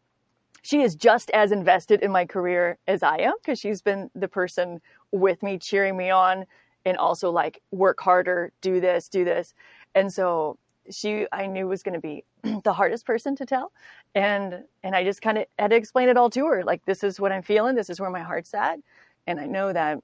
she 0.63 0.83
is 0.83 0.95
just 0.95 1.31
as 1.31 1.53
invested 1.53 2.03
in 2.03 2.11
my 2.11 2.27
career 2.27 2.79
as 2.87 3.03
I 3.03 3.19
am 3.19 3.35
because 3.43 3.59
she's 3.59 3.83
been 3.83 4.11
the 4.15 4.29
person 4.29 4.81
with 5.13 5.43
me, 5.43 5.59
cheering 5.59 5.97
me 5.97 6.11
on, 6.11 6.45
and 6.85 6.97
also 6.97 7.31
like 7.31 7.63
work 7.71 8.01
harder, 8.01 8.53
do 8.61 8.81
this, 8.81 9.09
do 9.09 9.25
this. 9.25 9.55
And 9.95 10.13
so 10.13 10.59
she, 10.91 11.27
I 11.33 11.47
knew 11.47 11.67
was 11.67 11.83
going 11.83 11.95
to 11.95 12.01
be 12.01 12.25
the 12.65 12.73
hardest 12.73 13.07
person 13.07 13.37
to 13.37 13.47
tell, 13.47 13.73
and 14.15 14.65
and 14.83 14.95
I 14.95 15.05
just 15.05 15.23
kind 15.23 15.39
of 15.39 15.47
had 15.59 15.71
to 15.71 15.77
explain 15.77 16.09
it 16.09 16.17
all 16.17 16.31
to 16.31 16.47
her. 16.47 16.65
Like 16.65 16.85
this 16.85 17.03
is 17.03 17.21
what 17.21 17.33
I'm 17.33 17.43
feeling. 17.43 17.75
This 17.75 17.91
is 17.91 18.01
where 18.01 18.11
my 18.11 18.21
heart's 18.21 18.55
at, 18.55 18.79
and 19.27 19.41
I 19.41 19.47
know 19.47 19.73
that. 19.73 19.99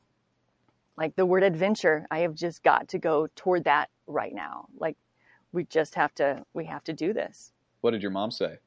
Like 0.98 1.14
the 1.14 1.26
word 1.26 1.42
adventure, 1.42 2.06
I 2.10 2.20
have 2.20 2.34
just 2.34 2.62
got 2.62 2.88
to 2.88 2.98
go 2.98 3.28
toward 3.36 3.64
that 3.64 3.90
right 4.06 4.34
now. 4.34 4.64
Like 4.78 4.96
we 5.52 5.64
just 5.64 5.94
have 5.94 6.14
to, 6.14 6.42
we 6.54 6.64
have 6.64 6.84
to 6.84 6.94
do 6.94 7.12
this. 7.12 7.52
What 7.82 7.90
did 7.90 8.00
your 8.00 8.10
mom 8.10 8.30
say? 8.30 8.60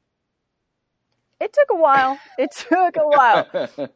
it 1.40 1.52
took 1.52 1.70
a 1.70 1.76
while. 1.76 2.18
It 2.38 2.52
took 2.52 2.96
a 2.96 3.08
while. 3.08 3.48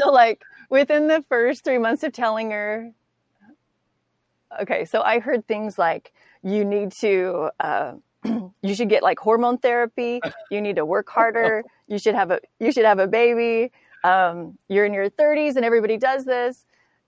so 0.00 0.10
like 0.10 0.42
within 0.68 1.06
the 1.06 1.24
first 1.28 1.64
three 1.64 1.78
months 1.78 2.02
of 2.02 2.12
telling 2.12 2.50
her, 2.50 2.90
okay, 4.60 4.84
so 4.84 5.00
I 5.00 5.20
heard 5.20 5.46
things 5.46 5.78
like 5.78 6.12
you 6.42 6.64
need 6.64 6.92
to, 6.92 7.50
uh, 7.60 7.94
you 8.62 8.74
should 8.74 8.88
get 8.88 9.02
like 9.02 9.18
hormone 9.18 9.58
therapy. 9.58 10.20
You 10.50 10.60
need 10.60 10.76
to 10.76 10.84
work 10.84 11.08
harder. 11.08 11.64
You 11.90 11.98
should 11.98 12.14
have 12.14 12.30
a, 12.30 12.38
you 12.60 12.70
should 12.70 12.84
have 12.84 13.00
a 13.00 13.08
baby. 13.08 13.72
Um, 14.04 14.56
you're 14.68 14.84
in 14.84 14.94
your 14.94 15.10
30s 15.10 15.56
and 15.56 15.64
everybody 15.64 15.96
does 15.96 16.24
this. 16.24 16.64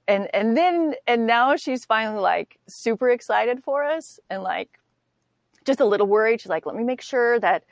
And, 0.08 0.28
and 0.34 0.56
then, 0.56 0.96
and 1.06 1.24
now 1.24 1.54
she's 1.54 1.84
finally 1.84 2.18
like 2.18 2.58
super 2.66 3.10
excited 3.10 3.62
for 3.62 3.84
us 3.84 4.18
and 4.28 4.42
like 4.42 4.80
just 5.64 5.78
a 5.78 5.84
little 5.84 6.08
worried. 6.08 6.40
She's 6.40 6.50
like, 6.50 6.66
let 6.66 6.74
me 6.74 6.82
make 6.82 7.00
sure 7.00 7.38
that 7.38 7.62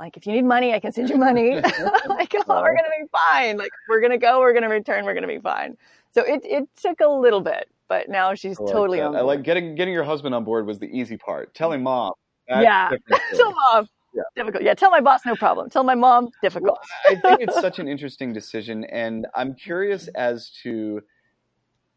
like 0.00 0.16
if 0.16 0.26
you 0.26 0.32
need 0.32 0.44
money, 0.44 0.72
I 0.72 0.80
can 0.80 0.92
send 0.92 1.10
you 1.10 1.16
money. 1.16 1.54
like, 2.08 2.34
oh, 2.34 2.62
we're 2.62 2.74
gonna 2.74 2.88
be 2.98 3.06
fine. 3.12 3.58
Like 3.58 3.70
we're 3.88 4.00
gonna 4.00 4.18
go, 4.18 4.40
we're 4.40 4.54
gonna 4.54 4.68
return, 4.68 5.04
we're 5.04 5.14
gonna 5.14 5.26
be 5.26 5.38
fine. 5.38 5.76
So 6.12 6.22
it 6.22 6.40
it 6.44 6.68
took 6.80 7.00
a 7.00 7.08
little 7.08 7.40
bit, 7.40 7.68
but 7.90 8.08
now 8.08 8.34
she's 8.34 8.58
like 8.58 8.72
totally 8.72 8.98
that. 8.98 9.06
on 9.06 9.12
board. 9.12 9.20
I 9.20 9.24
like 9.24 9.42
getting 9.42 9.74
getting 9.74 9.92
your 9.92 10.04
husband 10.04 10.32
on 10.34 10.44
board 10.44 10.64
was 10.64 10.78
the 10.78 10.86
easy 10.86 11.18
part. 11.18 11.52
Telling 11.54 11.82
mom. 11.82 12.12
Yeah. 12.48 12.90
Tell 13.34 13.52
mom. 13.52 13.88
Yeah. 14.14 14.22
Difficult. 14.36 14.62
Yeah. 14.62 14.74
Tell 14.74 14.90
my 14.90 15.00
boss, 15.00 15.26
no 15.26 15.34
problem. 15.34 15.68
Tell 15.68 15.82
my 15.82 15.96
mom, 15.96 16.28
difficult. 16.40 16.78
I 17.08 17.16
think 17.16 17.40
it's 17.40 17.60
such 17.60 17.80
an 17.80 17.88
interesting 17.88 18.32
decision, 18.32 18.84
and 18.84 19.26
I'm 19.34 19.54
curious 19.54 20.08
as 20.14 20.52
to 20.62 21.00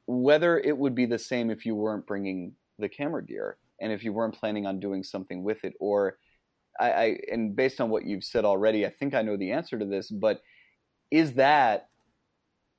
whether 0.07 0.59
it 0.59 0.75
would 0.75 0.95
be 0.95 1.05
the 1.05 1.19
same 1.19 1.49
if 1.49 1.65
you 1.65 1.75
weren't 1.75 2.05
bringing 2.05 2.53
the 2.79 2.89
camera 2.89 3.23
gear 3.23 3.57
and 3.79 3.91
if 3.91 4.03
you 4.03 4.11
weren't 4.11 4.33
planning 4.33 4.65
on 4.65 4.79
doing 4.79 5.03
something 5.03 5.43
with 5.43 5.63
it, 5.63 5.73
or 5.79 6.17
I, 6.79 6.91
I 6.91 7.17
and 7.31 7.55
based 7.55 7.79
on 7.79 7.91
what 7.91 8.03
you've 8.03 8.23
said 8.23 8.45
already, 8.45 8.83
I 8.87 8.89
think 8.89 9.13
I 9.13 9.21
know 9.21 9.37
the 9.37 9.51
answer 9.51 9.77
to 9.77 9.85
this. 9.85 10.09
But 10.09 10.41
is 11.11 11.33
that 11.33 11.89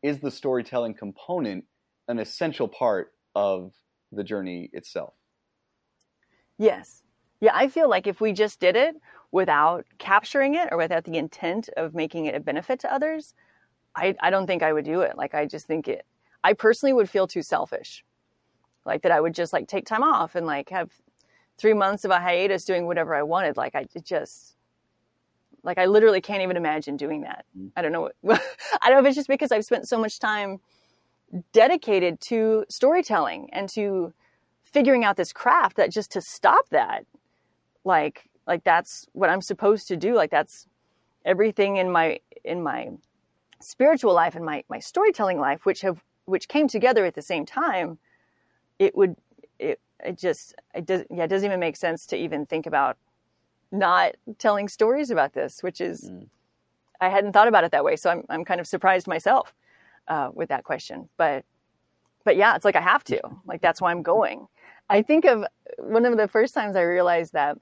is 0.02 0.18
the 0.18 0.32
storytelling 0.32 0.94
component 0.94 1.64
an 2.08 2.18
essential 2.18 2.68
part 2.68 3.12
of 3.34 3.72
the 4.12 4.24
journey 4.24 4.70
itself? 4.72 5.14
Yes. 6.58 7.02
Yeah, 7.40 7.52
I 7.54 7.68
feel 7.68 7.88
like 7.88 8.06
if 8.06 8.20
we 8.20 8.32
just 8.32 8.60
did 8.60 8.76
it 8.76 8.96
without 9.32 9.84
capturing 9.98 10.54
it 10.54 10.68
or 10.70 10.78
without 10.78 11.04
the 11.04 11.16
intent 11.16 11.68
of 11.76 11.94
making 11.94 12.26
it 12.26 12.34
a 12.34 12.40
benefit 12.40 12.80
to 12.80 12.92
others, 12.92 13.34
I, 13.96 14.14
I 14.20 14.30
don't 14.30 14.46
think 14.46 14.62
I 14.62 14.72
would 14.72 14.84
do 14.84 15.00
it. 15.00 15.16
Like, 15.16 15.34
I 15.34 15.46
just 15.46 15.66
think 15.66 15.88
it, 15.88 16.06
I 16.42 16.52
personally 16.52 16.92
would 16.92 17.10
feel 17.10 17.26
too 17.26 17.42
selfish. 17.42 18.04
Like, 18.84 19.02
that 19.02 19.12
I 19.12 19.20
would 19.20 19.34
just 19.34 19.52
like 19.52 19.66
take 19.66 19.86
time 19.86 20.02
off 20.02 20.34
and 20.34 20.46
like 20.46 20.70
have 20.70 20.90
three 21.58 21.74
months 21.74 22.04
of 22.04 22.10
a 22.10 22.20
hiatus 22.20 22.64
doing 22.64 22.86
whatever 22.86 23.14
I 23.14 23.22
wanted. 23.22 23.56
Like 23.56 23.74
I 23.74 23.86
just, 24.02 24.56
like 25.62 25.78
I 25.78 25.86
literally 25.86 26.20
can't 26.20 26.42
even 26.42 26.56
imagine 26.56 26.96
doing 26.96 27.22
that. 27.22 27.44
Mm. 27.58 27.70
I 27.76 27.82
don't 27.82 27.92
know. 27.92 28.10
What, 28.20 28.42
I 28.82 28.90
don't 28.90 28.98
know 28.98 29.00
if 29.00 29.06
it's 29.06 29.16
just 29.16 29.28
because 29.28 29.52
I've 29.52 29.64
spent 29.64 29.88
so 29.88 29.98
much 29.98 30.18
time 30.18 30.60
dedicated 31.52 32.20
to 32.20 32.64
storytelling 32.68 33.48
and 33.52 33.68
to 33.70 34.12
figuring 34.62 35.04
out 35.04 35.16
this 35.16 35.32
craft 35.32 35.76
that 35.76 35.90
just 35.90 36.12
to 36.12 36.20
stop 36.20 36.68
that, 36.70 37.06
like, 37.84 38.28
like 38.46 38.64
that's 38.64 39.06
what 39.12 39.30
I'm 39.30 39.40
supposed 39.40 39.88
to 39.88 39.96
do. 39.96 40.14
Like 40.14 40.30
that's 40.30 40.66
everything 41.24 41.76
in 41.76 41.90
my, 41.90 42.20
in 42.44 42.62
my 42.62 42.90
spiritual 43.60 44.14
life 44.14 44.34
and 44.34 44.44
my, 44.44 44.64
my 44.68 44.78
storytelling 44.78 45.38
life, 45.38 45.64
which 45.64 45.80
have, 45.80 46.02
which 46.26 46.48
came 46.48 46.68
together 46.68 47.04
at 47.04 47.14
the 47.14 47.22
same 47.22 47.46
time. 47.46 47.98
It 48.78 48.96
would, 48.96 49.16
it, 49.58 49.80
it 50.04 50.18
just 50.18 50.54
it 50.74 50.86
does 50.86 51.04
yeah 51.10 51.24
it 51.24 51.28
doesn't 51.28 51.46
even 51.46 51.60
make 51.60 51.76
sense 51.76 52.06
to 52.06 52.16
even 52.16 52.46
think 52.46 52.66
about 52.66 52.96
not 53.72 54.12
telling 54.38 54.68
stories 54.68 55.10
about 55.10 55.32
this 55.32 55.62
which 55.62 55.80
is 55.80 56.10
mm. 56.10 56.26
i 57.00 57.08
hadn't 57.08 57.32
thought 57.32 57.48
about 57.48 57.64
it 57.64 57.72
that 57.72 57.84
way 57.84 57.96
so 57.96 58.10
i'm, 58.10 58.24
I'm 58.28 58.44
kind 58.44 58.60
of 58.60 58.66
surprised 58.66 59.06
myself 59.06 59.54
uh, 60.08 60.30
with 60.32 60.48
that 60.50 60.64
question. 60.64 61.08
But 61.16 61.44
but 62.24 62.36
yeah 62.36 62.56
it's 62.56 62.64
like 62.64 62.76
i 62.76 62.80
have 62.80 63.04
to. 63.04 63.20
Like 63.46 63.60
that's 63.60 63.80
why 63.80 63.90
i'm 63.90 64.02
going. 64.02 64.46
I 64.88 65.02
think 65.02 65.24
of 65.24 65.44
one 65.78 66.04
of 66.04 66.16
the 66.16 66.28
first 66.28 66.54
times 66.54 66.76
i 66.76 66.82
realized 66.82 67.32
that 67.32 67.58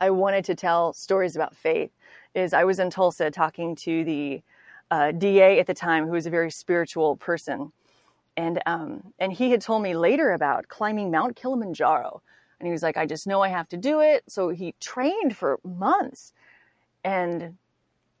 i 0.00 0.10
wanted 0.10 0.44
to 0.46 0.54
tell 0.54 0.92
stories 0.92 1.36
about 1.36 1.56
faith 1.56 1.90
is 2.34 2.52
i 2.52 2.64
was 2.64 2.78
in 2.78 2.90
tulsa 2.90 3.30
talking 3.30 3.76
to 3.76 4.04
the 4.04 4.42
uh, 4.92 5.10
da 5.10 5.58
at 5.58 5.66
the 5.66 5.74
time 5.74 6.04
who 6.04 6.12
was 6.12 6.26
a 6.26 6.30
very 6.30 6.50
spiritual 6.50 7.16
person. 7.16 7.72
And 8.36 8.60
um, 8.66 9.12
and 9.18 9.32
he 9.32 9.50
had 9.50 9.60
told 9.62 9.82
me 9.82 9.94
later 9.96 10.32
about 10.32 10.68
climbing 10.68 11.10
Mount 11.10 11.36
Kilimanjaro, 11.36 12.22
and 12.60 12.66
he 12.66 12.72
was 12.72 12.82
like, 12.82 12.96
I 12.96 13.06
just 13.06 13.26
know 13.26 13.42
I 13.42 13.48
have 13.48 13.68
to 13.70 13.76
do 13.76 14.00
it. 14.00 14.22
So 14.28 14.50
he 14.50 14.74
trained 14.80 15.36
for 15.36 15.58
months, 15.64 16.32
and 17.04 17.56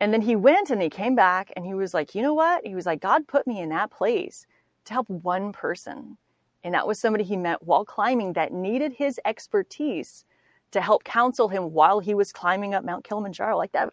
and 0.02 0.12
then 0.12 0.20
he 0.20 0.34
went 0.34 0.70
and 0.70 0.82
he 0.82 0.90
came 0.90 1.14
back 1.14 1.52
and 1.54 1.64
he 1.64 1.74
was 1.74 1.94
like, 1.94 2.12
you 2.12 2.22
know 2.22 2.34
what? 2.34 2.66
He 2.66 2.74
was 2.74 2.86
like, 2.86 3.00
God 3.00 3.28
put 3.28 3.46
me 3.46 3.60
in 3.60 3.68
that 3.68 3.92
place 3.92 4.44
to 4.84 4.92
help 4.92 5.08
one 5.08 5.52
person, 5.52 6.18
and 6.64 6.74
that 6.74 6.88
was 6.88 7.00
somebody 7.00 7.22
he 7.22 7.36
met 7.36 7.62
while 7.62 7.84
climbing 7.84 8.32
that 8.32 8.52
needed 8.52 8.94
his 8.94 9.20
expertise 9.24 10.24
to 10.72 10.80
help 10.80 11.04
counsel 11.04 11.46
him 11.46 11.72
while 11.72 12.00
he 12.00 12.14
was 12.14 12.32
climbing 12.32 12.74
up 12.74 12.84
Mount 12.84 13.04
Kilimanjaro. 13.04 13.56
Like 13.56 13.70
that, 13.72 13.90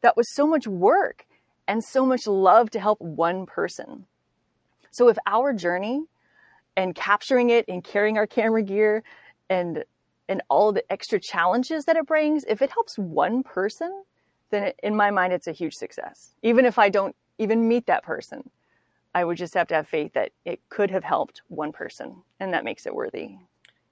that 0.00 0.16
was 0.16 0.34
so 0.34 0.44
much 0.44 0.66
work 0.66 1.24
and 1.68 1.84
so 1.84 2.04
much 2.04 2.26
love 2.26 2.68
to 2.70 2.80
help 2.80 3.00
one 3.00 3.46
person. 3.46 4.06
So 4.90 5.08
if 5.08 5.18
our 5.24 5.52
journey 5.52 6.02
and 6.76 6.96
capturing 6.96 7.50
it 7.50 7.64
and 7.68 7.84
carrying 7.84 8.18
our 8.18 8.26
camera 8.26 8.64
gear 8.64 9.04
and 9.48 9.84
and 10.28 10.42
all 10.50 10.72
the 10.72 10.92
extra 10.92 11.20
challenges 11.20 11.84
that 11.84 11.96
it 11.96 12.06
brings, 12.06 12.44
if 12.48 12.60
it 12.60 12.70
helps 12.70 12.98
one 12.98 13.44
person, 13.44 14.02
then 14.50 14.64
it, 14.64 14.80
in 14.82 14.96
my 14.96 15.10
mind 15.10 15.32
it's 15.32 15.46
a 15.46 15.52
huge 15.52 15.74
success. 15.74 16.34
Even 16.42 16.64
if 16.64 16.78
I 16.78 16.88
don't 16.88 17.14
even 17.38 17.68
meet 17.68 17.86
that 17.86 18.02
person, 18.02 18.48
I 19.14 19.24
would 19.24 19.36
just 19.36 19.54
have 19.54 19.68
to 19.68 19.74
have 19.74 19.88
faith 19.88 20.12
that 20.14 20.32
it 20.44 20.60
could 20.68 20.90
have 20.90 21.04
helped 21.04 21.42
one 21.48 21.72
person, 21.72 22.22
and 22.40 22.52
that 22.52 22.64
makes 22.64 22.86
it 22.86 22.94
worthy. 22.94 23.36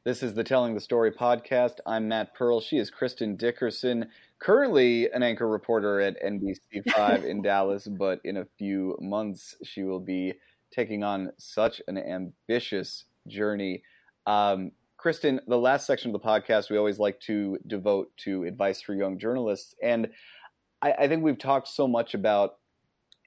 This 0.05 0.23
is 0.23 0.35
the 0.35 0.45
Telling 0.45 0.75
the 0.75 0.81
Story 0.81 1.11
podcast. 1.11 1.79
I'm 1.85 2.07
Matt 2.07 2.33
Pearl. 2.35 2.61
She 2.61 2.79
is 2.79 2.91
Kristen 2.91 3.35
Dickerson, 3.35 4.07
currently 4.39 5.11
an 5.11 5.23
anchor 5.23 5.49
reporter 5.49 6.01
at 6.01 6.23
NBC5 6.23 7.25
in 7.29 7.43
Dallas, 7.43 7.89
but 7.89 8.21
in 8.23 8.37
a 8.37 8.47
few 8.57 8.97
months 9.01 9.57
she 9.65 9.83
will 9.83 9.99
be 9.99 10.35
taking 10.71 11.03
on 11.03 11.33
such 11.39 11.83
an 11.89 11.99
ambitious 11.99 13.05
journey. 13.27 13.83
Um, 14.27 14.73
Kristen, 14.97 15.41
the 15.47 15.59
last 15.59 15.87
section 15.87 16.15
of 16.15 16.21
the 16.21 16.27
podcast 16.27 16.71
we 16.71 16.79
always 16.79 16.99
like 16.99 17.21
to 17.21 17.59
devote 17.67 18.11
to 18.19 18.45
advice 18.45 18.81
for 18.81 18.95
young 18.95 19.19
journalists. 19.19 19.75
And 19.83 20.09
I, 20.83 20.93
I 20.93 21.09
think 21.09 21.23
we've 21.23 21.39
talked 21.39 21.69
so 21.69 21.87
much 21.89 22.15
about 22.15 22.57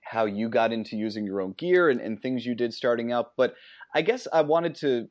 how 0.04 0.26
you 0.26 0.50
got 0.50 0.74
into 0.74 0.98
using 0.98 1.26
your 1.26 1.42
own 1.42 1.54
gear 1.54 1.90
and, 1.90 2.02
and 2.02 2.22
things 2.22 2.46
you 2.46 2.56
did 2.56 2.74
starting 2.74 3.12
out. 3.12 3.34
But 3.38 3.54
I 3.94 4.02
guess 4.02 4.28
I 4.32 4.42
wanted 4.42 4.76
to 4.76 5.08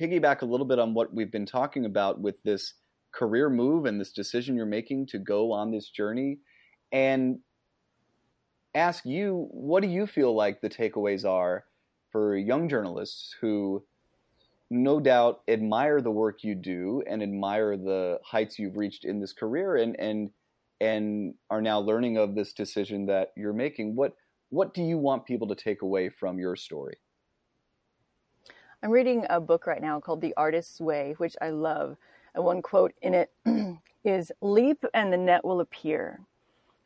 piggyback 0.00 0.42
a 0.42 0.46
little 0.46 0.66
bit 0.66 0.78
on 0.78 0.94
what 0.94 1.14
we've 1.14 1.30
been 1.30 1.46
talking 1.46 1.84
about 1.84 2.20
with 2.20 2.42
this 2.42 2.74
career 3.12 3.50
move 3.50 3.84
and 3.84 4.00
this 4.00 4.12
decision 4.12 4.56
you're 4.56 4.66
making 4.66 5.06
to 5.06 5.18
go 5.18 5.52
on 5.52 5.70
this 5.70 5.90
journey 5.90 6.38
and 6.92 7.38
ask 8.74 9.04
you 9.04 9.48
what 9.50 9.82
do 9.82 9.88
you 9.88 10.06
feel 10.06 10.34
like 10.34 10.60
the 10.60 10.68
takeaways 10.68 11.28
are 11.28 11.64
for 12.10 12.36
young 12.36 12.68
journalists 12.68 13.36
who 13.40 13.84
no 14.70 14.98
doubt 14.98 15.42
admire 15.46 16.00
the 16.00 16.10
work 16.10 16.42
you 16.42 16.54
do 16.54 17.02
and 17.06 17.22
admire 17.22 17.76
the 17.76 18.18
heights 18.24 18.58
you've 18.58 18.78
reached 18.78 19.04
in 19.04 19.20
this 19.20 19.34
career 19.34 19.76
and 19.76 19.94
and 20.00 20.30
and 20.82 21.34
are 21.50 21.62
now 21.62 21.78
learning 21.78 22.16
of 22.16 22.34
this 22.34 22.52
decision 22.52 23.06
that 23.06 23.32
you're 23.36 23.52
making 23.52 23.94
what 23.94 24.14
what 24.50 24.74
do 24.74 24.82
you 24.82 24.98
want 24.98 25.24
people 25.24 25.48
to 25.48 25.54
take 25.54 25.82
away 25.82 26.08
from 26.08 26.38
your 26.38 26.56
story 26.56 26.96
i'm 28.82 28.90
reading 28.90 29.24
a 29.30 29.40
book 29.40 29.66
right 29.66 29.82
now 29.82 30.00
called 30.00 30.20
the 30.20 30.34
artist's 30.36 30.80
way 30.80 31.14
which 31.18 31.36
i 31.40 31.50
love 31.50 31.96
and 32.34 32.44
one 32.44 32.60
quote 32.60 32.92
in 33.02 33.14
it 33.14 33.30
is 34.04 34.32
leap 34.40 34.84
and 34.94 35.12
the 35.12 35.16
net 35.16 35.44
will 35.44 35.60
appear 35.60 36.20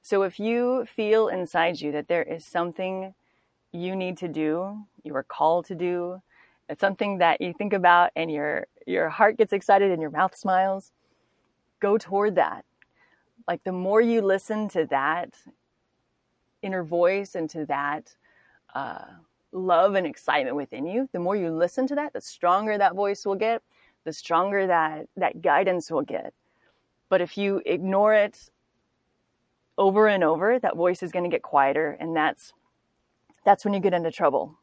so 0.02 0.22
if 0.22 0.38
you 0.38 0.86
feel 0.94 1.28
inside 1.28 1.80
you 1.80 1.90
that 1.90 2.08
there 2.08 2.22
is 2.22 2.44
something 2.44 3.14
you 3.72 3.96
need 3.96 4.16
to 4.18 4.28
do 4.28 4.78
you 5.02 5.14
are 5.14 5.24
called 5.24 5.64
to 5.64 5.74
do 5.74 6.20
it's 6.68 6.80
something 6.80 7.18
that 7.18 7.40
you 7.40 7.52
think 7.52 7.72
about 7.72 8.10
and 8.16 8.30
your 8.30 8.66
your 8.86 9.08
heart 9.08 9.36
gets 9.36 9.52
excited 9.52 9.90
and 9.90 10.00
your 10.00 10.10
mouth 10.10 10.36
smiles. 10.36 10.92
Go 11.80 11.98
toward 11.98 12.34
that. 12.36 12.64
Like 13.48 13.62
the 13.64 13.72
more 13.72 14.00
you 14.00 14.22
listen 14.22 14.68
to 14.70 14.86
that 14.86 15.34
inner 16.62 16.82
voice 16.82 17.34
and 17.34 17.48
to 17.50 17.64
that 17.66 18.14
uh, 18.74 19.04
love 19.52 19.94
and 19.94 20.06
excitement 20.06 20.56
within 20.56 20.86
you, 20.86 21.08
the 21.12 21.20
more 21.20 21.36
you 21.36 21.50
listen 21.50 21.86
to 21.88 21.94
that, 21.94 22.12
the 22.12 22.20
stronger 22.20 22.76
that 22.76 22.94
voice 22.94 23.24
will 23.24 23.36
get, 23.36 23.62
the 24.04 24.12
stronger 24.12 24.66
that 24.66 25.06
that 25.16 25.42
guidance 25.42 25.90
will 25.90 26.02
get. 26.02 26.32
But 27.08 27.20
if 27.20 27.38
you 27.38 27.62
ignore 27.66 28.14
it 28.14 28.50
over 29.78 30.08
and 30.08 30.24
over, 30.24 30.58
that 30.58 30.76
voice 30.76 31.02
is 31.02 31.12
going 31.12 31.24
to 31.24 31.34
get 31.34 31.42
quieter, 31.42 31.96
and 32.00 32.16
that's 32.16 32.52
that's 33.44 33.64
when 33.64 33.74
you 33.74 33.80
get 33.80 33.94
into 33.94 34.10
trouble 34.10 34.58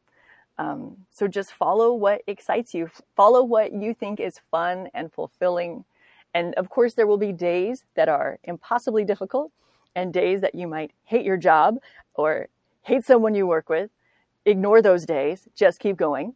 um, 0.57 0.97
so 1.11 1.27
just 1.27 1.51
follow 1.51 1.93
what 1.93 2.21
excites 2.27 2.73
you, 2.73 2.89
follow 3.15 3.43
what 3.43 3.73
you 3.73 3.93
think 3.93 4.19
is 4.19 4.39
fun 4.51 4.89
and 4.93 5.11
fulfilling. 5.11 5.83
And 6.33 6.53
of 6.55 6.69
course, 6.69 6.93
there 6.93 7.07
will 7.07 7.17
be 7.17 7.31
days 7.31 7.85
that 7.95 8.09
are 8.09 8.39
impossibly 8.43 9.05
difficult 9.05 9.51
and 9.95 10.13
days 10.13 10.41
that 10.41 10.55
you 10.55 10.67
might 10.67 10.91
hate 11.03 11.25
your 11.25 11.37
job 11.37 11.77
or 12.15 12.47
hate 12.81 13.05
someone 13.05 13.35
you 13.35 13.47
work 13.47 13.69
with. 13.69 13.89
Ignore 14.45 14.81
those 14.81 15.05
days, 15.05 15.47
just 15.55 15.79
keep 15.79 15.95
going. 15.95 16.33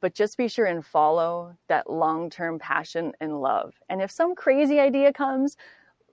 But 0.00 0.14
just 0.14 0.36
be 0.36 0.46
sure 0.46 0.66
and 0.66 0.84
follow 0.84 1.56
that 1.68 1.90
long 1.90 2.28
term 2.28 2.58
passion 2.58 3.12
and 3.20 3.40
love. 3.40 3.74
And 3.88 4.02
if 4.02 4.10
some 4.10 4.34
crazy 4.34 4.78
idea 4.78 5.12
comes, 5.12 5.56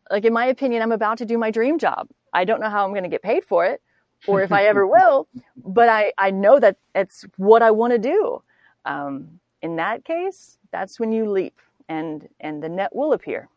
like 0.10 0.26
in 0.26 0.34
my 0.34 0.46
opinion, 0.46 0.82
I'm 0.82 0.94
about 0.94 1.18
to 1.20 1.26
do 1.26 1.38
my 1.38 1.52
dream 1.52 1.78
job. 1.78 2.08
I 2.34 2.46
don't 2.46 2.62
know 2.62 2.70
how 2.70 2.86
I'm 2.86 2.92
going 2.92 3.04
to 3.04 3.10
get 3.10 3.22
paid 3.22 3.44
for 3.44 3.66
it, 3.66 3.82
or 4.26 4.42
if 4.42 4.52
I 4.52 4.66
ever 4.66 4.88
will, 4.98 5.28
but 5.58 5.90
I, 5.90 6.14
I 6.18 6.32
know 6.32 6.60
that 6.60 6.78
it's 6.96 7.26
what 7.38 7.62
I 7.62 7.72
want 7.72 7.92
to 7.92 8.00
do. 8.00 8.42
Um, 8.86 9.40
in 9.62 9.76
that 9.76 10.06
case, 10.06 10.58
that's 10.72 11.00
when 11.00 11.12
you 11.12 11.30
leap 11.30 11.60
and, 11.90 12.28
and 12.40 12.62
the 12.62 12.70
net 12.70 12.96
will 12.96 13.14
appear. 13.14 13.50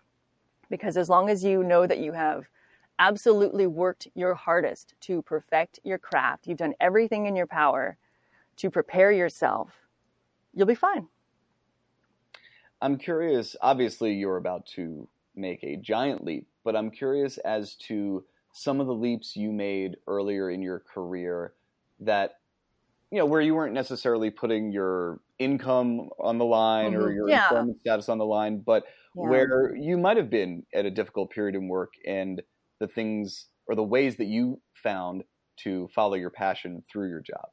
Because 0.68 0.96
as 0.96 1.08
long 1.08 1.30
as 1.30 1.44
you 1.44 1.62
know 1.62 1.86
that 1.86 1.98
you 1.98 2.12
have 2.12 2.46
absolutely 2.98 3.66
worked 3.66 4.08
your 4.14 4.34
hardest 4.34 4.94
to 5.00 5.22
perfect 5.22 5.78
your 5.84 5.98
craft, 5.98 6.46
you've 6.46 6.58
done 6.58 6.74
everything 6.80 7.26
in 7.26 7.36
your 7.36 7.46
power 7.46 7.96
to 8.56 8.70
prepare 8.70 9.12
yourself, 9.12 9.70
you'll 10.54 10.66
be 10.66 10.74
fine. 10.74 11.06
I'm 12.80 12.98
curious, 12.98 13.56
obviously, 13.60 14.14
you're 14.14 14.36
about 14.36 14.66
to 14.74 15.08
make 15.34 15.62
a 15.62 15.76
giant 15.76 16.24
leap, 16.24 16.46
but 16.64 16.76
I'm 16.76 16.90
curious 16.90 17.38
as 17.38 17.74
to 17.74 18.24
some 18.52 18.80
of 18.80 18.86
the 18.86 18.94
leaps 18.94 19.36
you 19.36 19.52
made 19.52 19.96
earlier 20.06 20.50
in 20.50 20.62
your 20.62 20.80
career 20.80 21.52
that 22.00 22.40
you 23.10 23.18
know 23.18 23.26
where 23.26 23.40
you 23.40 23.54
weren't 23.54 23.74
necessarily 23.74 24.30
putting 24.30 24.72
your 24.72 25.20
income 25.38 26.08
on 26.18 26.38
the 26.38 26.44
line 26.44 26.92
mm-hmm. 26.92 27.02
or 27.02 27.12
your 27.12 27.28
yeah. 27.28 27.44
employment 27.44 27.80
status 27.80 28.08
on 28.08 28.18
the 28.18 28.24
line 28.24 28.62
but 28.64 28.84
yeah. 29.14 29.28
where 29.28 29.76
you 29.76 29.96
might 29.96 30.16
have 30.16 30.30
been 30.30 30.64
at 30.74 30.86
a 30.86 30.90
difficult 30.90 31.30
period 31.30 31.54
in 31.54 31.68
work 31.68 31.92
and 32.06 32.42
the 32.80 32.88
things 32.88 33.46
or 33.66 33.74
the 33.74 33.82
ways 33.82 34.16
that 34.16 34.26
you 34.26 34.60
found 34.74 35.22
to 35.56 35.88
follow 35.94 36.14
your 36.14 36.30
passion 36.30 36.82
through 36.90 37.08
your 37.08 37.20
job 37.20 37.46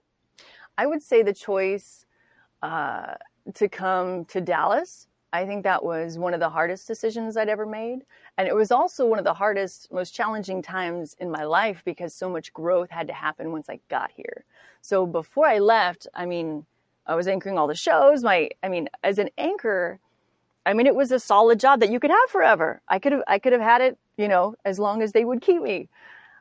i 0.78 0.86
would 0.86 1.02
say 1.02 1.22
the 1.24 1.34
choice 1.34 2.06
uh, 2.62 3.14
to 3.54 3.68
come 3.68 4.26
to 4.26 4.40
dallas 4.40 5.08
I 5.34 5.48
think 5.48 5.64
that 5.64 5.84
was 5.84 6.20
one 6.20 6.36
of 6.36 6.40
the 6.40 6.50
hardest 6.50 6.88
decisions 6.88 7.36
I'd 7.36 7.50
ever 7.50 7.66
made. 7.66 8.04
And 8.38 8.48
it 8.48 8.56
was 8.56 8.72
also 8.72 9.06
one 9.06 9.20
of 9.20 9.26
the 9.26 9.34
hardest, 9.34 9.92
most 9.92 10.12
challenging 10.12 10.62
times 10.62 11.16
in 11.20 11.30
my 11.30 11.44
life 11.44 11.84
because 11.86 12.16
so 12.16 12.30
much 12.30 12.52
growth 12.54 12.90
had 12.90 13.08
to 13.08 13.14
happen 13.14 13.52
once 13.52 13.70
I 13.70 13.80
got 13.90 14.12
here. 14.12 14.44
So 14.82 15.06
before 15.06 15.46
I 15.46 15.60
left, 15.60 16.08
I 16.16 16.26
mean, 16.26 16.66
I 17.06 17.16
was 17.16 17.28
anchoring 17.28 17.58
all 17.58 17.68
the 17.68 17.76
shows. 17.76 18.24
My, 18.24 18.50
I 18.64 18.70
mean, 18.70 18.90
as 19.04 19.20
an 19.20 19.30
anchor, 19.38 20.00
I 20.66 20.74
mean, 20.74 20.88
it 20.88 20.96
was 20.96 21.12
a 21.12 21.20
solid 21.20 21.60
job 21.60 21.80
that 21.82 21.92
you 21.92 22.00
could 22.00 22.12
have 22.12 22.30
forever. 22.30 22.82
I 22.88 22.98
could 22.98 23.12
have, 23.12 23.24
I 23.28 23.38
could 23.38 23.54
have 23.54 23.62
had 23.62 23.82
it, 23.82 23.98
you 24.18 24.28
know, 24.28 24.56
as 24.66 24.80
long 24.80 25.02
as 25.02 25.12
they 25.12 25.26
would 25.26 25.42
keep 25.42 25.62
me. 25.62 25.90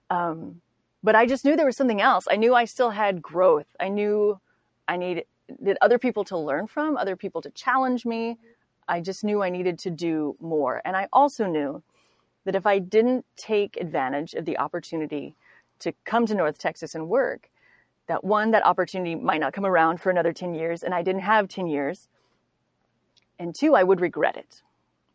Um, 0.09 0.61
but 1.03 1.15
I 1.15 1.27
just 1.27 1.45
knew 1.45 1.57
there 1.57 1.67
was 1.67 1.77
something 1.77 2.01
else. 2.01 2.27
I 2.31 2.37
knew 2.37 2.55
I 2.55 2.65
still 2.65 2.91
had 2.91 3.21
growth. 3.21 3.67
I 3.81 3.89
knew 3.89 4.41
I 4.89 4.97
needed 4.97 5.27
other 5.81 5.99
people 5.99 6.25
to 6.25 6.39
learn 6.39 6.67
from, 6.67 6.97
other 6.97 7.17
people 7.17 7.43
to 7.43 7.51
challenge 7.51 8.07
me, 8.07 8.39
I 8.89 9.01
just 9.01 9.25
knew 9.25 9.43
I 9.43 9.51
needed 9.51 9.79
to 9.81 9.91
do 9.91 10.37
more. 10.41 10.83
And 10.85 10.97
I 10.97 11.09
also 11.13 11.47
knew 11.47 11.83
that 12.45 12.55
if 12.55 12.67
I 12.67 12.79
didn't 12.79 13.25
take 13.37 13.77
advantage 13.81 14.35
of 14.35 14.45
the 14.45 14.59
opportunity 14.59 15.37
to 15.81 15.93
come 16.05 16.27
to 16.27 16.35
North 16.35 16.59
Texas 16.59 16.95
and 16.95 17.09
work, 17.09 17.51
that 18.09 18.25
one, 18.25 18.51
that 18.51 18.67
opportunity 18.67 19.15
might 19.15 19.41
not 19.41 19.53
come 19.53 19.65
around 19.65 20.01
for 20.01 20.11
another 20.11 20.33
10 20.33 20.55
years, 20.55 20.83
and 20.83 20.95
I 20.95 21.03
didn't 21.03 21.23
have 21.23 21.49
10 21.49 21.67
years. 21.67 22.09
And 23.39 23.55
two, 23.55 23.75
I 23.75 23.85
would 23.85 24.01
regret 24.01 24.37
it. 24.37 24.63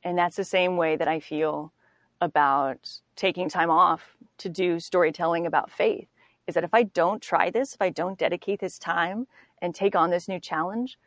And 0.03 0.18
that's 0.18 0.38
the 0.38 0.43
same 0.43 0.78
way 0.78 0.95
that 0.95 1.07
I 1.07 1.20
feel 1.20 1.74
about 2.22 2.89
taking 3.15 3.49
time 3.49 3.70
off 3.70 4.15
to 4.39 4.49
do 4.49 4.80
storytelling 4.80 5.45
about 5.45 5.70
faith 5.70 6.07
is 6.47 6.55
that 6.55 6.63
if 6.63 6.74
I 6.74 6.84
don't 6.84 7.22
try 7.22 7.49
this, 7.49 7.76
if 7.76 7.82
I 7.82 7.89
don't 7.89 8.18
dedicate 8.18 8.59
this 8.59 8.80
time 8.80 9.28
and 9.61 9.76
take 9.76 9.95
on 9.95 10.09
this 10.09 10.28
new 10.28 10.39
challenge, 10.39 10.97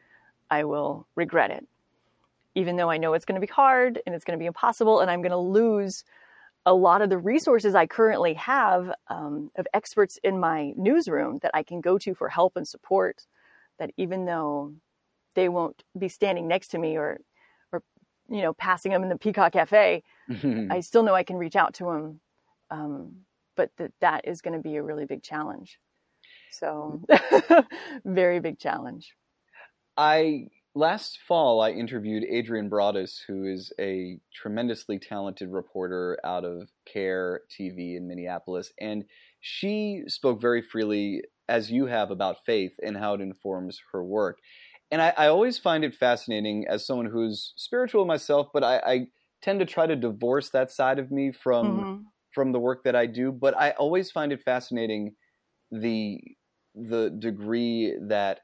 I 0.50 0.64
will 0.64 1.06
regret 1.14 1.50
it 1.50 1.66
even 2.54 2.76
though 2.76 2.90
I 2.90 2.98
know 2.98 3.14
it's 3.14 3.24
going 3.24 3.40
to 3.40 3.46
be 3.46 3.52
hard 3.52 4.00
and 4.06 4.14
it's 4.14 4.24
going 4.24 4.38
to 4.38 4.42
be 4.42 4.46
impossible 4.46 5.00
and 5.00 5.10
I'm 5.10 5.22
going 5.22 5.30
to 5.30 5.36
lose 5.36 6.04
a 6.66 6.74
lot 6.74 7.02
of 7.02 7.08
the 7.08 7.18
resources 7.18 7.74
I 7.74 7.86
currently 7.86 8.34
have 8.34 8.92
um, 9.08 9.50
of 9.56 9.66
experts 9.72 10.18
in 10.22 10.38
my 10.38 10.72
newsroom 10.76 11.38
that 11.42 11.52
I 11.54 11.62
can 11.62 11.80
go 11.80 11.98
to 11.98 12.14
for 12.14 12.28
help 12.28 12.56
and 12.56 12.66
support. 12.66 13.26
That 13.78 13.90
even 13.96 14.26
though 14.26 14.74
they 15.34 15.48
won't 15.48 15.82
be 15.98 16.08
standing 16.08 16.48
next 16.48 16.68
to 16.68 16.78
me 16.78 16.96
or, 16.96 17.20
or 17.72 17.82
you 18.28 18.42
know, 18.42 18.52
passing 18.52 18.92
them 18.92 19.02
in 19.02 19.08
the 19.08 19.16
Peacock 19.16 19.52
Cafe, 19.52 20.02
I 20.70 20.80
still 20.80 21.02
know 21.02 21.14
I 21.14 21.22
can 21.22 21.36
reach 21.36 21.56
out 21.56 21.74
to 21.74 21.84
them. 21.84 22.20
Um, 22.70 23.12
but 23.56 23.70
that 23.78 23.92
that 24.00 24.28
is 24.28 24.42
going 24.42 24.54
to 24.54 24.62
be 24.62 24.76
a 24.76 24.82
really 24.82 25.06
big 25.06 25.22
challenge. 25.22 25.78
So, 26.52 27.02
very 28.04 28.40
big 28.40 28.58
challenge. 28.58 29.14
I 29.96 30.48
last 30.74 31.18
fall, 31.26 31.60
I 31.60 31.70
interviewed 31.70 32.24
Adrienne 32.24 32.70
Broaddus, 32.70 33.20
who 33.26 33.44
is 33.44 33.72
a 33.78 34.18
tremendously 34.34 34.98
talented 34.98 35.50
reporter 35.50 36.18
out 36.24 36.44
of 36.44 36.68
KARE 36.92 37.42
TV 37.50 37.96
in 37.96 38.06
Minneapolis, 38.06 38.72
and 38.80 39.04
she 39.40 40.02
spoke 40.06 40.40
very 40.40 40.62
freely, 40.62 41.22
as 41.48 41.70
you 41.70 41.86
have, 41.86 42.10
about 42.10 42.44
faith 42.44 42.72
and 42.82 42.96
how 42.96 43.14
it 43.14 43.20
informs 43.20 43.80
her 43.92 44.04
work. 44.04 44.38
And 44.90 45.00
I, 45.00 45.12
I 45.16 45.26
always 45.28 45.58
find 45.58 45.84
it 45.84 45.94
fascinating 45.94 46.66
as 46.68 46.86
someone 46.86 47.06
who's 47.06 47.52
spiritual 47.56 48.04
myself, 48.04 48.48
but 48.52 48.64
I, 48.64 48.76
I 48.78 49.06
tend 49.42 49.60
to 49.60 49.66
try 49.66 49.86
to 49.86 49.96
divorce 49.96 50.50
that 50.50 50.70
side 50.70 50.98
of 50.98 51.10
me 51.10 51.32
from 51.32 51.66
mm-hmm. 51.66 52.02
from 52.34 52.52
the 52.52 52.58
work 52.58 52.84
that 52.84 52.96
I 52.96 53.06
do. 53.06 53.32
But 53.32 53.56
I 53.56 53.70
always 53.72 54.10
find 54.10 54.32
it 54.32 54.42
fascinating 54.42 55.14
the 55.70 56.20
the 56.74 57.10
degree 57.10 57.96
that 58.08 58.40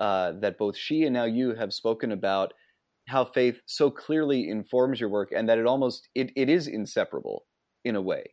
uh, 0.00 0.32
that 0.40 0.58
both 0.58 0.76
she 0.76 1.04
and 1.04 1.14
now 1.14 1.24
you 1.24 1.54
have 1.54 1.72
spoken 1.72 2.12
about 2.12 2.52
how 3.06 3.24
faith 3.24 3.60
so 3.66 3.90
clearly 3.90 4.48
informs 4.48 5.00
your 5.00 5.08
work 5.08 5.32
and 5.34 5.48
that 5.48 5.58
it 5.58 5.66
almost 5.66 6.08
it, 6.14 6.30
it 6.36 6.48
is 6.48 6.68
inseparable 6.68 7.44
in 7.84 7.96
a 7.96 8.00
way 8.00 8.24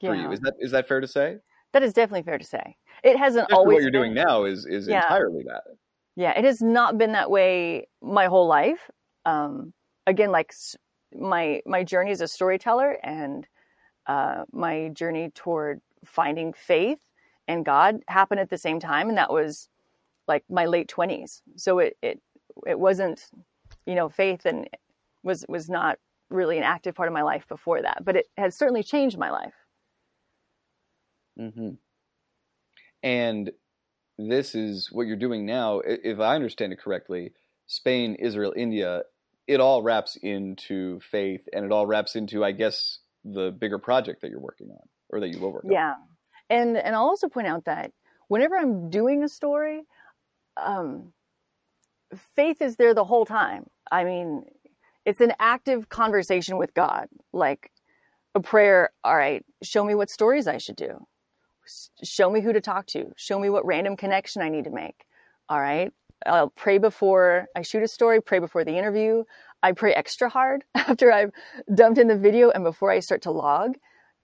for 0.00 0.14
you. 0.14 0.30
Is 0.30 0.40
that 0.40 0.54
is 0.58 0.70
that 0.72 0.86
fair 0.86 1.00
to 1.00 1.08
say? 1.08 1.36
That 1.72 1.82
is 1.82 1.92
definitely 1.92 2.22
fair 2.22 2.38
to 2.38 2.44
say. 2.44 2.76
It 3.02 3.16
hasn't 3.16 3.44
Especially 3.44 3.58
always 3.58 3.74
what 3.76 3.82
you're 3.82 3.92
been, 3.92 4.00
doing 4.00 4.14
now 4.14 4.44
is 4.44 4.66
is 4.66 4.86
yeah. 4.86 5.02
entirely 5.02 5.44
that. 5.46 5.62
Yeah, 6.16 6.38
it 6.38 6.44
has 6.44 6.60
not 6.60 6.98
been 6.98 7.12
that 7.12 7.30
way 7.30 7.88
my 8.02 8.26
whole 8.26 8.46
life. 8.46 8.90
Um, 9.24 9.72
again, 10.06 10.30
like 10.30 10.52
my 11.18 11.62
my 11.66 11.82
journey 11.84 12.10
as 12.10 12.20
a 12.20 12.28
storyteller 12.28 12.98
and 13.02 13.46
uh, 14.06 14.44
my 14.52 14.90
journey 14.92 15.30
toward 15.34 15.80
finding 16.04 16.52
faith 16.52 16.98
and 17.48 17.64
God 17.64 18.00
happened 18.08 18.40
at 18.40 18.50
the 18.50 18.58
same 18.58 18.80
time, 18.80 19.08
and 19.08 19.18
that 19.18 19.32
was 19.32 19.68
like 20.26 20.44
my 20.48 20.66
late 20.66 20.88
20s. 20.88 21.42
So 21.56 21.78
it, 21.78 21.96
it, 22.02 22.20
it 22.66 22.78
wasn't 22.78 23.20
you 23.86 23.94
know, 23.94 24.08
faith 24.08 24.46
and 24.46 24.68
was 25.22 25.44
was 25.48 25.68
not 25.68 25.98
really 26.30 26.58
an 26.58 26.64
active 26.64 26.94
part 26.94 27.08
of 27.08 27.12
my 27.12 27.22
life 27.22 27.46
before 27.48 27.82
that, 27.82 28.04
but 28.04 28.16
it 28.16 28.26
has 28.36 28.56
certainly 28.56 28.82
changed 28.82 29.18
my 29.18 29.30
life. 29.30 29.54
Mm-hmm. 31.38 31.70
And 33.02 33.50
this 34.18 34.54
is 34.54 34.88
what 34.90 35.06
you're 35.06 35.16
doing 35.16 35.44
now. 35.44 35.80
If 35.84 36.20
I 36.20 36.34
understand 36.34 36.72
it 36.72 36.78
correctly, 36.80 37.32
Spain, 37.66 38.16
Israel, 38.18 38.54
India, 38.56 39.02
it 39.46 39.60
all 39.60 39.82
wraps 39.82 40.16
into 40.16 41.00
faith, 41.00 41.42
and 41.52 41.64
it 41.64 41.72
all 41.72 41.86
wraps 41.86 42.16
into, 42.16 42.44
I 42.44 42.52
guess, 42.52 43.00
the 43.24 43.50
bigger 43.50 43.78
project 43.78 44.22
that 44.22 44.30
you're 44.30 44.40
working 44.40 44.70
on, 44.70 44.88
or 45.10 45.20
that 45.20 45.28
you 45.28 45.40
will 45.40 45.52
work 45.52 45.64
yeah. 45.68 45.92
on. 45.92 45.96
Yeah, 46.50 46.56
and 46.56 46.76
and 46.76 46.94
I'll 46.94 47.02
also 47.02 47.28
point 47.28 47.46
out 47.46 47.66
that 47.66 47.92
whenever 48.28 48.56
I'm 48.56 48.88
doing 48.88 49.22
a 49.22 49.28
story, 49.28 49.82
um, 50.56 51.12
faith 52.36 52.60
is 52.62 52.76
there 52.76 52.94
the 52.94 53.04
whole 53.04 53.26
time. 53.26 53.66
I 53.90 54.04
mean, 54.04 54.44
it's 55.04 55.20
an 55.20 55.32
active 55.38 55.88
conversation 55.88 56.56
with 56.56 56.74
God, 56.74 57.08
like 57.32 57.70
a 58.34 58.40
prayer. 58.40 58.90
All 59.02 59.16
right, 59.16 59.44
show 59.62 59.84
me 59.84 59.94
what 59.94 60.10
stories 60.10 60.46
I 60.46 60.58
should 60.58 60.76
do. 60.76 61.06
Show 62.02 62.30
me 62.30 62.40
who 62.40 62.52
to 62.52 62.60
talk 62.60 62.86
to. 62.88 63.12
Show 63.16 63.38
me 63.38 63.50
what 63.50 63.64
random 63.64 63.96
connection 63.96 64.42
I 64.42 64.48
need 64.48 64.64
to 64.64 64.70
make. 64.70 65.04
All 65.48 65.60
right, 65.60 65.92
I'll 66.26 66.50
pray 66.50 66.78
before 66.78 67.46
I 67.54 67.62
shoot 67.62 67.82
a 67.82 67.88
story, 67.88 68.20
pray 68.20 68.38
before 68.38 68.64
the 68.64 68.76
interview. 68.76 69.24
I 69.62 69.72
pray 69.72 69.94
extra 69.94 70.28
hard 70.28 70.64
after 70.74 71.12
I've 71.12 71.30
dumped 71.74 71.98
in 71.98 72.08
the 72.08 72.16
video 72.16 72.50
and 72.50 72.64
before 72.64 72.90
I 72.90 73.00
start 73.00 73.22
to 73.22 73.30
log. 73.30 73.76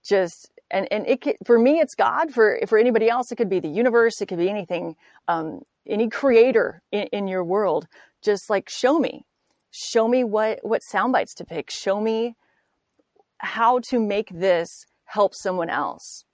Just 0.04 0.50
and 0.70 0.88
and 0.90 1.06
it 1.06 1.22
for 1.44 1.58
me 1.58 1.80
it's 1.80 1.94
God. 1.94 2.32
For 2.32 2.60
for 2.66 2.78
anybody 2.78 3.08
else, 3.08 3.32
it 3.32 3.36
could 3.36 3.50
be 3.50 3.60
the 3.60 3.68
universe. 3.68 4.20
It 4.20 4.26
could 4.26 4.38
be 4.38 4.48
anything, 4.48 4.96
um, 5.28 5.62
any 5.90 6.08
creator 6.08 6.82
in, 6.92 7.02
in 7.12 7.28
your 7.28 7.44
world. 7.44 7.86
Just 8.22 8.48
like 8.50 8.68
show 8.68 8.98
me, 8.98 9.24
show 9.70 10.08
me 10.08 10.24
what 10.24 10.60
what 10.62 10.82
sound 10.82 11.12
bites 11.12 11.34
to 11.34 11.44
pick. 11.44 11.70
Show 11.70 12.00
me 12.00 12.36
how 13.38 13.80
to 13.80 13.98
make 13.98 14.28
this 14.30 14.86
help 15.04 15.34
someone 15.34 15.70
else. 15.70 16.24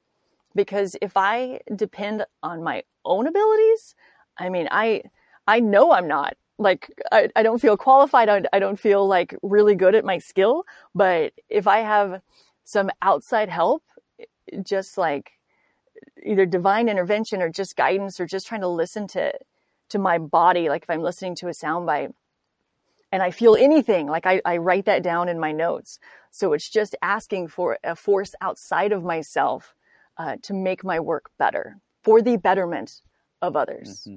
Because 0.55 0.97
if 1.03 1.17
i 1.17 1.61
depend 1.75 2.25
on 2.43 2.63
my 2.63 2.83
own 3.05 3.27
abilities 3.27 3.95
i 4.39 4.49
mean 4.49 4.69
i 4.71 5.03
i 5.47 5.61
know 5.61 5.93
i'm 5.93 6.09
not 6.09 6.35
like 6.59 6.91
i, 7.13 7.29
I 7.37 7.43
don't 7.43 7.61
feel 7.61 7.77
qualified. 7.77 8.29
I, 8.29 8.43
I 8.53 8.59
don't 8.59 8.81
feel 8.81 9.07
like 9.07 9.37
really 9.43 9.75
good 9.75 9.95
at 9.95 10.05
my 10.05 10.19
skill. 10.19 10.65
But 10.95 11.33
if 11.49 11.67
i 11.67 11.79
have 11.81 12.21
some 12.65 12.91
outside 13.03 13.49
help 13.49 13.83
just 14.63 14.99
like 14.99 15.33
either 16.27 16.47
divine 16.47 16.89
intervention 16.89 17.41
or 17.41 17.49
just 17.49 17.77
guidance 17.77 18.20
or 18.20 18.27
just 18.27 18.47
trying 18.47 18.61
to 18.61 18.68
listen 18.68 19.07
to 19.07 19.33
to 19.89 19.99
my 19.99 20.18
body 20.18 20.68
like 20.68 20.83
if 20.83 20.91
i'm 20.91 21.03
listening 21.03 21.35
to 21.35 21.47
a 21.47 21.53
soundbite 21.53 22.12
and 23.12 23.22
I 23.22 23.31
feel 23.31 23.57
anything, 23.57 24.09
like 24.09 24.27
I, 24.27 24.41
I 24.45 24.59
write 24.59 24.87
that 24.87 25.03
down 25.03 25.29
in 25.29 25.39
my 25.39 25.53
notes. 25.53 25.99
So 26.31 26.53
it's 26.53 26.68
just 26.68 26.95
asking 27.03 27.49
for 27.49 27.79
a 27.85 27.97
force 27.97 28.35
outside 28.41 28.93
of 28.93 29.03
myself 29.05 29.74
uh, 30.18 30.37
to 30.43 30.55
make 30.55 30.85
my 30.85 31.01
work 31.01 31.31
better 31.39 31.79
for 32.03 32.20
the 32.20 32.37
betterment 32.37 33.01
of 33.43 33.57
others. 33.57 34.07
Mm-hmm. 34.07 34.16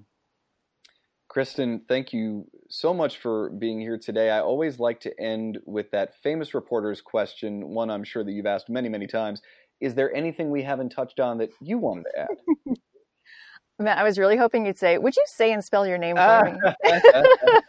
Kristen, 1.27 1.81
thank 1.87 2.11
you 2.11 2.47
so 2.69 2.91
much 2.91 3.19
for 3.19 3.51
being 3.51 3.79
here 3.79 3.99
today. 3.99 4.31
I 4.31 4.39
always 4.39 4.79
like 4.79 4.99
to 5.01 5.19
end 5.19 5.59
with 5.65 5.91
that 5.91 6.15
famous 6.23 6.55
reporter's 6.55 7.01
question, 7.01 7.69
one 7.69 7.91
I'm 7.91 8.03
sure 8.03 8.23
that 8.23 8.31
you've 8.31 8.47
asked 8.47 8.67
many, 8.67 8.89
many 8.89 9.05
times. 9.05 9.41
Is 9.81 9.95
there 9.95 10.13
anything 10.13 10.51
we 10.51 10.63
haven't 10.63 10.89
touched 10.89 11.19
on 11.19 11.37
that 11.37 11.49
you 11.61 11.77
wanted 11.77 12.05
to 12.13 12.19
add? 12.19 12.75
Matt, 13.79 13.97
I 13.97 14.03
was 14.03 14.19
really 14.19 14.35
hoping 14.35 14.65
you'd 14.65 14.77
say, 14.77 14.97
Would 14.97 15.15
you 15.15 15.23
say 15.25 15.53
and 15.53 15.63
spell 15.63 15.87
your 15.87 15.97
name 15.97 16.17
for 16.17 16.59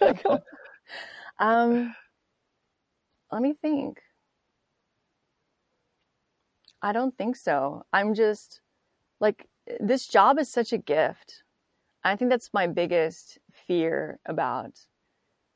me? 0.00 0.38
Um, 1.40 1.94
let 3.32 3.40
me 3.40 3.54
think. 3.60 4.02
I 6.82 6.92
don't 6.92 7.16
think 7.16 7.36
so. 7.36 7.82
I'm 7.92 8.14
just 8.14 8.60
like 9.20 9.48
this 9.80 10.06
job 10.06 10.38
is 10.38 10.50
such 10.50 10.72
a 10.72 10.78
gift. 10.78 11.42
I 12.04 12.16
think 12.16 12.30
that's 12.30 12.50
my 12.52 12.66
biggest 12.66 13.38
fear 13.52 14.18
about 14.26 14.72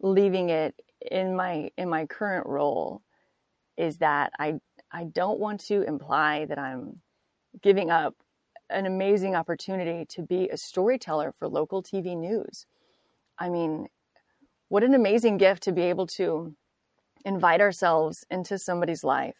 leaving 0.01 0.51
it 0.51 0.75
in 1.11 1.37
my 1.37 1.71
in 1.77 1.89
my 1.89 2.07
current 2.07 2.47
role 2.47 3.03
is 3.77 3.99
that 3.99 4.33
I 4.39 4.55
I 4.95 5.05
don't 5.05 5.41
want 5.41 5.59
to 5.67 5.83
imply 5.83 6.45
that 6.45 6.59
I'm 6.59 7.01
giving 7.61 7.91
up 7.91 8.15
an 8.71 8.87
amazing 8.87 9.35
opportunity 9.35 10.07
to 10.11 10.23
be 10.23 10.49
a 10.49 10.57
storyteller 10.57 11.33
for 11.37 11.49
local 11.49 11.83
TV 11.83 12.17
news. 12.17 12.65
I 13.37 13.49
mean, 13.49 13.89
what 14.69 14.85
an 14.85 14.95
amazing 14.95 15.37
gift 15.39 15.65
to 15.65 15.73
be 15.73 15.83
able 15.83 16.07
to 16.19 16.55
invite 17.25 17.61
ourselves 17.61 18.25
into 18.31 18.57
somebody's 18.57 19.03
life. 19.03 19.35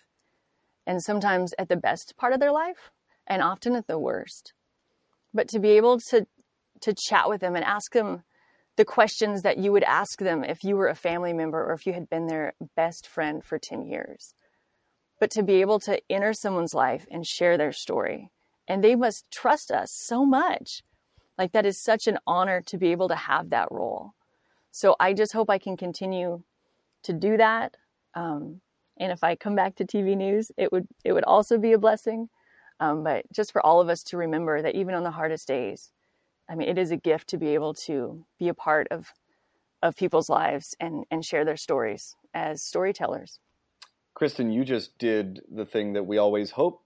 And 0.89 1.01
sometimes 1.01 1.55
at 1.57 1.69
the 1.69 1.77
best 1.77 2.15
part 2.17 2.33
of 2.33 2.41
their 2.41 2.53
life, 2.53 2.91
and 3.27 3.41
often 3.41 3.77
at 3.77 3.87
the 3.87 3.99
worst. 3.99 4.55
But 5.33 5.49
to 5.49 5.61
be 5.61 5.71
able 5.71 6.01
to 6.11 6.27
to 6.81 6.93
chat 6.93 7.29
with 7.29 7.41
them 7.41 7.55
and 7.55 7.65
ask 7.65 7.93
them 7.93 8.25
the 8.77 8.85
questions 8.85 9.43
that 9.43 9.57
you 9.57 9.71
would 9.71 9.85
ask 9.85 10.19
them 10.19 10.43
if 10.43 10.65
you 10.65 10.77
were 10.77 10.89
a 10.89 10.95
family 10.95 11.33
member 11.33 11.65
or 11.65 11.73
if 11.73 11.87
you 11.87 11.93
had 11.93 12.11
been 12.11 12.27
their 12.27 12.53
best 12.75 13.07
friend 13.07 13.43
for 13.45 13.59
10 13.59 13.87
years. 13.87 14.35
But 15.21 15.31
to 15.33 15.43
be 15.43 15.61
able 15.61 15.81
to 15.81 16.01
enter 16.11 16.33
someone's 16.33 16.75
life 16.75 17.07
and 17.11 17.27
share 17.27 17.57
their 17.57 17.73
story. 17.73 18.31
And 18.67 18.83
they 18.83 18.95
must 18.95 19.31
trust 19.31 19.71
us 19.71 19.93
so 19.93 20.25
much. 20.25 20.83
Like 21.39 21.53
that 21.53 21.67
is 21.67 21.79
such 21.79 22.07
an 22.07 22.19
honor 22.27 22.61
to 22.63 22.79
be 22.79 22.93
able 22.93 23.09
to 23.09 23.15
have 23.15 23.51
that 23.51 23.71
role. 23.71 24.15
So 24.71 24.97
I 24.99 25.13
just 25.13 25.33
hope 25.33 25.51
I 25.51 25.59
can 25.59 25.77
continue 25.77 26.43
to 27.05 27.13
do 27.13 27.37
that. 27.37 27.77
Um, 28.15 28.61
and 28.99 29.13
if 29.13 29.25
I 29.25 29.35
come 29.35 29.55
back 29.55 29.77
to 29.77 29.85
TV 29.85 30.17
news, 30.17 30.51
it 30.57 30.73
would 30.73 30.87
it 31.05 31.13
would 31.13 31.25
also 31.25 31.59
be 31.59 31.73
a 31.73 31.79
blessing. 31.79 32.29
Um, 32.81 33.05
but 33.05 33.25
just 33.33 33.53
for 33.53 33.65
all 33.65 33.81
of 33.81 33.89
us 33.89 34.03
to 34.05 34.17
remember 34.17 34.63
that 34.63 34.75
even 34.75 34.95
on 34.95 35.05
the 35.05 35.11
hardest 35.11 35.47
days, 35.47 35.91
I 36.49 36.55
mean, 36.55 36.69
it 36.69 36.79
is 36.79 36.91
a 36.91 36.97
gift 36.97 37.29
to 37.29 37.39
be 37.39 37.55
able 37.55 37.75
to 37.75 38.25
be 38.39 38.49
a 38.49 38.55
part 38.55 38.89
of 38.91 39.13
of 39.83 39.97
people's 39.97 40.29
lives 40.29 40.75
and 40.81 41.05
and 41.11 41.25
share 41.25 41.45
their 41.45 41.57
stories 41.57 42.17
as 42.33 42.63
storytellers. 42.63 43.39
Kristen, 44.15 44.53
you 44.53 44.65
just 44.65 44.97
did 44.99 45.41
the 45.53 45.67
thing 45.67 45.95
that 45.95 46.07
we 46.07 46.19
always 46.19 46.53
hope 46.53 46.81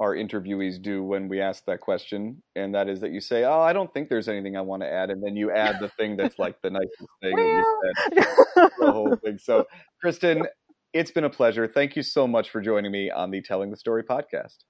our 0.00 0.14
interviewees 0.14 0.80
do 0.82 1.02
when 1.02 1.28
we 1.28 1.40
ask 1.40 1.64
that 1.66 1.80
question, 1.80 2.42
and 2.56 2.74
that 2.74 2.88
is 2.88 3.00
that 3.00 3.12
you 3.12 3.20
say, 3.20 3.44
"Oh, 3.44 3.60
I 3.60 3.72
don't 3.72 3.92
think 3.94 4.08
there's 4.08 4.28
anything 4.28 4.56
I 4.56 4.60
want 4.60 4.82
to 4.82 4.92
add," 4.92 5.10
and 5.10 5.22
then 5.22 5.36
you 5.36 5.50
add 5.50 5.78
the 5.80 5.88
thing 5.88 6.16
that's 6.16 6.38
like 6.38 6.60
the 6.62 6.70
nicest 6.70 7.08
thing 7.22 7.36
that 7.36 7.42
you 7.42 7.80
said, 7.82 8.70
the 8.78 8.92
whole 8.92 9.16
thing. 9.16 9.38
So, 9.38 9.66
Kristen, 10.00 10.46
it's 10.92 11.10
been 11.10 11.24
a 11.24 11.30
pleasure. 11.30 11.66
Thank 11.68 11.96
you 11.96 12.02
so 12.02 12.26
much 12.26 12.50
for 12.50 12.60
joining 12.60 12.90
me 12.90 13.10
on 13.10 13.30
the 13.30 13.40
Telling 13.40 13.70
the 13.70 13.76
Story 13.76 14.02
podcast. 14.02 14.64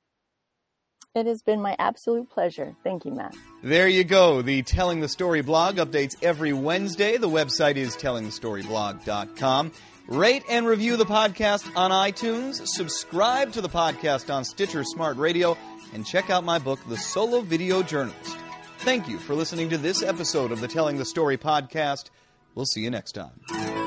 It 1.15 1.27
has 1.27 1.43
been 1.43 1.61
my 1.61 1.77
absolute 1.79 2.29
pleasure. 2.29 2.75
Thank 2.83 3.05
you, 3.05 3.12
Matt. 3.12 3.37
There 3.62 3.87
you 3.87 4.03
go. 4.03 4.43
The 4.43 4.62
Telling 4.62 5.01
the 5.01 5.09
Story 5.09 5.43
blog 5.43 5.77
updates 5.77 6.17
every 6.23 6.53
Wednesday. 6.53 7.17
The 7.17 7.29
website 7.29 7.77
is 7.77 7.97
tellingthestoryblog.com. 7.97 9.73
Rate 10.09 10.43
and 10.51 10.67
review 10.67 10.97
the 10.97 11.07
podcast 11.07 11.71
on 11.77 11.91
iTunes, 11.91 12.67
subscribe 12.67 13.53
to 13.53 13.62
the 13.62 13.71
podcast 13.71 14.33
on 14.33 14.45
Stitcher 14.45 14.85
Smart 14.85 15.17
Radio, 15.17 15.57
and 15.95 16.05
check 16.05 16.29
out 16.29 16.45
my 16.45 16.59
book, 16.59 16.79
The 16.89 16.99
Solo 16.99 17.41
Video 17.41 17.83
Journalist. 17.83 18.37
Thank 18.81 19.09
you 19.09 19.19
for 19.19 19.35
listening 19.35 19.71
to 19.71 19.79
this 19.79 20.03
episode 20.03 20.53
of 20.53 20.61
the 20.61 20.69
Telling 20.69 20.99
the 20.99 21.07
Story 21.07 21.39
podcast. 21.39 22.11
We'll 22.55 22.67
see 22.67 22.83
you 22.83 22.91
next 22.91 23.12
time. 23.12 23.84